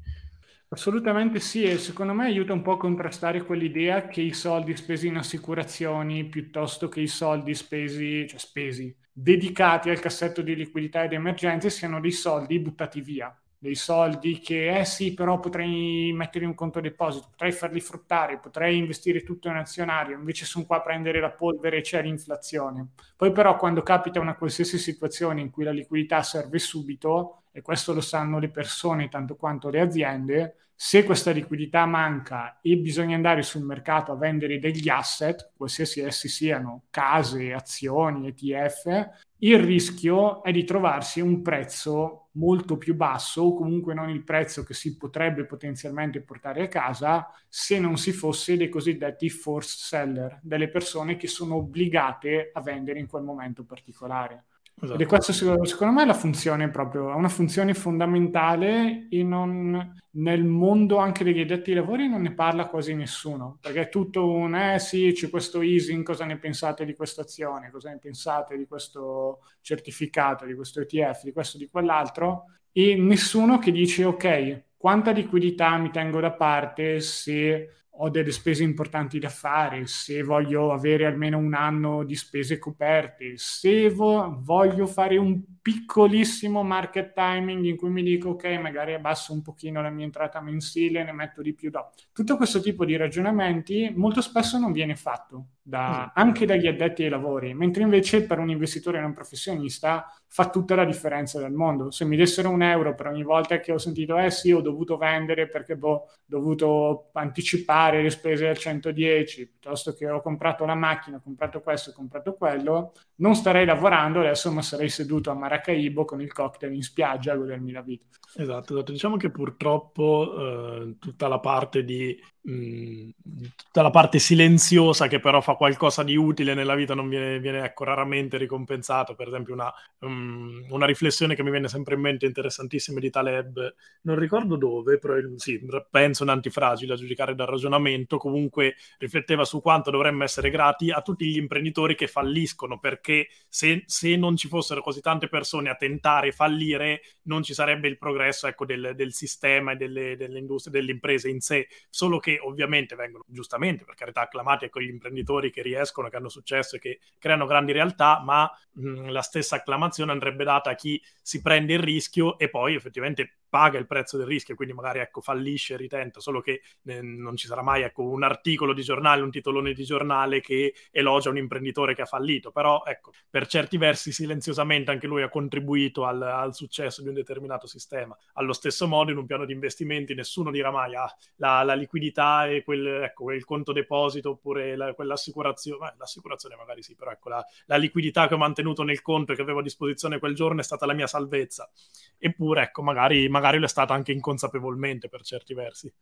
Assolutamente 0.69 1.39
sì, 1.39 1.65
e 1.65 1.77
secondo 1.79 2.15
me 2.15 2.25
aiuta 2.27 2.55
un 2.55 2.63
po' 2.63 2.73
a 2.73 2.79
contrastare 2.79 3.45
quell'idea 3.45 4.07
che 4.09 4.23
i 4.23 4.33
soldi 4.33 4.75
spesi 4.77 5.07
in 5.07 5.17
assicurazioni 5.19 6.29
piuttosto 6.29 6.89
che 6.89 7.01
i 7.03 7.07
soldi 7.09 7.55
spesi, 7.55 8.27
cioè 8.27 8.39
spesi, 8.39 8.95
dedicati 9.13 9.91
al 9.91 10.01
cassetto 10.01 10.41
di 10.41 10.57
liquidità 10.57 11.05
ed 11.05 11.13
emergenze 11.13 11.69
siano 11.69 12.01
dei 12.01 12.11
soldi 12.13 12.59
buttati 12.59 13.03
via, 13.03 13.39
dei 13.63 13.77
soldi 13.77 14.41
che, 14.41 14.77
eh 14.81 14.85
sì, 14.85 15.15
però 15.15 15.39
potrei 15.39 16.13
mettere 16.13 16.43
in 16.43 16.51
un 16.51 16.57
conto 16.57 16.81
deposito, 16.81 17.29
potrei 17.31 17.53
farli 17.53 17.79
fruttare, 17.79 18.41
potrei 18.41 18.77
investire 18.77 19.23
tutto 19.23 19.47
in 19.47 19.55
azionario, 19.55 20.19
invece 20.19 20.45
sono 20.45 20.67
qua 20.67 20.79
a 20.79 20.83
prendere 20.83 21.21
la 21.21 21.31
polvere 21.31 21.77
e 21.77 21.81
c'è 21.83 22.03
l'inflazione. 22.03 22.89
Poi 23.17 23.31
però 23.31 23.57
quando 23.57 23.83
capita 23.83 24.19
una 24.19 24.35
qualsiasi 24.35 24.79
situazione 24.79 25.41
in 25.41 25.51
cui 25.51 25.63
la 25.63 25.71
liquidità 25.71 26.25
serve 26.25 26.59
subito, 26.59 27.45
e 27.53 27.63
questo 27.63 27.93
lo 27.95 28.01
sanno 28.01 28.41
le 28.41 28.51
persone 28.51 29.09
tanto 29.09 29.37
quanto 29.37 29.69
le 29.71 29.81
aziende, 29.81 30.57
se 30.85 31.05
questa 31.05 31.31
liquidità 31.31 31.87
manca 31.87 32.59
e 32.61 32.77
bisogna 32.77 33.15
andare 33.15 33.43
sul 33.43 33.63
mercato 33.63 34.11
a 34.11 34.17
vendere 34.17 34.59
degli 34.59 34.89
asset, 34.89 35.53
qualsiasi 35.57 36.01
essi 36.01 36.27
siano 36.27 36.87
case, 36.91 37.53
azioni, 37.53 38.27
ETF, 38.27 39.11
il 39.37 39.61
rischio 39.61 40.43
è 40.43 40.51
di 40.51 40.65
trovarsi 40.65 41.21
un 41.21 41.41
prezzo 41.41 42.31
molto 42.33 42.79
più 42.79 42.97
basso 42.97 43.43
o 43.43 43.55
comunque 43.55 43.95
non 43.95 44.11
il 44.11 44.25
prezzo 44.25 44.65
che 44.65 44.75
si 44.75 44.97
potrebbe 44.97 45.45
potenzialmente 45.45 46.21
portare 46.21 46.63
a 46.63 46.69
casa 46.69 47.31
se 47.49 47.79
non 47.79 47.97
si 47.97 48.11
fosse 48.11 48.57
dei 48.57 48.69
cosiddetti 48.69 49.31
forced 49.31 49.79
seller, 49.79 50.41
delle 50.43 50.69
persone 50.69 51.17
che 51.17 51.29
sono 51.29 51.55
obbligate 51.59 52.51
a 52.53 52.61
vendere 52.61 52.99
in 52.99 53.07
quel 53.07 53.23
momento 53.23 53.63
particolare. 53.63 54.47
Esatto. 54.75 54.95
Ed 54.95 55.01
è 55.01 55.07
questa 55.07 55.33
secondo 55.33 55.93
me 55.93 56.05
la 56.05 56.15
funzione 56.15 56.69
proprio, 56.71 57.11
è 57.13 57.15
una 57.15 57.29
funzione 57.29 57.73
fondamentale 57.73 59.07
e 59.11 59.23
non, 59.23 59.95
nel 60.13 60.45
mondo 60.45 60.97
anche 60.97 61.23
degli 61.23 61.41
addetti 61.41 61.71
ai 61.71 61.77
lavori 61.77 62.09
non 62.09 62.23
ne 62.23 62.35
parla 62.35 62.67
quasi 62.67 62.95
nessuno, 62.95 63.59
perché 63.61 63.83
è 63.83 63.89
tutto 63.89 64.29
un 64.29 64.57
eh 64.57 64.79
sì, 64.81 65.13
c'è 65.15 65.31
questo 65.31 65.61
easing, 65.61 66.03
cosa 66.05 66.25
ne 66.25 66.37
pensate 66.39 66.85
di 66.85 66.95
questa 66.95 67.23
azione, 67.23 67.71
cosa 67.71 67.91
ne 67.91 67.99
pensate 67.99 68.57
di 68.57 68.67
questo 68.67 69.41
certificato, 69.61 70.47
di 70.47 70.55
questo 70.55 70.81
ETF, 70.81 71.23
di 71.25 71.33
questo, 71.33 71.59
di 71.59 71.69
quell'altro, 71.69 72.47
e 72.73 72.97
nessuno 72.97 73.59
che 73.59 73.71
dice 73.71 74.05
ok, 74.05 74.63
quanta 74.77 75.13
liquidità 75.13 75.77
mi 75.77 75.91
tengo 75.91 76.19
da 76.19 76.33
parte 76.33 76.99
se 77.01 77.82
ho 77.95 78.09
delle 78.09 78.33
spese 78.33 78.63
importanti 78.63 79.19
da 79.19 79.29
fare, 79.29 79.87
se 79.87 80.23
voglio 80.23 80.73
avere 80.73 81.05
almeno 81.05 81.37
un 81.37 81.53
anno 81.53 82.05
di 82.05 82.15
spese 82.15 82.59
coperte, 82.59 83.35
se 83.37 83.91
vo- 83.91 84.39
voglio 84.41 84.87
fare 84.87 85.19
un 85.19 85.43
piccolissimo 85.61 86.63
market 86.63 87.13
timing 87.13 87.65
in 87.65 87.77
cui 87.77 87.91
mi 87.91 88.03
dico 88.03 88.31
ok, 88.31 88.45
magari 88.61 88.95
abbasso 88.95 89.33
un 89.33 89.43
pochino 89.43 89.83
la 89.83 89.91
mia 89.91 90.05
entrata 90.05 90.41
mensile, 90.41 91.05
ne 91.05 91.13
metto 91.13 91.43
di 91.43 91.53
più 91.55 91.71
dopo. 91.71 91.91
Tutto 92.13 92.37
questo 92.37 92.61
tipo 92.61 92.85
di 92.85 92.97
ragionamenti 92.97 93.93
molto 93.95 94.23
spesso 94.23 94.59
non 94.59 94.73
viene 94.73 94.97
fatto 94.97 95.49
da, 95.63 96.07
mm. 96.07 96.21
anche 96.21 96.47
dagli 96.47 96.67
addetti 96.67 97.05
ai 97.05 97.11
lavori, 97.11 97.53
mentre 97.55 97.83
invece 97.83 98.25
per 98.25 98.39
un 98.39 98.51
investitore 98.51 99.01
non 99.01 99.13
professionista 99.13 100.07
fa 100.35 100.49
tutta 100.49 100.75
la 100.75 100.87
differenza 100.87 101.39
del 101.39 101.53
mondo. 101.53 101.91
Se 101.91 102.07
mi 102.07 102.17
dessero 102.17 102.49
un 102.49 102.63
euro 102.63 102.95
per 102.95 103.09
ogni 103.09 103.23
volta 103.23 103.61
che 103.61 103.71
ho 103.71 103.77
sentito, 103.77 104.17
eh 104.17 104.31
sì, 104.31 104.51
ho 104.51 104.63
dovuto 104.63 104.97
vendere 104.97 105.47
perché 105.47 105.77
boh, 105.77 105.91
ho 105.91 106.09
dovuto 106.25 107.11
anticipare 107.13 108.01
le 108.01 108.09
spese 108.09 108.49
al 108.49 108.57
110, 108.57 109.47
piuttosto 109.47 109.93
che 109.93 110.09
ho 110.09 110.23
comprato 110.23 110.65
la 110.65 110.75
macchina, 110.75 111.19
ho 111.19 111.21
comprato 111.23 111.61
questo, 111.61 111.91
ho 111.91 111.93
comprato 111.93 112.33
quello, 112.35 112.95
non 113.23 113.37
starei 113.37 113.65
lavorando 113.65 114.19
adesso, 114.19 114.51
ma 114.51 114.63
sarei 114.63 114.89
seduto 114.89 115.31
a 115.31 115.35
Maracaibo 115.35 116.05
con 116.05 116.21
il 116.21 116.33
cocktail 116.33 116.75
in 116.75 116.83
spiaggia 116.83 117.33
a 117.33 117.37
godermi 117.37 117.71
la 117.71 117.81
vita. 117.81 118.19
Esatto, 118.35 118.75
esatto. 118.75 118.93
diciamo 118.93 119.17
che 119.17 119.31
purtroppo 119.31 120.35
eh, 120.37 120.97
tutta 120.99 121.29
la 121.29 121.39
parte 121.39 121.85
di 121.85 122.19
mh, 122.43 123.09
tutta 123.57 123.83
la 123.83 123.91
parte 123.91 124.19
silenziosa 124.19 125.07
che 125.07 125.21
però 125.21 125.41
fa 125.41 125.55
qualcosa 125.55 126.03
di 126.03 126.17
utile 126.17 126.55
nella 126.55 126.75
vita 126.75 126.95
non 126.95 127.09
viene, 127.09 127.39
viene 127.41 127.65
ecco, 127.65 127.85
raramente 127.85 128.39
ricompensato. 128.39 129.15
Per 129.15 129.29
esempio, 129.29 129.55
una, 129.55 129.73
um, 130.01 130.65
una, 130.71 130.87
riflessione 130.87 131.35
che 131.35 131.43
mi 131.43 131.51
viene 131.51 131.69
sempre 131.69 131.95
in 131.95 132.01
mente 132.01 132.27
interessantissima 132.27 133.01
di 133.01 133.11
Taleb, 133.11 133.75
non 134.03 134.19
ricordo 134.19 134.57
dove, 134.57 134.99
però 134.99 135.15
sì, 135.37 135.61
penso 135.91 136.23
un 136.23 136.31
antifragile 136.31 136.95
a 136.95 136.97
giudicare 136.97 137.35
dal 137.35 137.47
ragionamento. 137.47 138.17
Comunque 138.17 138.77
rifletteva 138.99 139.45
su 139.45 139.61
quanto 139.61 139.91
dovremmo 139.91 140.25
essere 140.25 140.51
grati 140.51 140.91
a 140.91 141.03
tutti 141.03 141.27
gli 141.27 141.37
imprenditori 141.37 141.95
che 141.95 142.07
falliscono, 142.07 142.79
perché 142.79 143.12
se, 143.49 143.83
se 143.87 144.17
non 144.17 144.37
ci 144.37 144.49
fossero 144.49 144.83
così 144.83 145.01
tante 145.01 145.29
persone 145.29 145.71
a 145.71 145.75
tentare 145.75 146.33
fallire, 146.33 147.03
non 147.23 147.43
ci 147.43 147.55
sarebbe 147.55 147.89
il 147.89 147.99
progresso 147.99 148.47
ecco, 148.47 148.65
del, 148.65 148.93
del, 148.95 149.13
sistema 149.13 149.73
e 149.73 149.77
delle, 149.77 150.17
delle, 150.17 150.39
industrie, 150.39 150.73
delle 150.73 150.93
imprese 150.93 151.29
in 151.29 151.41
sé, 151.41 151.69
solo 151.91 152.19
che 152.19 152.39
ovviamente 152.41 152.95
vengono 152.95 153.25
giustamente, 153.27 153.85
per 153.85 153.95
carità, 153.95 154.23
acclamati 154.23 154.67
ecco, 154.67 154.81
gli 154.81 154.89
imprenditori 154.89 155.51
che 155.51 155.63
riescono, 155.63 156.09
che 156.09 156.17
hanno 156.17 156.29
successo 156.29 156.77
e 156.77 156.79
che 156.79 157.01
creano 157.19 157.47
grandi 157.47 157.73
realtà, 157.73 158.23
ma 158.25 158.51
mh, 158.73 159.11
la 159.11 159.23
stessa 159.23 159.57
acclamazione 159.57 160.13
andrebbe 160.13 160.45
data 160.45 160.71
a 160.71 160.75
chi 160.75 161.03
si 161.21 161.41
prende 161.41 161.75
il 161.75 161.81
rischio 161.81 162.39
e 162.39 162.49
poi 162.49 162.75
effettivamente 162.75 163.37
paga 163.53 163.79
il 163.79 163.87
prezzo 163.87 164.17
del 164.17 164.25
rischio, 164.25 164.55
quindi 164.55 164.73
magari 164.73 165.01
ecco, 165.01 165.21
fallisce 165.21 165.77
ritenta, 165.77 166.21
solo 166.21 166.41
che 166.41 166.63
eh, 166.87 167.03
non 167.03 167.37
ci 167.37 167.47
sarà 167.47 167.61
mai 167.61 167.83
ecco, 167.83 168.03
un 168.03 168.23
articolo 168.23 168.73
di 168.73 168.81
giornale, 168.81 169.21
un 169.21 169.31
titolone 169.31 169.75
di 169.75 169.85
giornale 169.85 170.41
che 170.41 170.73
elogia 170.91 171.29
un 171.29 171.37
imprenditore 171.37 171.95
che 171.95 172.01
ha 172.01 172.07
fallito, 172.07 172.51
però 172.51 172.83
ecco, 172.87 173.13
per 173.29 173.47
certi 173.47 173.77
versi 173.77 174.11
silenziosamente 174.11 174.91
anche 174.91 175.07
lui 175.07 175.21
ha 175.21 175.29
contribuito 175.29 176.07
al, 176.07 176.23
al 176.23 176.55
successo 176.55 177.03
di 177.03 177.09
un 177.09 177.15
determinato 177.15 177.67
sistema. 177.67 178.17
Allo 178.33 178.55
stesso 178.55 178.89
modo 178.89 179.11
in 179.11 179.19
un 179.19 179.27
piano 179.27 179.45
di 179.45 179.53
investimenti 179.53 180.15
nessuno 180.15 180.51
dirà 180.51 180.71
mai 180.71 180.95
ah, 180.95 181.15
la, 181.37 181.63
la 181.63 181.75
liquidità 181.75 182.47
e 182.47 182.65
quel, 182.65 182.87
ecco, 182.87 183.25
quel, 183.25 183.45
conto 183.45 183.73
deposito 183.73 184.31
oppure 184.31 184.77
la, 184.77 184.95
quell'assicurazione, 184.95 185.91
Beh, 185.91 185.95
l'assicurazione 185.99 186.57
magari 186.57 186.83
sì, 186.83 186.95
però 186.95 187.11
ecco, 187.11 187.29
la, 187.29 187.45
la 187.67 187.77
liquidità 187.77 188.29
che 188.29 188.33
ho 188.35 188.39
mantenuto 188.39 188.83
nel 188.83 189.03
conto 189.03 189.33
e 189.33 189.35
che 189.35 189.43
avevo 189.43 189.59
a 189.59 189.63
disposizione 189.63 190.19
quel 190.19 190.35
giorno 190.35 190.61
è 190.61 190.65
stata 190.65 190.87
la 190.87 190.95
mia 190.95 191.07
salvezza. 191.07 191.71
Eppure, 192.17 192.63
ecco, 192.63 192.83
magari, 192.83 193.29
magari 193.29 193.41
magari 193.43 193.59
lo 193.59 193.67
è 193.67 193.69
stato 193.69 193.93
anche 193.93 194.13
inconsapevolmente 194.13 195.09
per 195.09 195.23
certi 195.23 195.53
versi. 195.53 195.93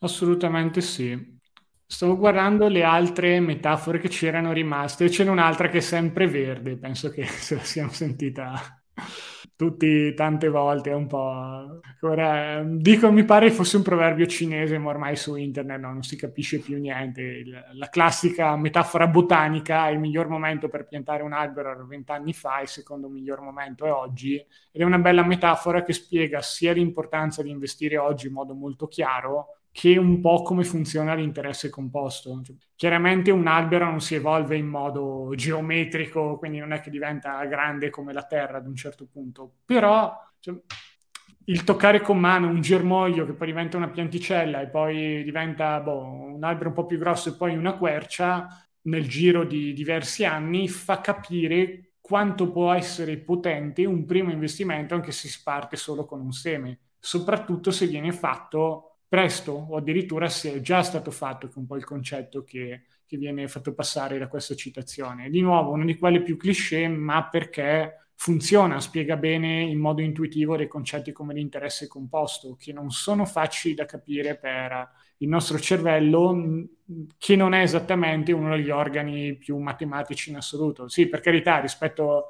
Assolutamente 0.00 0.80
sì. 0.80 1.40
Stavo 1.86 2.16
guardando 2.16 2.66
le 2.68 2.82
altre 2.82 3.38
metafore 3.40 3.98
che 4.00 4.08
c'erano 4.08 4.52
rimaste, 4.52 5.10
ce 5.10 5.22
n'è 5.24 5.30
un'altra 5.30 5.68
che 5.68 5.78
è 5.78 5.80
sempre 5.80 6.26
verde, 6.26 6.76
penso 6.76 7.10
che 7.10 7.24
se 7.26 7.54
la 7.56 7.62
siamo 7.62 7.92
sentita 7.92 8.83
tutti 9.56 10.12
tante 10.14 10.48
volte, 10.48 10.90
è 10.90 10.94
un 10.94 11.06
po'... 11.06 11.80
Ora, 12.00 12.62
dico, 12.64 13.10
mi 13.12 13.24
pare 13.24 13.50
fosse 13.50 13.76
un 13.76 13.82
proverbio 13.82 14.26
cinese, 14.26 14.78
ma 14.78 14.90
ormai 14.90 15.16
su 15.16 15.36
internet 15.36 15.80
no, 15.80 15.92
non 15.92 16.02
si 16.02 16.16
capisce 16.16 16.58
più 16.58 16.78
niente. 16.78 17.42
La 17.74 17.88
classica 17.88 18.56
metafora 18.56 19.06
botanica, 19.06 19.88
il 19.88 19.98
miglior 19.98 20.28
momento 20.28 20.68
per 20.68 20.86
piantare 20.86 21.22
un 21.22 21.32
albero 21.32 21.70
era 21.70 21.84
vent'anni 21.84 22.32
fa, 22.32 22.60
il 22.60 22.68
secondo 22.68 23.08
miglior 23.08 23.40
momento 23.40 23.84
è 23.86 23.92
oggi, 23.92 24.34
ed 24.36 24.80
è 24.80 24.84
una 24.84 24.98
bella 24.98 25.24
metafora 25.24 25.82
che 25.82 25.92
spiega 25.92 26.42
sia 26.42 26.72
l'importanza 26.72 27.42
di 27.42 27.50
investire 27.50 27.96
oggi 27.96 28.26
in 28.26 28.32
modo 28.32 28.54
molto 28.54 28.88
chiaro, 28.88 29.58
che 29.74 29.96
un 29.98 30.20
po' 30.20 30.42
come 30.42 30.62
funziona 30.62 31.14
l'interesse 31.14 31.68
composto. 31.68 32.40
Chiaramente 32.76 33.32
un 33.32 33.48
albero 33.48 33.86
non 33.86 34.00
si 34.00 34.14
evolve 34.14 34.56
in 34.56 34.68
modo 34.68 35.32
geometrico, 35.34 36.38
quindi 36.38 36.60
non 36.60 36.72
è 36.72 36.80
che 36.80 36.90
diventa 36.90 37.44
grande 37.46 37.90
come 37.90 38.12
la 38.12 38.22
Terra 38.22 38.58
ad 38.58 38.68
un 38.68 38.76
certo 38.76 39.08
punto, 39.10 39.56
però 39.64 40.16
cioè, 40.38 40.54
il 41.46 41.64
toccare 41.64 42.02
con 42.02 42.20
mano 42.20 42.46
un 42.46 42.60
germoglio 42.60 43.26
che 43.26 43.32
poi 43.32 43.48
diventa 43.48 43.76
una 43.76 43.90
pianticella 43.90 44.60
e 44.60 44.68
poi 44.68 45.24
diventa 45.24 45.80
boh, 45.80 46.04
un 46.04 46.44
albero 46.44 46.68
un 46.68 46.74
po' 46.76 46.86
più 46.86 46.98
grosso 46.98 47.30
e 47.30 47.34
poi 47.36 47.56
una 47.56 47.76
quercia, 47.76 48.46
nel 48.82 49.08
giro 49.08 49.42
di 49.42 49.72
diversi 49.72 50.24
anni 50.24 50.68
fa 50.68 51.00
capire 51.00 51.94
quanto 52.00 52.52
può 52.52 52.72
essere 52.72 53.16
potente 53.16 53.84
un 53.86 54.04
primo 54.04 54.30
investimento 54.30 54.94
anche 54.94 55.10
se 55.10 55.26
si 55.26 55.42
parte 55.42 55.74
solo 55.74 56.04
con 56.04 56.20
un 56.20 56.30
seme, 56.30 56.78
soprattutto 57.00 57.72
se 57.72 57.88
viene 57.88 58.12
fatto 58.12 58.93
presto 59.08 59.52
o 59.52 59.76
addirittura 59.76 60.28
se 60.28 60.54
è 60.54 60.60
già 60.60 60.82
stato 60.82 61.10
fatto, 61.10 61.48
che 61.48 61.54
è 61.54 61.58
un 61.58 61.66
po' 61.66 61.76
il 61.76 61.84
concetto 61.84 62.44
che, 62.44 62.84
che 63.06 63.16
viene 63.16 63.48
fatto 63.48 63.74
passare 63.74 64.18
da 64.18 64.28
questa 64.28 64.54
citazione. 64.54 65.30
Di 65.30 65.40
nuovo, 65.40 65.72
uno 65.72 65.84
di 65.84 65.96
quelli 65.96 66.22
più 66.22 66.36
cliché, 66.36 66.88
ma 66.88 67.28
perché 67.28 68.08
funziona, 68.16 68.80
spiega 68.80 69.16
bene 69.16 69.62
in 69.62 69.78
modo 69.78 70.00
intuitivo 70.00 70.56
dei 70.56 70.68
concetti 70.68 71.12
come 71.12 71.34
l'interesse 71.34 71.86
composto, 71.86 72.56
che 72.56 72.72
non 72.72 72.90
sono 72.90 73.24
facili 73.24 73.74
da 73.74 73.84
capire 73.84 74.36
per 74.36 74.88
il 75.18 75.28
nostro 75.28 75.58
cervello, 75.58 76.66
che 77.16 77.34
non 77.34 77.54
è 77.54 77.62
esattamente 77.62 78.32
uno 78.32 78.54
degli 78.54 78.68
organi 78.68 79.36
più 79.36 79.56
matematici 79.56 80.28
in 80.28 80.36
assoluto. 80.36 80.86
Sì, 80.88 81.08
per 81.08 81.20
carità, 81.20 81.58
rispetto 81.58 82.26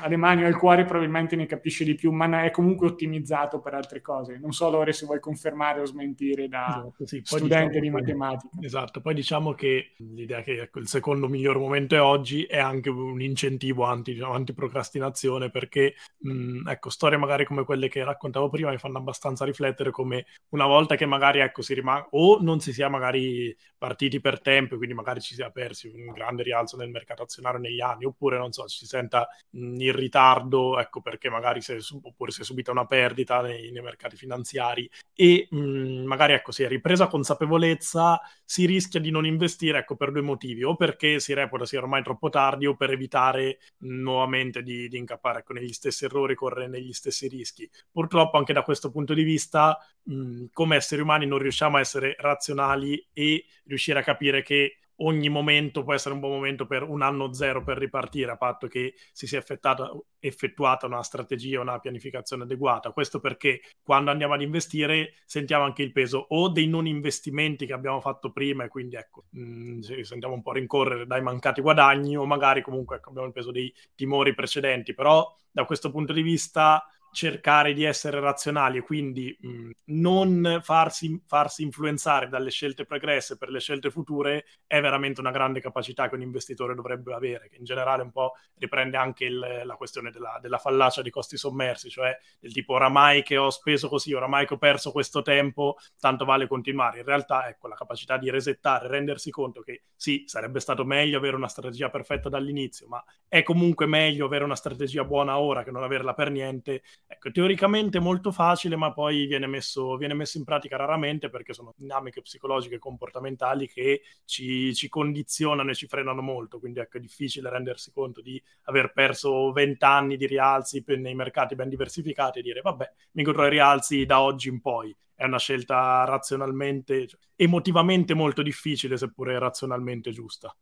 alle 0.00 0.16
mani 0.16 0.42
o 0.42 0.46
al 0.46 0.56
cuore 0.56 0.86
probabilmente 0.86 1.36
ne 1.36 1.44
capisce 1.44 1.84
di 1.84 1.94
più, 1.94 2.10
ma 2.10 2.44
è 2.44 2.50
comunque 2.50 2.86
ottimizzato 2.86 3.60
per 3.60 3.74
altre 3.74 4.00
cose. 4.00 4.38
Non 4.38 4.52
so, 4.52 4.70
Lore, 4.70 4.94
se 4.94 5.04
vuoi 5.04 5.20
confermare 5.20 5.80
o 5.80 5.84
smentire 5.84 6.48
da 6.48 6.78
esatto, 6.78 7.06
sì. 7.06 7.20
studente 7.22 7.78
diciamo 7.78 8.00
di 8.00 8.14
matematica. 8.14 8.56
Esatto, 8.60 9.00
poi 9.02 9.12
diciamo 9.12 9.52
che 9.52 9.92
l'idea 9.98 10.40
che 10.40 10.62
ecco, 10.62 10.78
il 10.78 10.88
secondo 10.88 11.28
miglior 11.28 11.58
momento 11.58 11.94
è 11.94 12.00
oggi 12.00 12.44
è 12.44 12.58
anche 12.58 12.88
un 12.88 13.20
incentivo 13.20 13.84
anti, 13.84 14.14
diciamo, 14.14 14.32
antiprocrastinazione, 14.32 15.50
perché 15.50 15.94
mh, 16.16 16.68
ecco, 16.68 16.88
storie 16.88 17.18
magari 17.18 17.44
come 17.44 17.64
quelle 17.64 17.88
che 17.88 18.02
raccontavo 18.02 18.48
prima 18.48 18.70
mi 18.70 18.78
fanno 18.78 18.96
abbastanza 18.96 19.44
riflettere 19.44 19.90
come 19.90 20.24
una 20.50 20.66
volta 20.66 20.96
che 20.96 21.04
magari 21.04 21.40
ecco, 21.40 21.60
si 21.60 21.74
rimane 21.74 22.06
o 22.20 22.38
non 22.40 22.60
si 22.60 22.72
sia 22.72 22.88
magari 22.88 23.56
partiti 23.78 24.20
per 24.20 24.42
tempo, 24.42 24.76
quindi 24.76 24.94
magari 24.94 25.20
ci 25.22 25.34
sia 25.34 25.50
persi 25.50 25.88
un 25.88 26.12
grande 26.12 26.42
rialzo 26.42 26.76
nel 26.76 26.90
mercato 26.90 27.22
azionario 27.22 27.58
negli 27.58 27.80
anni, 27.80 28.04
oppure 28.04 28.36
non 28.36 28.52
so, 28.52 28.66
ci 28.66 28.78
si 28.80 28.86
senta 28.86 29.26
in 29.52 29.96
ritardo, 29.96 30.78
ecco 30.78 31.00
perché 31.00 31.30
magari 31.30 31.60
è, 31.60 31.76
oppure 32.02 32.30
si 32.30 32.42
è 32.42 32.44
subita 32.44 32.70
una 32.70 32.84
perdita 32.84 33.40
nei, 33.40 33.70
nei 33.70 33.82
mercati 33.82 34.16
finanziari 34.16 34.88
e 35.14 35.48
mh, 35.50 36.04
magari 36.04 36.34
ecco 36.34 36.52
si 36.52 36.62
è 36.62 36.68
ripresa 36.68 37.06
consapevolezza, 37.06 38.20
si 38.44 38.66
rischia 38.66 39.00
di 39.00 39.10
non 39.10 39.24
investire 39.24 39.78
ecco 39.78 39.96
per 39.96 40.12
due 40.12 40.20
motivi, 40.20 40.62
o 40.62 40.76
perché 40.76 41.18
si 41.18 41.32
reputa 41.32 41.64
sia 41.64 41.80
ormai 41.80 42.02
troppo 42.02 42.28
tardi 42.28 42.66
o 42.66 42.76
per 42.76 42.90
evitare 42.90 43.60
nuovamente 43.78 44.62
di, 44.62 44.88
di 44.88 44.98
incappare 44.98 45.38
ecco, 45.38 45.54
negli 45.54 45.72
stessi 45.72 46.04
errori, 46.04 46.34
correre 46.34 46.68
negli 46.68 46.92
stessi 46.92 47.28
rischi. 47.28 47.68
Purtroppo 47.90 48.36
anche 48.36 48.52
da 48.52 48.62
questo 48.62 48.90
punto 48.90 49.14
di 49.14 49.22
vista 49.22 49.78
mh, 50.04 50.46
come 50.52 50.76
esseri 50.76 51.02
umani 51.02 51.26
non 51.26 51.38
riusciamo 51.38 51.76
a 51.76 51.80
essere 51.80 52.16
razionali 52.18 53.08
e 53.12 53.44
riuscire 53.64 53.98
a 53.98 54.02
capire 54.02 54.42
che 54.42 54.80
ogni 55.02 55.28
momento 55.28 55.82
può 55.82 55.94
essere 55.94 56.14
un 56.14 56.20
buon 56.20 56.32
momento 56.32 56.66
per 56.66 56.82
un 56.82 57.02
anno 57.02 57.32
zero 57.32 57.62
per 57.62 57.78
ripartire, 57.78 58.32
a 58.32 58.36
patto 58.36 58.66
che 58.66 58.94
si 59.12 59.26
sia 59.26 59.38
effettuata, 59.38 59.90
effettuata 60.18 60.86
una 60.86 61.02
strategia, 61.02 61.60
una 61.60 61.78
pianificazione 61.78 62.42
adeguata. 62.42 62.90
Questo 62.90 63.20
perché 63.20 63.60
quando 63.82 64.10
andiamo 64.10 64.34
ad 64.34 64.42
investire 64.42 65.14
sentiamo 65.24 65.64
anche 65.64 65.82
il 65.82 65.92
peso 65.92 66.26
o 66.28 66.48
dei 66.48 66.66
non 66.66 66.86
investimenti 66.86 67.66
che 67.66 67.72
abbiamo 67.72 68.00
fatto 68.00 68.32
prima 68.32 68.64
e 68.64 68.68
quindi 68.68 68.96
ecco, 68.96 69.24
mh, 69.30 69.40
mm, 69.42 69.80
sentiamo 70.02 70.34
un 70.34 70.42
po' 70.42 70.52
rincorrere 70.52 71.06
dai 71.06 71.22
mancati 71.22 71.60
guadagni 71.60 72.16
o 72.16 72.26
magari 72.26 72.62
comunque 72.62 72.96
ecco, 72.96 73.10
abbiamo 73.10 73.26
il 73.26 73.32
peso 73.32 73.50
dei 73.50 73.72
timori 73.94 74.34
precedenti, 74.34 74.94
però 74.94 75.34
da 75.50 75.64
questo 75.64 75.90
punto 75.90 76.12
di 76.12 76.22
vista 76.22 76.84
cercare 77.12 77.72
di 77.72 77.84
essere 77.84 78.20
razionali 78.20 78.78
e 78.78 78.82
quindi 78.82 79.36
mh, 79.40 79.70
non 79.86 80.60
farsi, 80.62 81.20
farsi, 81.26 81.62
influenzare 81.62 82.28
dalle 82.28 82.50
scelte 82.50 82.84
pregresse 82.84 83.36
per 83.36 83.48
le 83.50 83.60
scelte 83.60 83.90
future 83.90 84.44
è 84.66 84.80
veramente 84.80 85.20
una 85.20 85.30
grande 85.30 85.60
capacità 85.60 86.08
che 86.08 86.14
un 86.14 86.22
investitore 86.22 86.74
dovrebbe 86.74 87.12
avere, 87.12 87.48
che 87.48 87.56
in 87.56 87.64
generale 87.64 88.02
un 88.02 88.12
po' 88.12 88.34
riprende 88.58 88.96
anche 88.96 89.24
il, 89.24 89.62
la 89.64 89.74
questione 89.74 90.10
della, 90.10 90.38
della, 90.40 90.58
fallacia 90.58 91.02
di 91.02 91.10
costi 91.10 91.36
sommersi, 91.36 91.90
cioè 91.90 92.16
del 92.38 92.52
tipo 92.52 92.74
oramai 92.74 93.22
che 93.22 93.36
ho 93.36 93.50
speso 93.50 93.88
così, 93.88 94.12
oramai 94.12 94.46
che 94.46 94.54
ho 94.54 94.58
perso 94.58 94.92
questo 94.92 95.22
tempo, 95.22 95.76
tanto 95.98 96.24
vale 96.24 96.46
continuare. 96.46 97.00
In 97.00 97.04
realtà 97.04 97.48
ecco 97.48 97.68
la 97.68 97.74
capacità 97.74 98.16
di 98.18 98.30
resettare, 98.30 98.88
rendersi 98.88 99.30
conto 99.30 99.60
che 99.62 99.82
sì, 99.96 100.24
sarebbe 100.26 100.60
stato 100.60 100.84
meglio 100.84 101.18
avere 101.18 101.36
una 101.36 101.48
strategia 101.48 101.90
perfetta 101.90 102.28
dall'inizio, 102.28 102.86
ma 102.86 103.02
è 103.26 103.42
comunque 103.42 103.86
meglio 103.86 104.26
avere 104.26 104.44
una 104.44 104.56
strategia 104.56 105.04
buona 105.04 105.38
ora 105.38 105.64
che 105.64 105.70
non 105.70 105.82
averla 105.82 106.14
per 106.14 106.30
niente 106.30 106.82
Ecco, 107.06 107.32
teoricamente 107.32 107.98
molto 107.98 108.30
facile, 108.30 108.76
ma 108.76 108.92
poi 108.92 109.26
viene 109.26 109.46
messo, 109.46 109.96
viene 109.96 110.14
messo, 110.14 110.38
in 110.38 110.44
pratica 110.44 110.76
raramente 110.76 111.28
perché 111.28 111.52
sono 111.52 111.74
dinamiche 111.76 112.22
psicologiche 112.22 112.76
e 112.76 112.78
comportamentali 112.78 113.68
che 113.68 114.02
ci, 114.24 114.72
ci 114.74 114.88
condizionano 114.88 115.70
e 115.70 115.74
ci 115.74 115.86
frenano 115.86 116.22
molto. 116.22 116.58
Quindi 116.58 116.78
ecco, 116.78 116.98
è 116.98 117.00
difficile 117.00 117.50
rendersi 117.50 117.92
conto 117.92 118.20
di 118.20 118.42
aver 118.62 118.92
perso 118.92 119.52
20 119.52 119.84
anni 119.84 120.16
di 120.16 120.26
rialzi 120.26 120.82
nei 120.86 121.14
mercati 121.14 121.54
ben 121.54 121.68
diversificati 121.68 122.38
e 122.38 122.42
dire 122.42 122.60
vabbè, 122.60 122.90
mi 123.12 123.22
godrò 123.22 123.46
i 123.46 123.50
rialzi 123.50 124.06
da 124.06 124.20
oggi 124.20 124.48
in 124.48 124.60
poi. 124.60 124.96
È 125.14 125.24
una 125.24 125.38
scelta 125.38 126.04
razionalmente, 126.04 127.06
cioè, 127.06 127.20
emotivamente 127.36 128.14
molto 128.14 128.40
difficile, 128.40 128.96
seppure 128.96 129.38
razionalmente 129.38 130.10
giusta. 130.12 130.54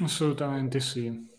Assolutamente 0.00 0.80
sì. 0.80 1.32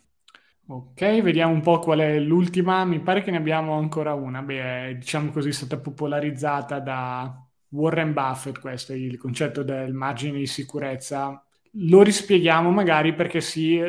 Ok, 0.68 1.22
vediamo 1.22 1.54
un 1.54 1.62
po' 1.62 1.78
qual 1.80 2.00
è 2.00 2.20
l'ultima. 2.20 2.86
Mi 2.86 3.00
pare 3.00 3.22
che 3.22 3.30
ne 3.30 3.38
abbiamo 3.38 3.78
ancora 3.78 4.14
una. 4.16 4.42
Beh, 4.42 4.88
è, 4.90 4.96
diciamo 4.96 5.32
così, 5.32 5.52
stata 5.52 5.78
popolarizzata 5.78 6.80
da 6.80 7.40
Warren 7.70 8.14
Buffett, 8.14 8.60
questo 8.60 8.94
è 8.94 8.96
il 8.96 9.18
concetto 9.18 9.62
del 9.62 9.94
margine 9.94 10.40
di 10.40 10.48
sicurezza. 10.48 11.44
Lo 11.74 12.02
rispieghiamo 12.02 12.72
magari 12.72 13.14
perché 13.14 13.42
si, 13.42 13.80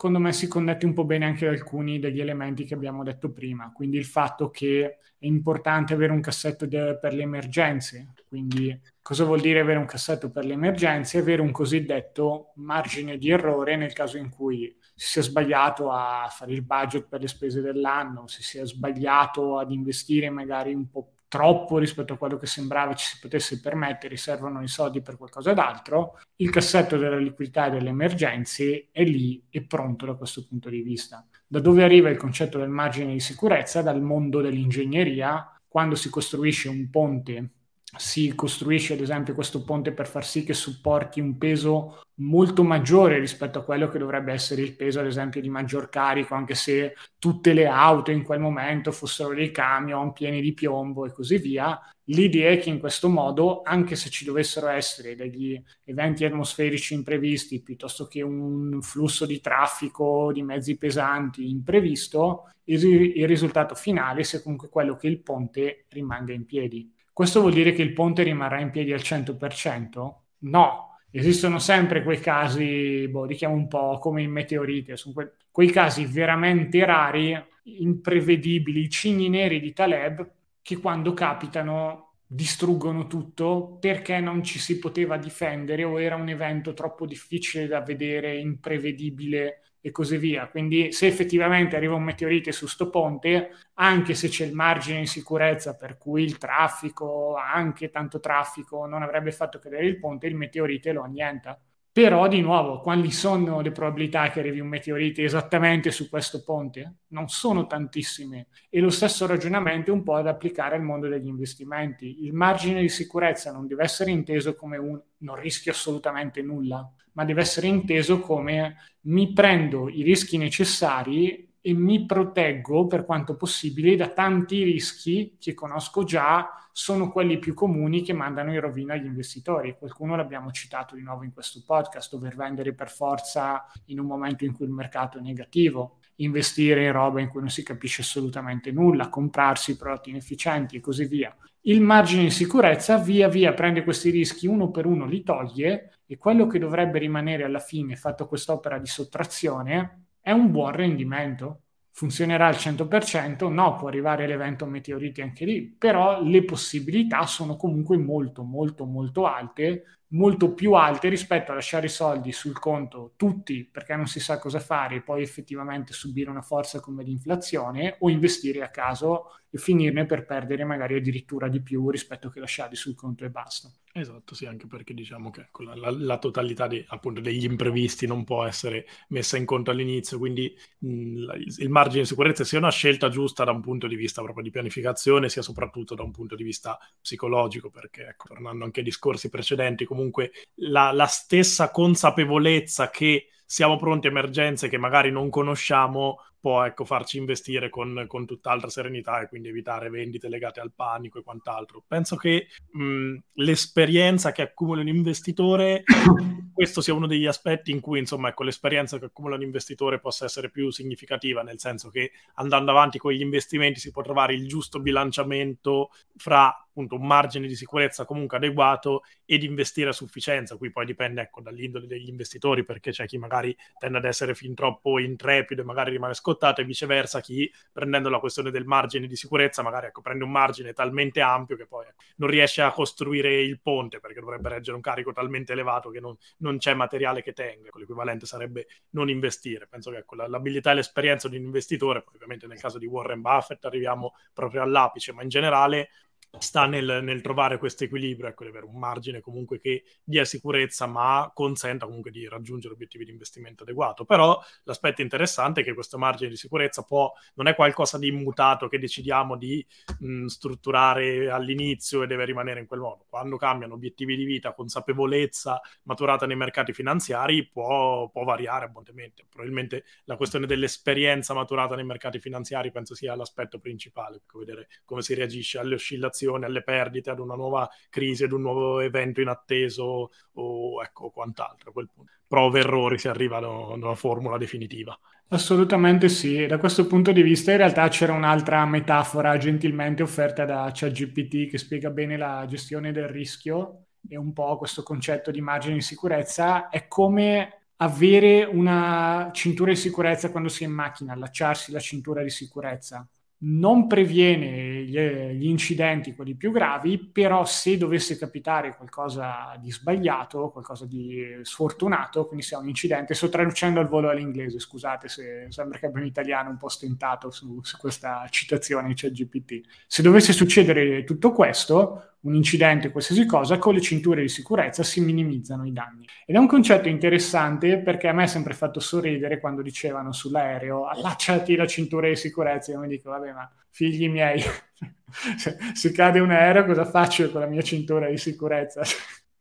secondo 0.00 0.18
me 0.18 0.32
si 0.32 0.48
connette 0.48 0.86
un 0.86 0.94
po' 0.94 1.04
bene 1.04 1.26
anche 1.26 1.46
ad 1.46 1.52
alcuni 1.52 1.98
degli 1.98 2.22
elementi 2.22 2.64
che 2.64 2.72
abbiamo 2.72 3.04
detto 3.04 3.32
prima. 3.32 3.70
Quindi 3.70 3.98
il 3.98 4.06
fatto 4.06 4.48
che 4.48 4.96
è 5.18 5.26
importante 5.26 5.92
avere 5.92 6.10
un 6.10 6.22
cassetto 6.22 6.64
de- 6.64 6.96
per 6.98 7.12
le 7.12 7.24
emergenze. 7.24 8.14
Quindi 8.26 8.80
cosa 9.02 9.24
vuol 9.24 9.42
dire 9.42 9.60
avere 9.60 9.78
un 9.78 9.84
cassetto 9.84 10.30
per 10.30 10.46
le 10.46 10.54
emergenze? 10.54 11.18
Avere 11.18 11.42
un 11.42 11.50
cosiddetto 11.50 12.52
margine 12.54 13.18
di 13.18 13.28
errore 13.28 13.76
nel 13.76 13.92
caso 13.92 14.16
in 14.16 14.30
cui 14.30 14.74
si 14.94 15.06
sia 15.06 15.22
sbagliato 15.22 15.90
a 15.90 16.26
fare 16.30 16.52
il 16.54 16.62
budget 16.62 17.06
per 17.06 17.20
le 17.20 17.28
spese 17.28 17.60
dell'anno, 17.60 18.26
si 18.26 18.42
sia 18.42 18.64
sbagliato 18.64 19.58
ad 19.58 19.70
investire 19.70 20.30
magari 20.30 20.72
un 20.72 20.88
po' 20.88 21.16
troppo 21.30 21.78
rispetto 21.78 22.14
a 22.14 22.16
quello 22.16 22.36
che 22.36 22.46
sembrava 22.46 22.92
ci 22.94 23.06
si 23.06 23.18
potesse 23.20 23.60
permettere, 23.60 24.16
servono 24.16 24.60
i 24.62 24.66
soldi 24.66 25.00
per 25.00 25.16
qualcosa 25.16 25.52
d'altro, 25.52 26.18
il 26.36 26.50
cassetto 26.50 26.96
della 26.96 27.16
liquidità 27.16 27.68
e 27.68 27.70
delle 27.70 27.90
emergenze 27.90 28.88
è 28.90 29.04
lì 29.04 29.40
e 29.48 29.62
pronto 29.62 30.06
da 30.06 30.14
questo 30.14 30.44
punto 30.44 30.68
di 30.68 30.82
vista. 30.82 31.24
Da 31.46 31.60
dove 31.60 31.84
arriva 31.84 32.10
il 32.10 32.16
concetto 32.16 32.58
del 32.58 32.68
margine 32.68 33.12
di 33.12 33.20
sicurezza? 33.20 33.80
Dal 33.80 34.02
mondo 34.02 34.40
dell'ingegneria, 34.40 35.56
quando 35.68 35.94
si 35.94 36.10
costruisce 36.10 36.68
un 36.68 36.90
ponte 36.90 37.50
si 37.96 38.34
costruisce 38.34 38.94
ad 38.94 39.00
esempio 39.00 39.34
questo 39.34 39.64
ponte 39.64 39.92
per 39.92 40.06
far 40.06 40.24
sì 40.24 40.44
che 40.44 40.54
supporti 40.54 41.20
un 41.20 41.36
peso 41.38 42.02
molto 42.20 42.62
maggiore 42.62 43.18
rispetto 43.18 43.58
a 43.58 43.64
quello 43.64 43.88
che 43.88 43.98
dovrebbe 43.98 44.32
essere 44.32 44.62
il 44.62 44.76
peso 44.76 45.00
ad 45.00 45.06
esempio 45.06 45.40
di 45.40 45.48
maggior 45.48 45.88
carico 45.88 46.34
anche 46.34 46.54
se 46.54 46.94
tutte 47.18 47.52
le 47.52 47.66
auto 47.66 48.10
in 48.10 48.22
quel 48.22 48.40
momento 48.40 48.92
fossero 48.92 49.34
dei 49.34 49.50
camion 49.50 50.12
pieni 50.12 50.40
di 50.40 50.52
piombo 50.52 51.06
e 51.06 51.12
così 51.12 51.38
via. 51.38 51.80
L'idea 52.04 52.50
è 52.50 52.58
che 52.58 52.70
in 52.70 52.80
questo 52.80 53.08
modo 53.08 53.62
anche 53.62 53.94
se 53.94 54.10
ci 54.10 54.24
dovessero 54.24 54.68
essere 54.68 55.14
degli 55.14 55.60
eventi 55.84 56.24
atmosferici 56.24 56.94
imprevisti 56.94 57.62
piuttosto 57.62 58.06
che 58.06 58.20
un 58.22 58.82
flusso 58.82 59.26
di 59.26 59.40
traffico 59.40 60.32
di 60.32 60.42
mezzi 60.42 60.76
pesanti 60.76 61.48
imprevisto 61.48 62.50
il, 62.64 62.84
il 62.84 63.26
risultato 63.28 63.74
finale 63.74 64.24
sia 64.24 64.42
comunque 64.42 64.68
quello 64.68 64.96
che 64.96 65.06
il 65.06 65.20
ponte 65.20 65.86
rimanga 65.88 66.32
in 66.32 66.46
piedi 66.46 66.92
questo 67.12 67.40
vuol 67.40 67.52
dire 67.52 67.72
che 67.72 67.82
il 67.82 67.92
ponte 67.92 68.22
rimarrà 68.22 68.60
in 68.60 68.70
piedi 68.70 68.92
al 68.92 69.02
100%? 69.02 70.24
No, 70.40 70.98
esistono 71.10 71.58
sempre 71.58 72.02
quei 72.02 72.18
casi, 72.20 73.06
boh, 73.08 73.26
diciamo 73.26 73.54
un 73.54 73.68
po' 73.68 73.98
come 73.98 74.22
in 74.22 74.30
meteorite, 74.30 74.96
sono 74.96 75.14
que- 75.14 75.32
quei 75.50 75.70
casi 75.70 76.06
veramente 76.06 76.84
rari, 76.84 77.36
imprevedibili, 77.64 78.88
cigni 78.88 79.28
neri 79.28 79.60
di 79.60 79.72
Taleb, 79.72 80.30
che 80.62 80.76
quando 80.78 81.12
capitano 81.14 82.06
distruggono 82.26 83.06
tutto 83.08 83.76
perché 83.80 84.20
non 84.20 84.42
ci 84.44 84.58
si 84.60 84.78
poteva 84.78 85.16
difendere 85.16 85.82
o 85.84 86.00
era 86.00 86.14
un 86.14 86.28
evento 86.28 86.72
troppo 86.74 87.04
difficile 87.06 87.66
da 87.66 87.80
vedere, 87.82 88.36
imprevedibile 88.38 89.69
e 89.80 89.90
così 89.90 90.16
via. 90.16 90.48
Quindi 90.48 90.92
se 90.92 91.06
effettivamente 91.06 91.76
arriva 91.76 91.94
un 91.94 92.02
meteorite 92.02 92.52
su 92.52 92.66
sto 92.66 92.90
ponte, 92.90 93.50
anche 93.74 94.14
se 94.14 94.28
c'è 94.28 94.44
il 94.44 94.54
margine 94.54 95.00
di 95.00 95.06
sicurezza 95.06 95.76
per 95.76 95.96
cui 95.96 96.22
il 96.22 96.38
traffico, 96.38 97.34
anche 97.36 97.90
tanto 97.90 98.20
traffico, 98.20 98.86
non 98.86 99.02
avrebbe 99.02 99.32
fatto 99.32 99.58
cadere 99.58 99.86
il 99.86 99.98
ponte, 99.98 100.26
il 100.26 100.36
meteorite 100.36 100.92
lo 100.92 101.02
annienta. 101.02 101.58
Però, 101.92 102.28
di 102.28 102.40
nuovo, 102.40 102.78
quali 102.80 103.10
sono 103.10 103.60
le 103.60 103.72
probabilità 103.72 104.30
che 104.30 104.38
arrivi 104.38 104.60
un 104.60 104.68
meteorite 104.68 105.24
esattamente 105.24 105.90
su 105.90 106.08
questo 106.08 106.44
ponte? 106.44 106.98
Non 107.08 107.28
sono 107.28 107.66
tantissime. 107.66 108.46
E 108.68 108.78
lo 108.78 108.90
stesso 108.90 109.26
ragionamento 109.26 109.90
è 109.90 109.94
un 109.94 110.04
po' 110.04 110.14
ad 110.14 110.28
applicare 110.28 110.76
al 110.76 110.82
mondo 110.82 111.08
degli 111.08 111.26
investimenti. 111.26 112.24
Il 112.24 112.32
margine 112.32 112.80
di 112.80 112.88
sicurezza 112.88 113.50
non 113.50 113.66
deve 113.66 113.82
essere 113.82 114.12
inteso 114.12 114.54
come 114.54 114.76
un 114.76 115.02
non 115.18 115.34
rischio 115.34 115.72
assolutamente 115.72 116.42
nulla, 116.42 116.88
ma 117.12 117.24
deve 117.24 117.40
essere 117.40 117.66
inteso 117.66 118.20
come 118.20 118.76
mi 119.02 119.32
prendo 119.32 119.88
i 119.88 120.02
rischi 120.02 120.36
necessari 120.36 121.48
e 121.62 121.74
mi 121.74 122.06
proteggo 122.06 122.86
per 122.86 123.04
quanto 123.04 123.36
possibile 123.36 123.96
da 123.96 124.08
tanti 124.08 124.62
rischi 124.62 125.36
che 125.38 125.52
conosco 125.52 126.04
già, 126.04 126.48
sono 126.72 127.10
quelli 127.10 127.38
più 127.38 127.52
comuni 127.52 128.02
che 128.02 128.12
mandano 128.12 128.52
in 128.52 128.60
rovina 128.60 128.94
agli 128.94 129.04
investitori. 129.04 129.76
Qualcuno 129.78 130.16
l'abbiamo 130.16 130.50
citato 130.50 130.94
di 130.94 131.02
nuovo 131.02 131.24
in 131.24 131.32
questo 131.32 131.62
podcast, 131.66 132.10
dover 132.12 132.36
vendere 132.36 132.72
per 132.72 132.90
forza 132.90 133.66
in 133.86 134.00
un 134.00 134.06
momento 134.06 134.44
in 134.44 134.54
cui 134.54 134.64
il 134.64 134.72
mercato 134.72 135.18
è 135.18 135.20
negativo, 135.20 135.98
investire 136.16 136.84
in 136.84 136.92
roba 136.92 137.20
in 137.20 137.28
cui 137.28 137.40
non 137.40 137.50
si 137.50 137.62
capisce 137.62 138.02
assolutamente 138.02 138.72
nulla, 138.72 139.08
comprarsi 139.08 139.76
prodotti 139.76 140.10
inefficienti 140.10 140.76
e 140.76 140.80
così 140.80 141.04
via. 141.04 141.36
Il 141.62 141.82
margine 141.82 142.22
di 142.22 142.30
sicurezza 142.30 142.96
via 142.96 143.28
via 143.28 143.52
prende 143.52 143.84
questi 143.84 144.08
rischi 144.08 144.46
uno 144.46 144.70
per 144.70 144.86
uno, 144.86 145.04
li 145.04 145.22
toglie 145.22 145.99
e 146.10 146.18
quello 146.18 146.48
che 146.48 146.58
dovrebbe 146.58 146.98
rimanere 146.98 147.44
alla 147.44 147.60
fine, 147.60 147.94
fatto 147.94 148.26
quest'opera 148.26 148.80
di 148.80 148.88
sottrazione, 148.88 150.06
è 150.20 150.32
un 150.32 150.50
buon 150.50 150.72
rendimento. 150.72 151.60
Funzionerà 151.92 152.48
al 152.48 152.56
100%? 152.56 153.48
No, 153.48 153.76
può 153.76 153.86
arrivare 153.86 154.26
l'evento 154.26 154.66
meteoriti 154.66 155.20
anche 155.20 155.44
lì, 155.44 155.62
però 155.68 156.20
le 156.20 156.44
possibilità 156.44 157.26
sono 157.26 157.54
comunque 157.54 157.96
molto, 157.96 158.42
molto, 158.42 158.86
molto 158.86 159.26
alte 159.26 159.84
molto 160.12 160.54
più 160.54 160.72
alte 160.72 161.08
rispetto 161.08 161.52
a 161.52 161.54
lasciare 161.54 161.86
i 161.86 161.90
soldi 161.90 162.32
sul 162.32 162.58
conto 162.58 163.12
tutti 163.14 163.64
perché 163.64 163.94
non 163.94 164.06
si 164.06 164.18
sa 164.18 164.38
cosa 164.38 164.58
fare 164.58 164.96
e 164.96 165.02
poi 165.02 165.22
effettivamente 165.22 165.92
subire 165.92 166.30
una 166.30 166.42
forza 166.42 166.80
come 166.80 167.04
l'inflazione 167.04 167.96
o 168.00 168.10
investire 168.10 168.62
a 168.62 168.70
caso 168.70 169.39
e 169.50 169.58
finirne 169.58 170.06
per 170.06 170.24
perdere 170.24 170.64
magari 170.64 170.94
addirittura 170.94 171.48
di 171.48 171.60
più 171.60 171.90
rispetto 171.90 172.30
che 172.30 172.40
lasciarli 172.40 172.76
sul 172.76 172.94
conto 172.94 173.24
e 173.24 173.30
basta. 173.30 173.70
Esatto, 173.92 174.36
sì, 174.36 174.46
anche 174.46 174.68
perché 174.68 174.94
diciamo 174.94 175.30
che 175.30 175.48
la, 175.64 175.74
la, 175.74 175.90
la 175.90 176.18
totalità 176.18 176.68
di, 176.68 176.84
appunto, 176.88 177.20
degli 177.20 177.44
imprevisti 177.44 178.06
non 178.06 178.22
può 178.22 178.44
essere 178.44 178.86
messa 179.08 179.36
in 179.36 179.44
conto 179.44 179.72
all'inizio, 179.72 180.18
quindi 180.18 180.56
mh, 180.78 181.24
la, 181.24 181.34
il 181.34 181.68
margine 181.68 182.02
di 182.02 182.08
sicurezza 182.08 182.44
sia 182.44 182.58
una 182.58 182.70
scelta 182.70 183.08
giusta 183.08 183.42
da 183.42 183.50
un 183.50 183.60
punto 183.60 183.88
di 183.88 183.96
vista 183.96 184.22
proprio 184.22 184.44
di 184.44 184.50
pianificazione, 184.50 185.28
sia 185.28 185.42
soprattutto 185.42 185.96
da 185.96 186.04
un 186.04 186.12
punto 186.12 186.36
di 186.36 186.44
vista 186.44 186.78
psicologico, 187.00 187.70
perché 187.70 188.06
ecco, 188.06 188.28
tornando 188.28 188.64
anche 188.64 188.78
ai 188.78 188.86
discorsi 188.86 189.28
precedenti, 189.28 189.84
comunque 189.84 190.30
la 190.54 191.06
stessa 191.06 191.72
consapevolezza 191.72 192.90
che 192.90 193.26
siamo 193.50 193.76
pronti 193.76 194.06
a 194.06 194.10
emergenze 194.10 194.68
che 194.68 194.78
magari 194.78 195.10
non 195.10 195.28
conosciamo, 195.28 196.18
può 196.38 196.64
ecco, 196.64 196.84
farci 196.84 197.18
investire 197.18 197.68
con, 197.68 198.04
con, 198.06 198.24
tutt'altra 198.24 198.70
serenità 198.70 199.20
e 199.20 199.26
quindi 199.26 199.48
evitare 199.48 199.90
vendite 199.90 200.28
legate 200.28 200.60
al 200.60 200.70
panico 200.72 201.18
e 201.18 201.24
quant'altro. 201.24 201.82
Penso 201.84 202.14
che 202.14 202.46
mh, 202.70 203.16
l'esperienza 203.34 204.30
che 204.30 204.42
accumula 204.42 204.82
un 204.82 204.86
investitore, 204.86 205.82
questo 206.54 206.80
sia 206.80 206.94
uno 206.94 207.08
degli 207.08 207.26
aspetti 207.26 207.72
in 207.72 207.80
cui 207.80 207.98
insomma, 207.98 208.28
ecco, 208.28 208.44
l'esperienza 208.44 209.00
che 209.00 209.06
accumula 209.06 209.34
un 209.34 209.42
investitore 209.42 209.98
possa 209.98 210.26
essere 210.26 210.48
più 210.48 210.70
significativa, 210.70 211.42
nel 211.42 211.58
senso 211.58 211.90
che 211.90 212.12
andando 212.34 212.70
avanti 212.70 212.98
con 212.98 213.10
gli 213.10 213.20
investimenti 213.20 213.80
si 213.80 213.90
può 213.90 214.02
trovare 214.02 214.32
il 214.32 214.46
giusto 214.46 214.78
bilanciamento 214.78 215.90
fra 216.16 216.54
appunto 216.70 216.94
un 216.94 217.06
margine 217.06 217.46
di 217.46 217.54
sicurezza 217.54 218.04
comunque 218.04 218.38
adeguato 218.38 219.02
ed 219.24 219.42
investire 219.42 219.90
a 219.90 219.92
sufficienza. 219.92 220.56
Qui 220.56 220.70
poi 220.70 220.86
dipende 220.86 221.22
ecco, 221.22 221.40
dall'indole 221.40 221.86
degli 221.86 222.08
investitori, 222.08 222.64
perché 222.64 222.90
c'è 222.92 223.06
chi 223.06 223.18
magari 223.18 223.56
tende 223.78 223.98
ad 223.98 224.04
essere 224.04 224.34
fin 224.34 224.54
troppo 224.54 224.98
intrepido 224.98 225.62
e 225.62 225.64
magari 225.64 225.90
rimane 225.90 226.14
scottato 226.14 226.60
e 226.60 226.64
viceversa 226.64 227.20
chi 227.20 227.50
prendendo 227.72 228.08
la 228.08 228.18
questione 228.18 228.50
del 228.50 228.64
margine 228.64 229.06
di 229.06 229.16
sicurezza 229.16 229.62
magari 229.62 229.86
ecco, 229.86 230.00
prende 230.00 230.24
un 230.24 230.30
margine 230.30 230.72
talmente 230.72 231.20
ampio 231.20 231.56
che 231.56 231.66
poi 231.66 231.86
ecco, 231.86 232.02
non 232.16 232.30
riesce 232.30 232.62
a 232.62 232.72
costruire 232.72 233.40
il 233.40 233.60
ponte 233.60 234.00
perché 234.00 234.20
dovrebbe 234.20 234.48
reggere 234.48 234.76
un 234.76 234.82
carico 234.82 235.12
talmente 235.12 235.52
elevato 235.52 235.90
che 235.90 236.00
non, 236.00 236.16
non 236.38 236.58
c'è 236.58 236.74
materiale 236.74 237.22
che 237.22 237.32
tenga. 237.32 237.68
Ecco, 237.68 237.78
l'equivalente 237.78 238.26
sarebbe 238.26 238.66
non 238.90 239.08
investire. 239.08 239.66
Penso 239.66 239.90
che 239.90 239.98
ecco, 239.98 240.14
l'abilità 240.14 240.70
e 240.70 240.74
l'esperienza 240.74 241.28
di 241.28 241.36
un 241.36 241.44
investitore, 241.44 242.04
ovviamente 242.14 242.46
nel 242.46 242.60
caso 242.60 242.78
di 242.78 242.86
Warren 242.86 243.20
Buffett 243.20 243.64
arriviamo 243.64 244.14
proprio 244.32 244.62
all'apice, 244.62 245.12
ma 245.12 245.22
in 245.22 245.28
generale 245.28 245.90
sta 246.38 246.66
nel, 246.66 247.00
nel, 247.02 247.20
trovare 247.20 247.58
questo 247.58 247.84
equilibrio, 247.84 248.28
ecco, 248.28 248.44
di 248.44 248.50
avere 248.50 248.64
un 248.64 248.78
margine 248.78 249.20
comunque 249.20 249.58
che 249.58 249.84
dia 250.04 250.24
sicurezza, 250.24 250.86
ma 250.86 251.30
consenta 251.34 251.86
comunque 251.86 252.10
di 252.10 252.28
raggiungere 252.28 252.74
obiettivi 252.74 253.04
di 253.04 253.10
investimento 253.10 253.64
adeguato. 253.64 254.04
Però 254.04 254.40
l'aspetto 254.64 255.02
interessante 255.02 255.62
è 255.62 255.64
che 255.64 255.74
questo 255.74 255.98
margine 255.98 256.30
di 256.30 256.36
sicurezza 256.36 256.82
può, 256.82 257.12
non 257.34 257.48
è 257.48 257.54
qualcosa 257.54 257.98
di 257.98 258.08
immutato 258.08 258.68
che 258.68 258.78
decidiamo 258.78 259.36
di 259.36 259.64
mh, 259.98 260.26
strutturare 260.26 261.30
all'inizio 261.30 262.02
e 262.02 262.06
deve 262.06 262.24
rimanere 262.24 262.60
in 262.60 262.66
quel 262.66 262.80
modo. 262.80 263.06
Quando 263.08 263.36
cambiano 263.36 263.74
obiettivi 263.74 264.16
di 264.16 264.24
vita, 264.24 264.52
consapevolezza 264.52 265.60
maturata 265.84 266.26
nei 266.26 266.36
mercati 266.36 266.72
finanziari, 266.72 267.46
può, 267.48 268.08
può 268.08 268.24
variare 268.24 268.66
abbondantemente. 268.66 269.26
Probabilmente 269.28 269.84
la 270.04 270.16
questione 270.16 270.46
dell'esperienza 270.46 271.34
maturata 271.34 271.74
nei 271.74 271.84
mercati 271.84 272.18
finanziari 272.18 272.70
penso 272.70 272.94
sia 272.94 273.14
l'aspetto 273.14 273.58
principale, 273.58 274.22
vedere 274.32 274.68
come 274.84 275.02
si 275.02 275.14
reagisce 275.14 275.58
alle 275.58 275.74
oscillazioni 275.74 276.19
oscillazioni, 276.20 276.44
alle 276.44 276.62
perdite, 276.62 277.10
ad 277.10 277.18
una 277.18 277.34
nuova 277.34 277.68
crisi, 277.88 278.24
ad 278.24 278.32
un 278.32 278.42
nuovo 278.42 278.80
evento 278.80 279.20
inatteso 279.20 280.10
o 280.32 280.82
ecco 280.82 281.10
quant'altro. 281.10 281.70
A 281.70 281.72
quel 281.72 281.88
punto. 281.92 282.12
Prove 282.26 282.60
errori 282.60 282.98
si 282.98 283.08
arriva 283.08 283.38
ad 283.38 283.44
una 283.44 283.94
formula 283.94 284.36
definitiva. 284.38 284.96
Assolutamente 285.32 286.08
sì, 286.08 286.46
da 286.46 286.58
questo 286.58 286.86
punto 286.86 287.12
di 287.12 287.22
vista 287.22 287.52
in 287.52 287.58
realtà 287.58 287.88
c'era 287.88 288.12
un'altra 288.12 288.64
metafora 288.66 289.36
gentilmente 289.36 290.02
offerta 290.02 290.44
da 290.44 290.70
ChatGPT 290.72 291.48
che 291.48 291.58
spiega 291.58 291.90
bene 291.90 292.16
la 292.16 292.44
gestione 292.48 292.90
del 292.90 293.08
rischio 293.08 293.86
e 294.08 294.16
un 294.16 294.32
po' 294.32 294.56
questo 294.56 294.82
concetto 294.82 295.30
di 295.30 295.40
margine 295.40 295.74
di 295.74 295.82
sicurezza, 295.82 296.68
è 296.68 296.88
come 296.88 297.66
avere 297.76 298.44
una 298.44 299.30
cintura 299.32 299.70
di 299.70 299.76
sicurezza 299.76 300.30
quando 300.30 300.48
si 300.48 300.64
è 300.64 300.66
in 300.66 300.72
macchina, 300.72 301.12
allacciarsi 301.12 301.70
la 301.70 301.78
cintura 301.78 302.22
di 302.22 302.30
sicurezza 302.30 303.08
non 303.42 303.86
previene 303.86 304.82
gli, 304.82 304.98
gli, 304.98 305.46
incidenti, 305.46 306.14
quelli 306.14 306.34
più 306.34 306.50
gravi, 306.50 306.98
però 306.98 307.44
se 307.44 307.78
dovesse 307.78 308.18
capitare 308.18 308.76
qualcosa 308.76 309.56
di 309.58 309.70
sbagliato, 309.70 310.50
qualcosa 310.50 310.84
di 310.84 311.38
sfortunato, 311.42 312.26
quindi 312.26 312.44
se 312.44 312.56
è 312.56 312.58
un 312.58 312.68
incidente, 312.68 313.14
sto 313.14 313.30
traducendo 313.30 313.80
al 313.80 313.88
volo 313.88 314.10
all'inglese, 314.10 314.58
scusate 314.58 315.08
se 315.08 315.46
sembra 315.48 315.78
che 315.78 315.86
abbia 315.86 316.00
un 316.00 316.06
italiano 316.06 316.50
un 316.50 316.58
po' 316.58 316.68
stentato 316.68 317.30
su, 317.30 317.60
su 317.62 317.78
questa 317.78 318.26
citazione, 318.28 318.92
c'è 318.92 319.10
GPT. 319.10 319.60
Se 319.86 320.02
dovesse 320.02 320.32
succedere 320.34 321.04
tutto 321.04 321.32
questo, 321.32 322.16
un 322.22 322.34
incidente, 322.34 322.90
qualsiasi 322.90 323.24
cosa, 323.24 323.58
con 323.58 323.74
le 323.74 323.80
cinture 323.80 324.22
di 324.22 324.28
sicurezza 324.28 324.82
si 324.82 325.00
minimizzano 325.00 325.66
i 325.66 325.72
danni. 325.72 326.06
Ed 326.26 326.34
è 326.36 326.38
un 326.38 326.46
concetto 326.46 326.88
interessante 326.88 327.78
perché 327.78 328.08
a 328.08 328.12
me 328.12 328.24
è 328.24 328.26
sempre 328.26 328.52
fatto 328.54 328.80
sorridere 328.80 329.40
quando 329.40 329.62
dicevano 329.62 330.12
sull'aereo 330.12 330.86
allacciati 330.86 331.56
la 331.56 331.66
cintura 331.66 332.08
di 332.08 332.16
sicurezza. 332.16 332.72
Io 332.72 332.78
mi 332.78 332.88
dico, 332.88 333.10
vabbè, 333.10 333.32
ma 333.32 333.50
figli 333.70 334.08
miei, 334.08 334.42
se 335.74 335.92
cade 335.92 336.20
un 336.20 336.30
aereo 336.30 336.64
cosa 336.66 336.84
faccio 336.84 337.30
con 337.30 337.40
la 337.40 337.46
mia 337.46 337.62
cintura 337.62 338.08
di 338.08 338.18
sicurezza? 338.18 338.82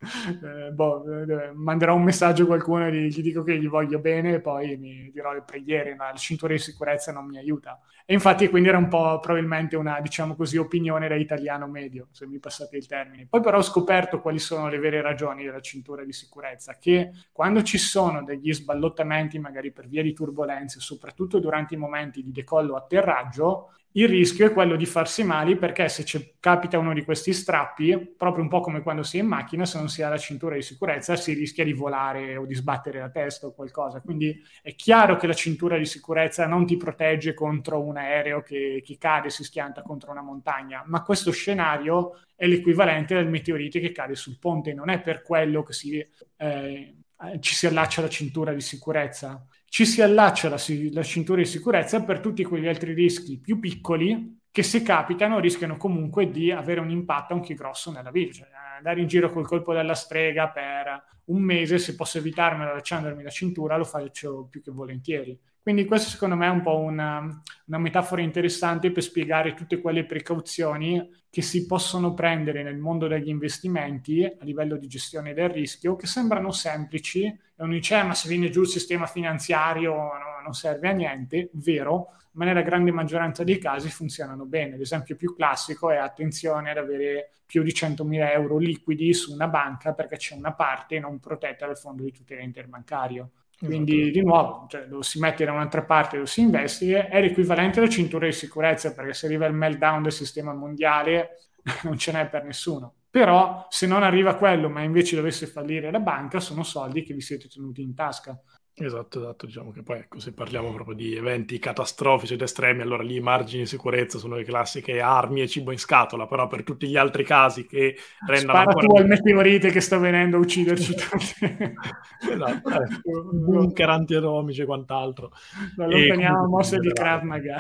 Eh, 0.02 0.72
boh, 0.72 1.04
eh, 1.24 1.52
manderò 1.54 1.96
un 1.96 2.04
messaggio 2.04 2.44
a 2.44 2.48
qualcuno 2.48 2.88
e 2.88 2.92
gli, 2.92 3.08
gli, 3.08 3.22
dico 3.22 3.44
che 3.44 3.58
gli 3.58 3.68
voglio 3.68 4.00
bene 4.00 4.36
e 4.36 4.42
poi 4.42 4.78
mi 4.78 5.10
dirò 5.12 5.34
le 5.34 5.42
preghiere, 5.42 5.96
ma 5.96 6.12
la 6.12 6.18
cintura 6.18 6.54
di 6.54 6.60
sicurezza 6.60 7.12
non 7.12 7.26
mi 7.26 7.38
aiuta. 7.38 7.80
E 8.06 8.14
infatti 8.14 8.48
quindi 8.48 8.70
era 8.70 8.78
un 8.78 8.88
po' 8.88 9.20
probabilmente 9.20 9.76
una, 9.76 10.00
diciamo 10.00 10.36
così, 10.36 10.58
opinione 10.58 11.08
da 11.08 11.16
italiano 11.16 11.68
medio, 11.68 12.08
se 12.12 12.26
mi 12.26 12.40
passate 12.40 12.78
il 12.78 12.88
termine. 12.88 13.28
Poi 13.30 13.42
però 13.42 13.58
ho 13.58 13.62
scoperto 13.62 14.22
quali 14.22 14.40
sono 14.40 14.70
le 14.70 14.80
vere 14.80 15.02
ragioni 15.02 15.44
della 15.44 15.60
cintura 15.60 16.04
di 16.04 16.14
sicurezza, 16.14 16.78
che 16.80 17.12
quando 17.32 17.62
ci 17.62 17.78
sono 17.78 18.24
degli 18.24 18.52
sballottamenti, 18.54 19.38
magari 19.38 19.72
per 19.72 19.88
via 19.88 20.02
di 20.02 20.14
turbulenze, 20.14 20.80
soprattutto 20.80 21.40
durante 21.40 21.76
i 21.76 21.78
momenti 21.78 22.24
di 22.24 22.32
decollo 22.32 22.74
o 22.74 22.78
atterraggio, 22.78 23.74
il 23.94 24.08
rischio 24.08 24.46
è 24.46 24.54
quello 24.54 24.76
di 24.76 24.86
farsi 24.86 25.24
male 25.24 25.56
perché 25.56 25.90
se 25.90 26.06
capita 26.40 26.78
uno 26.78 26.94
di 26.94 27.04
questi 27.04 27.34
strappi, 27.34 28.14
proprio 28.16 28.44
un 28.44 28.50
po' 28.50 28.60
come 28.60 28.82
quando 28.82 29.02
si 29.02 29.18
è 29.18 29.22
in 29.22 29.28
macchina, 29.28 29.66
se 29.66 29.80
non 29.80 29.90
si 29.90 30.04
ha 30.04 30.10
la 30.10 30.18
cintura 30.18 30.54
di 30.54 30.62
sicurezza 30.62 31.16
si 31.16 31.34
rischia 31.34 31.64
di 31.64 31.74
volare 31.74 32.38
o 32.38 32.46
di 32.46 32.54
sbattere 32.54 33.00
la 33.00 33.10
testa 33.10 33.48
o 33.48 33.54
qualcosa. 33.54 34.02
Quindi 34.02 34.40
è 34.62 34.76
chiaro 34.76 35.16
che 35.16 35.26
la 35.26 35.34
cintura 35.34 35.76
di 35.78 35.86
sicurezza 35.86 36.46
non 36.46 36.68
ti 36.68 36.78
protegge 36.78 37.34
contro 37.34 37.82
un 37.82 37.98
aereo 37.98 38.42
che, 38.44 38.84
che 38.86 38.98
cade, 39.00 39.32
si 39.32 39.44
schianta 39.44 39.82
contro 39.82 40.12
una 40.12 40.22
montagna, 40.22 40.84
ma 40.86 41.02
questo 41.02 41.32
scenario 41.32 42.20
è 42.36 42.46
l'equivalente 42.46 43.16
del 43.16 43.28
meteorite 43.28 43.80
che 43.80 43.92
cade 43.92 44.16
sul 44.16 44.38
ponte, 44.40 44.74
non 44.74 44.90
è 44.90 45.02
per 45.02 45.24
quello 45.24 45.64
che 45.64 45.74
si, 45.74 45.98
eh, 46.38 46.96
ci 47.40 47.56
si 47.56 47.66
allaccia 47.66 48.02
la 48.02 48.10
cintura 48.10 48.54
di 48.54 48.62
sicurezza 48.62 49.46
ci 49.70 49.86
si 49.86 50.02
allaccia 50.02 50.50
la, 50.50 50.60
la 50.92 51.04
cintura 51.04 51.42
di 51.42 51.48
sicurezza 51.48 52.04
per 52.04 52.20
tutti 52.20 52.44
quegli 52.44 52.68
altri 52.68 52.94
rischi 52.94 53.40
più 53.40 53.60
piccoli 53.60 54.38
che 54.52 54.64
se 54.64 54.82
capitano 54.82 55.40
rischiano 55.40 55.78
comunque 55.78 56.32
di 56.32 56.52
avere 56.52 56.80
un 56.80 56.90
impatto 56.90 57.34
anche 57.34 57.54
grosso 57.54 57.92
nella 57.92 58.12
vita. 58.12 58.34
Cioè, 58.34 58.48
andare 58.78 59.02
in 59.02 59.08
giro 59.08 59.32
col 59.32 59.46
colpo 59.46 59.74
della 59.74 59.94
strega 59.94 60.50
per 60.50 61.04
un 61.26 61.42
mese, 61.42 61.78
se 61.78 61.96
posso 61.96 62.18
evitarmelo 62.18 62.72
allacciandomi 62.72 63.22
la 63.22 63.30
cintura, 63.30 63.78
lo 63.78 63.84
faccio 63.84 64.48
più 64.50 64.62
che 64.62 64.72
volentieri. 64.72 65.40
Quindi 65.62 65.86
questo 65.86 66.10
secondo 66.10 66.36
me 66.36 66.48
è 66.48 66.50
un 66.50 66.62
po' 66.62 66.78
una, 66.78 67.44
una, 67.66 67.78
metafora 67.78 68.22
interessante 68.22 68.92
per 68.92 69.04
spiegare 69.04 69.54
tutte 69.54 69.82
quelle 69.82 70.06
precauzioni 70.06 71.08
che 71.30 71.42
si 71.42 71.66
possono 71.66 72.14
prendere 72.14 72.64
nel 72.64 72.78
mondo 72.78 73.08
degli 73.08 73.28
investimenti 73.28 74.24
a 74.24 74.44
livello 74.46 74.78
di 74.78 74.88
gestione 74.88 75.34
del 75.34 75.50
rischio, 75.50 75.96
che 75.96 76.08
sembrano 76.08 76.52
semplici, 76.52 77.26
e 77.26 77.38
uno 77.58 77.74
dice 77.74 78.00
eh, 78.00 78.04
ma 78.04 78.16
se 78.16 78.30
viene 78.30 78.50
giù 78.50 78.62
il 78.62 78.68
sistema 78.68 79.06
finanziario 79.06 79.94
no, 79.94 80.42
non 80.44 80.54
serve 80.54 80.90
a 80.90 80.94
niente, 80.94 81.50
vero, 81.54 82.14
ma 82.32 82.46
nella 82.46 82.62
grande 82.62 82.92
maggioranza 82.92 83.44
dei 83.44 83.60
casi 83.60 83.90
funzionano 83.90 84.46
bene. 84.46 84.78
L'esempio 84.78 85.16
più 85.16 85.36
classico 85.36 85.92
è 85.92 85.98
attenzione 85.98 86.72
ad 86.72 86.78
avere 86.78 87.34
più 87.46 87.64
di 87.64 87.72
100.000 87.72 88.32
euro 88.32 88.58
liquidi 88.58 89.14
su 89.14 89.34
una 89.34 89.48
banca 89.48 89.94
perché 89.94 90.18
c'è 90.18 90.36
una 90.36 90.54
parte 90.54 91.00
non 91.00 91.20
protetta 91.20 91.66
dal 91.66 91.78
fondo 91.78 92.04
di 92.04 92.12
tutela 92.12 92.42
interbancario 92.42 93.32
quindi 93.60 94.02
esatto. 94.02 94.12
di 94.12 94.22
nuovo 94.22 94.66
cioè, 94.70 94.86
lo 94.88 95.02
si 95.02 95.20
mette 95.20 95.46
da 95.46 95.52
un'altra 95.52 95.84
parte, 95.84 96.18
lo 96.18 96.26
si 96.26 96.42
investe, 96.42 97.08
è 97.08 97.22
l'equivalente 97.22 97.80
alla 97.80 97.90
cintura 97.90 98.26
di 98.26 98.32
sicurezza 98.32 98.94
perché 98.94 99.14
se 99.14 99.26
arriva 99.26 99.46
il 99.46 99.54
meltdown 99.54 100.04
del 100.04 100.12
sistema 100.12 100.54
mondiale 100.54 101.52
non 101.84 101.98
ce 101.98 102.12
n'è 102.12 102.28
per 102.30 102.44
nessuno. 102.46 102.94
Però 103.12 103.66
se 103.70 103.88
non 103.88 104.04
arriva 104.04 104.36
quello, 104.36 104.70
ma 104.70 104.82
invece 104.82 105.16
dovesse 105.16 105.48
fallire 105.48 105.90
la 105.92 106.00
banca, 106.00 106.40
sono 106.40 106.64
soldi 106.64 107.04
che 107.04 107.14
vi 107.14 107.22
siete 107.22 107.48
tenuti 107.48 107.82
in 107.82 107.96
tasca. 107.96 108.40
Esatto, 108.82 109.20
esatto, 109.20 109.46
diciamo 109.46 109.72
che 109.72 109.84
poi 109.84 109.98
ecco, 109.98 110.20
se 110.20 110.32
parliamo 110.32 110.72
proprio 110.74 110.96
di 110.96 111.16
eventi 111.16 111.60
catastrofici 111.60 112.34
ed 112.34 112.42
estremi, 112.42 112.82
allora 112.82 113.04
lì 113.04 113.16
i 113.16 113.20
margini 113.20 113.64
di 113.64 113.68
sicurezza 113.68 114.18
sono 114.18 114.36
le 114.36 114.44
classiche 114.44 115.02
armi 115.02 115.42
e 115.42 115.48
cibo 115.48 115.72
in 115.72 115.78
scatola, 115.78 116.28
però 116.28 116.48
per 116.48 116.64
tutti 116.64 116.88
gli 116.88 116.96
altri 116.96 117.24
casi 117.26 117.66
che 117.66 117.96
rendono 118.26 118.58
Spara 118.58 118.72
ancora... 118.72 118.88
tu 118.88 118.96
al 118.96 119.08
meteorite 119.08 119.70
che 119.70 119.82
sta 119.82 119.98
venendo 119.98 120.38
a 120.38 120.40
ucciderci 120.40 120.96
esatto, 122.32 122.70
ecco, 122.70 123.30
bunker 123.34 123.90
antiatomici 123.90 124.62
e 124.62 124.66
quant'altro. 124.66 125.32
Allontaniamo 125.78 126.48
mosse 126.48 126.80
di 126.80 126.92
Krav 126.92 127.24
Maga 127.24 127.58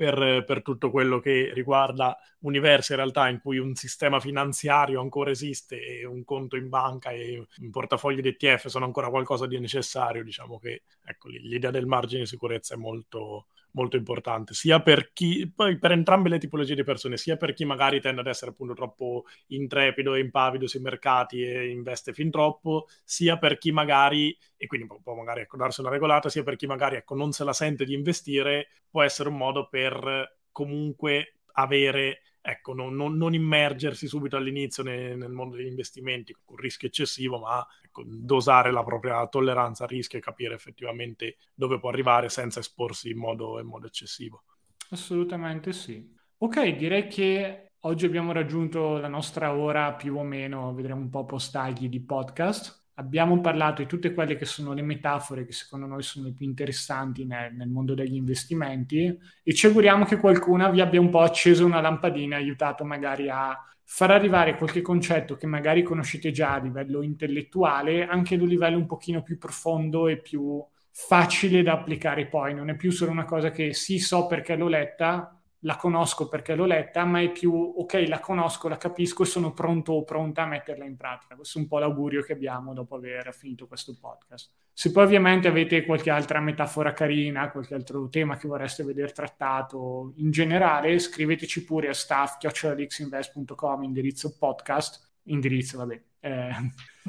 per, 0.00 0.44
per, 0.46 0.62
tutto 0.62 0.90
quello 0.90 1.20
che 1.20 1.50
riguarda 1.52 2.16
universi 2.38 2.92
in 2.92 2.96
realtà 2.96 3.28
in 3.28 3.38
cui 3.38 3.58
un 3.58 3.74
sistema 3.74 4.18
finanziario 4.18 4.98
ancora 4.98 5.30
esiste 5.30 5.78
e 5.78 6.06
un 6.06 6.24
conto 6.24 6.56
in 6.56 6.70
banca 6.70 7.10
e 7.10 7.46
un 7.58 7.70
portafoglio 7.70 8.22
di 8.22 8.28
ETF 8.28 8.68
sono 8.68 8.86
ancora 8.86 9.10
qualcosa 9.10 9.46
di 9.46 9.60
necessario, 9.60 10.24
diciamo 10.24 10.58
che 10.58 10.84
ecco, 11.04 11.28
l'idea 11.28 11.70
del 11.70 11.84
margine 11.84 12.22
di 12.22 12.26
sicurezza 12.26 12.72
è 12.72 12.78
molto, 12.78 13.48
molto 13.72 13.96
importante, 13.96 14.54
sia 14.54 14.80
per 14.80 15.12
chi, 15.12 15.50
per 15.54 15.92
entrambe 15.92 16.28
le 16.28 16.38
tipologie 16.38 16.74
di 16.74 16.84
persone, 16.84 17.16
sia 17.16 17.36
per 17.36 17.52
chi 17.52 17.64
magari 17.64 18.00
tende 18.00 18.20
ad 18.20 18.26
essere 18.26 18.50
appunto 18.50 18.74
troppo 18.74 19.24
intrepido 19.48 20.14
e 20.14 20.20
impavido 20.20 20.66
sui 20.66 20.80
mercati 20.80 21.42
e 21.42 21.70
investe 21.70 22.12
fin 22.12 22.30
troppo, 22.30 22.86
sia 23.04 23.38
per 23.38 23.58
chi 23.58 23.72
magari, 23.72 24.36
e 24.56 24.66
quindi 24.66 24.86
può 25.02 25.14
magari 25.14 25.42
ecco, 25.42 25.56
darsi 25.56 25.80
una 25.80 25.90
regolata, 25.90 26.28
sia 26.28 26.42
per 26.42 26.56
chi 26.56 26.66
magari 26.66 26.96
ecco, 26.96 27.14
non 27.14 27.32
se 27.32 27.44
la 27.44 27.52
sente 27.52 27.84
di 27.84 27.94
investire, 27.94 28.68
può 28.90 29.02
essere 29.02 29.28
un 29.28 29.36
modo 29.36 29.68
per 29.68 30.38
comunque 30.52 31.36
avere 31.52 32.22
ecco, 32.40 32.74
non, 32.74 32.94
non, 32.94 33.16
non, 33.16 33.34
immergersi 33.34 34.06
subito 34.06 34.36
all'inizio 34.36 34.82
nel, 34.82 35.16
nel, 35.16 35.30
mondo 35.30 35.56
degli 35.56 35.66
investimenti 35.66 36.34
con 36.44 36.56
rischio 36.56 36.88
eccessivo, 36.88 37.38
ma 37.38 37.66
ecco, 37.82 38.02
dosare 38.06 38.70
la 38.70 38.82
propria 38.82 39.26
tolleranza 39.28 39.84
a 39.84 39.86
rischio 39.86 40.18
e 40.18 40.22
capire 40.22 40.54
effettivamente 40.54 41.36
dove 41.54 41.78
può 41.78 41.90
arrivare 41.90 42.28
senza 42.28 42.60
esporsi 42.60 43.10
in 43.10 43.18
modo, 43.18 43.58
in 43.60 43.66
modo 43.66 43.86
eccessivo. 43.86 44.44
Assolutamente 44.90 45.72
sì. 45.72 46.18
Ok, 46.38 46.76
direi 46.76 47.06
che 47.06 47.72
oggi 47.80 48.06
abbiamo 48.06 48.32
raggiunto 48.32 48.98
la 48.98 49.08
nostra 49.08 49.54
ora 49.54 49.92
più 49.92 50.16
o 50.16 50.22
meno, 50.22 50.74
vedremo 50.74 51.00
un 51.00 51.10
po' 51.10 51.26
postagli 51.26 51.88
di 51.88 52.00
podcast 52.00 52.79
abbiamo 53.00 53.40
parlato 53.40 53.80
di 53.82 53.88
tutte 53.88 54.12
quelle 54.12 54.36
che 54.36 54.44
sono 54.44 54.72
le 54.74 54.82
metafore 54.82 55.46
che 55.46 55.52
secondo 55.52 55.86
noi 55.86 56.02
sono 56.02 56.26
le 56.26 56.32
più 56.32 56.46
interessanti 56.46 57.24
nel, 57.24 57.54
nel, 57.54 57.68
mondo 57.68 57.94
degli 57.94 58.14
investimenti 58.14 59.18
e 59.42 59.54
ci 59.54 59.66
auguriamo 59.66 60.04
che 60.04 60.18
qualcuna 60.18 60.68
vi 60.68 60.80
abbia 60.80 61.00
un 61.00 61.08
po' 61.08 61.20
acceso 61.20 61.64
una 61.64 61.80
lampadina, 61.80 62.36
aiutato 62.36 62.84
magari 62.84 63.30
a 63.30 63.56
far 63.84 64.10
arrivare 64.10 64.56
qualche 64.56 64.82
concetto 64.82 65.34
che 65.34 65.46
magari 65.46 65.82
conoscete 65.82 66.30
già 66.30 66.52
a 66.54 66.58
livello 66.58 67.02
intellettuale, 67.02 68.06
anche 68.06 68.34
ad 68.34 68.42
un 68.42 68.48
livello 68.48 68.76
un 68.76 68.86
pochino 68.86 69.22
più 69.22 69.38
profondo 69.38 70.06
e 70.06 70.18
più 70.18 70.62
facile 70.92 71.62
da 71.62 71.72
applicare 71.72 72.26
poi. 72.26 72.54
Non 72.54 72.68
è 72.68 72.76
più 72.76 72.92
solo 72.92 73.10
una 73.10 73.24
cosa 73.24 73.50
che 73.50 73.72
sì, 73.72 73.98
so 73.98 74.26
perché 74.26 74.54
l'ho 74.56 74.68
letta, 74.68 75.39
la 75.60 75.76
conosco 75.76 76.28
perché 76.28 76.54
l'ho 76.54 76.64
letta, 76.64 77.04
ma 77.04 77.20
è 77.20 77.30
più 77.30 77.52
ok, 77.52 78.04
la 78.06 78.20
conosco, 78.20 78.68
la 78.68 78.76
capisco 78.76 79.22
e 79.22 79.26
sono 79.26 79.52
pronto 79.52 79.92
o 79.92 80.04
pronta 80.04 80.42
a 80.42 80.46
metterla 80.46 80.84
in 80.84 80.96
pratica. 80.96 81.34
Questo 81.34 81.58
è 81.58 81.62
un 81.62 81.68
po' 81.68 81.78
l'augurio 81.78 82.22
che 82.22 82.32
abbiamo 82.32 82.72
dopo 82.72 82.94
aver 82.96 83.34
finito 83.34 83.66
questo 83.66 83.96
podcast. 84.00 84.50
Se 84.72 84.90
poi 84.90 85.04
ovviamente 85.04 85.48
avete 85.48 85.84
qualche 85.84 86.10
altra 86.10 86.40
metafora 86.40 86.92
carina, 86.92 87.50
qualche 87.50 87.74
altro 87.74 88.08
tema 88.08 88.36
che 88.36 88.48
vorreste 88.48 88.84
vedere 88.84 89.12
trattato 89.12 90.12
in 90.16 90.30
generale, 90.30 90.98
scriveteci 90.98 91.64
pure 91.64 91.88
a 91.88 91.94
staff.xinvest.com 91.94 93.82
indirizzo 93.82 94.36
podcast, 94.38 95.09
indirizzo, 95.24 95.78
vabbè, 95.78 96.00
eh, 96.20 96.50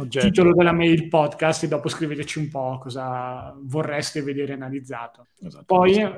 titolo 0.07 0.53
della 0.53 0.71
mail 0.71 1.09
podcast 1.09 1.63
e 1.63 1.67
dopo 1.67 1.89
scriveteci 1.89 2.39
un 2.39 2.47
po' 2.49 2.79
cosa 2.79 3.53
vorreste 3.59 4.21
vedere 4.21 4.53
analizzato. 4.53 5.27
Esatto, 5.41 5.65
Poi, 5.65 5.97
eh, 5.97 6.11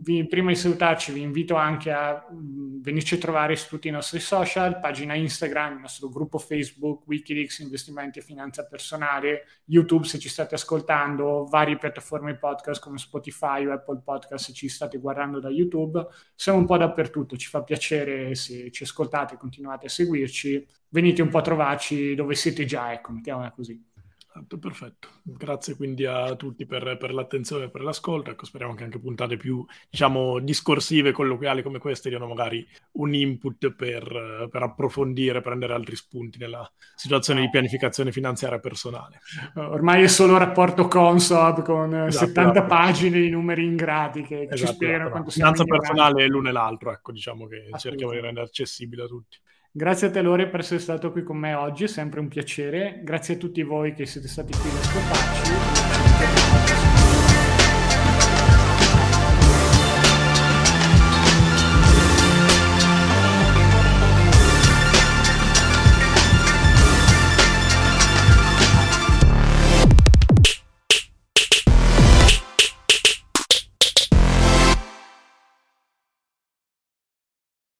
vi, 0.00 0.26
prima 0.26 0.48
di 0.48 0.56
salutarci, 0.56 1.12
vi 1.12 1.20
invito 1.20 1.54
anche 1.54 1.92
a 1.92 2.26
mh, 2.28 2.34
mm, 2.34 2.82
venirci 2.82 3.16
a 3.16 3.18
trovare 3.18 3.56
su 3.56 3.68
tutti 3.68 3.88
i 3.88 3.90
nostri 3.92 4.20
social, 4.20 4.80
pagina 4.80 5.14
Instagram, 5.14 5.74
il 5.74 5.80
nostro 5.80 6.08
gruppo 6.08 6.38
Facebook, 6.38 7.06
Wikileaks, 7.06 7.58
Investimenti 7.58 8.20
e 8.20 8.22
Finanza 8.22 8.66
Personale, 8.66 9.44
YouTube 9.66 10.06
se 10.06 10.18
ci 10.18 10.30
state 10.30 10.54
ascoltando, 10.54 11.44
varie 11.44 11.76
piattaforme 11.76 12.36
podcast 12.36 12.82
come 12.82 12.96
Spotify 12.96 13.66
o 13.66 13.72
Apple 13.72 14.00
Podcast 14.02 14.46
se 14.46 14.52
ci 14.54 14.68
state 14.68 14.98
guardando 14.98 15.40
da 15.40 15.50
YouTube. 15.50 16.06
Siamo 16.34 16.58
un 16.58 16.64
po' 16.64 16.78
dappertutto, 16.78 17.36
ci 17.36 17.48
fa 17.48 17.62
piacere 17.62 18.34
se 18.34 18.70
ci 18.70 18.84
ascoltate, 18.84 19.36
continuate 19.36 19.86
a 19.86 19.90
seguirci 19.90 20.66
venite 20.90 21.22
un 21.22 21.28
po' 21.28 21.38
a 21.38 21.42
trovarci 21.42 22.14
dove 22.14 22.34
siete 22.34 22.64
già, 22.64 22.92
ecco, 22.92 23.12
mettiamola 23.12 23.50
così. 23.52 23.88
Esatto, 24.32 24.58
perfetto. 24.58 25.08
Grazie 25.24 25.74
quindi 25.74 26.04
a 26.06 26.36
tutti 26.36 26.64
per, 26.64 26.96
per, 26.98 27.12
l'attenzione 27.12 27.64
e 27.64 27.68
per 27.68 27.82
l'ascolto. 27.82 28.30
Ecco, 28.30 28.46
speriamo 28.46 28.74
che 28.74 28.84
anche 28.84 29.00
puntate 29.00 29.36
più, 29.36 29.64
diciamo, 29.90 30.38
discorsive, 30.38 31.10
colloquiali 31.10 31.62
come 31.62 31.80
queste 31.80 32.10
diano 32.10 32.28
magari 32.28 32.64
un 32.92 33.12
input 33.12 33.72
per, 33.72 34.48
per 34.48 34.62
approfondire, 34.62 35.40
prendere 35.40 35.74
altri 35.74 35.96
spunti 35.96 36.38
nella 36.38 36.68
situazione 36.94 37.40
di 37.40 37.50
pianificazione 37.50 38.12
finanziaria 38.12 38.60
personale. 38.60 39.18
Ormai 39.56 40.04
è 40.04 40.08
solo 40.08 40.38
rapporto 40.38 40.86
Consob 40.86 41.62
con 41.62 42.06
esatto, 42.06 42.26
70 42.26 42.50
esatto. 42.52 42.66
pagine 42.66 43.20
di 43.20 43.30
numeri 43.30 43.64
ingrati 43.64 44.22
che, 44.22 44.46
che 44.46 44.54
esatto, 44.54 44.56
ci 44.56 44.66
spiegano 44.66 45.08
esatto. 45.08 45.10
quanto 45.10 45.30
Finanza 45.32 45.64
personale 45.64 46.24
è 46.24 46.28
l'uno 46.28 46.50
e 46.50 46.52
l'altro, 46.52 46.92
ecco, 46.92 47.10
diciamo 47.10 47.48
che 47.48 47.68
cerchiamo 47.78 48.12
di 48.12 48.20
rendere 48.20 48.46
accessibile 48.46 49.02
a 49.02 49.06
tutti. 49.06 49.38
Grazie 49.72 50.08
a 50.08 50.10
te 50.10 50.20
Lore 50.20 50.48
per 50.48 50.60
essere 50.60 50.80
stato 50.80 51.12
qui 51.12 51.22
con 51.22 51.36
me 51.36 51.54
oggi, 51.54 51.84
è 51.84 51.88
sempre 51.88 52.18
un 52.18 52.26
piacere. 52.26 53.00
Grazie 53.04 53.34
a 53.34 53.38
tutti 53.38 53.62
voi 53.62 53.94
che 53.94 54.04
siete 54.04 54.26
stati 54.26 54.52
qui 54.52 54.68
ad 54.68 54.76
ascoltarci. 54.76 56.59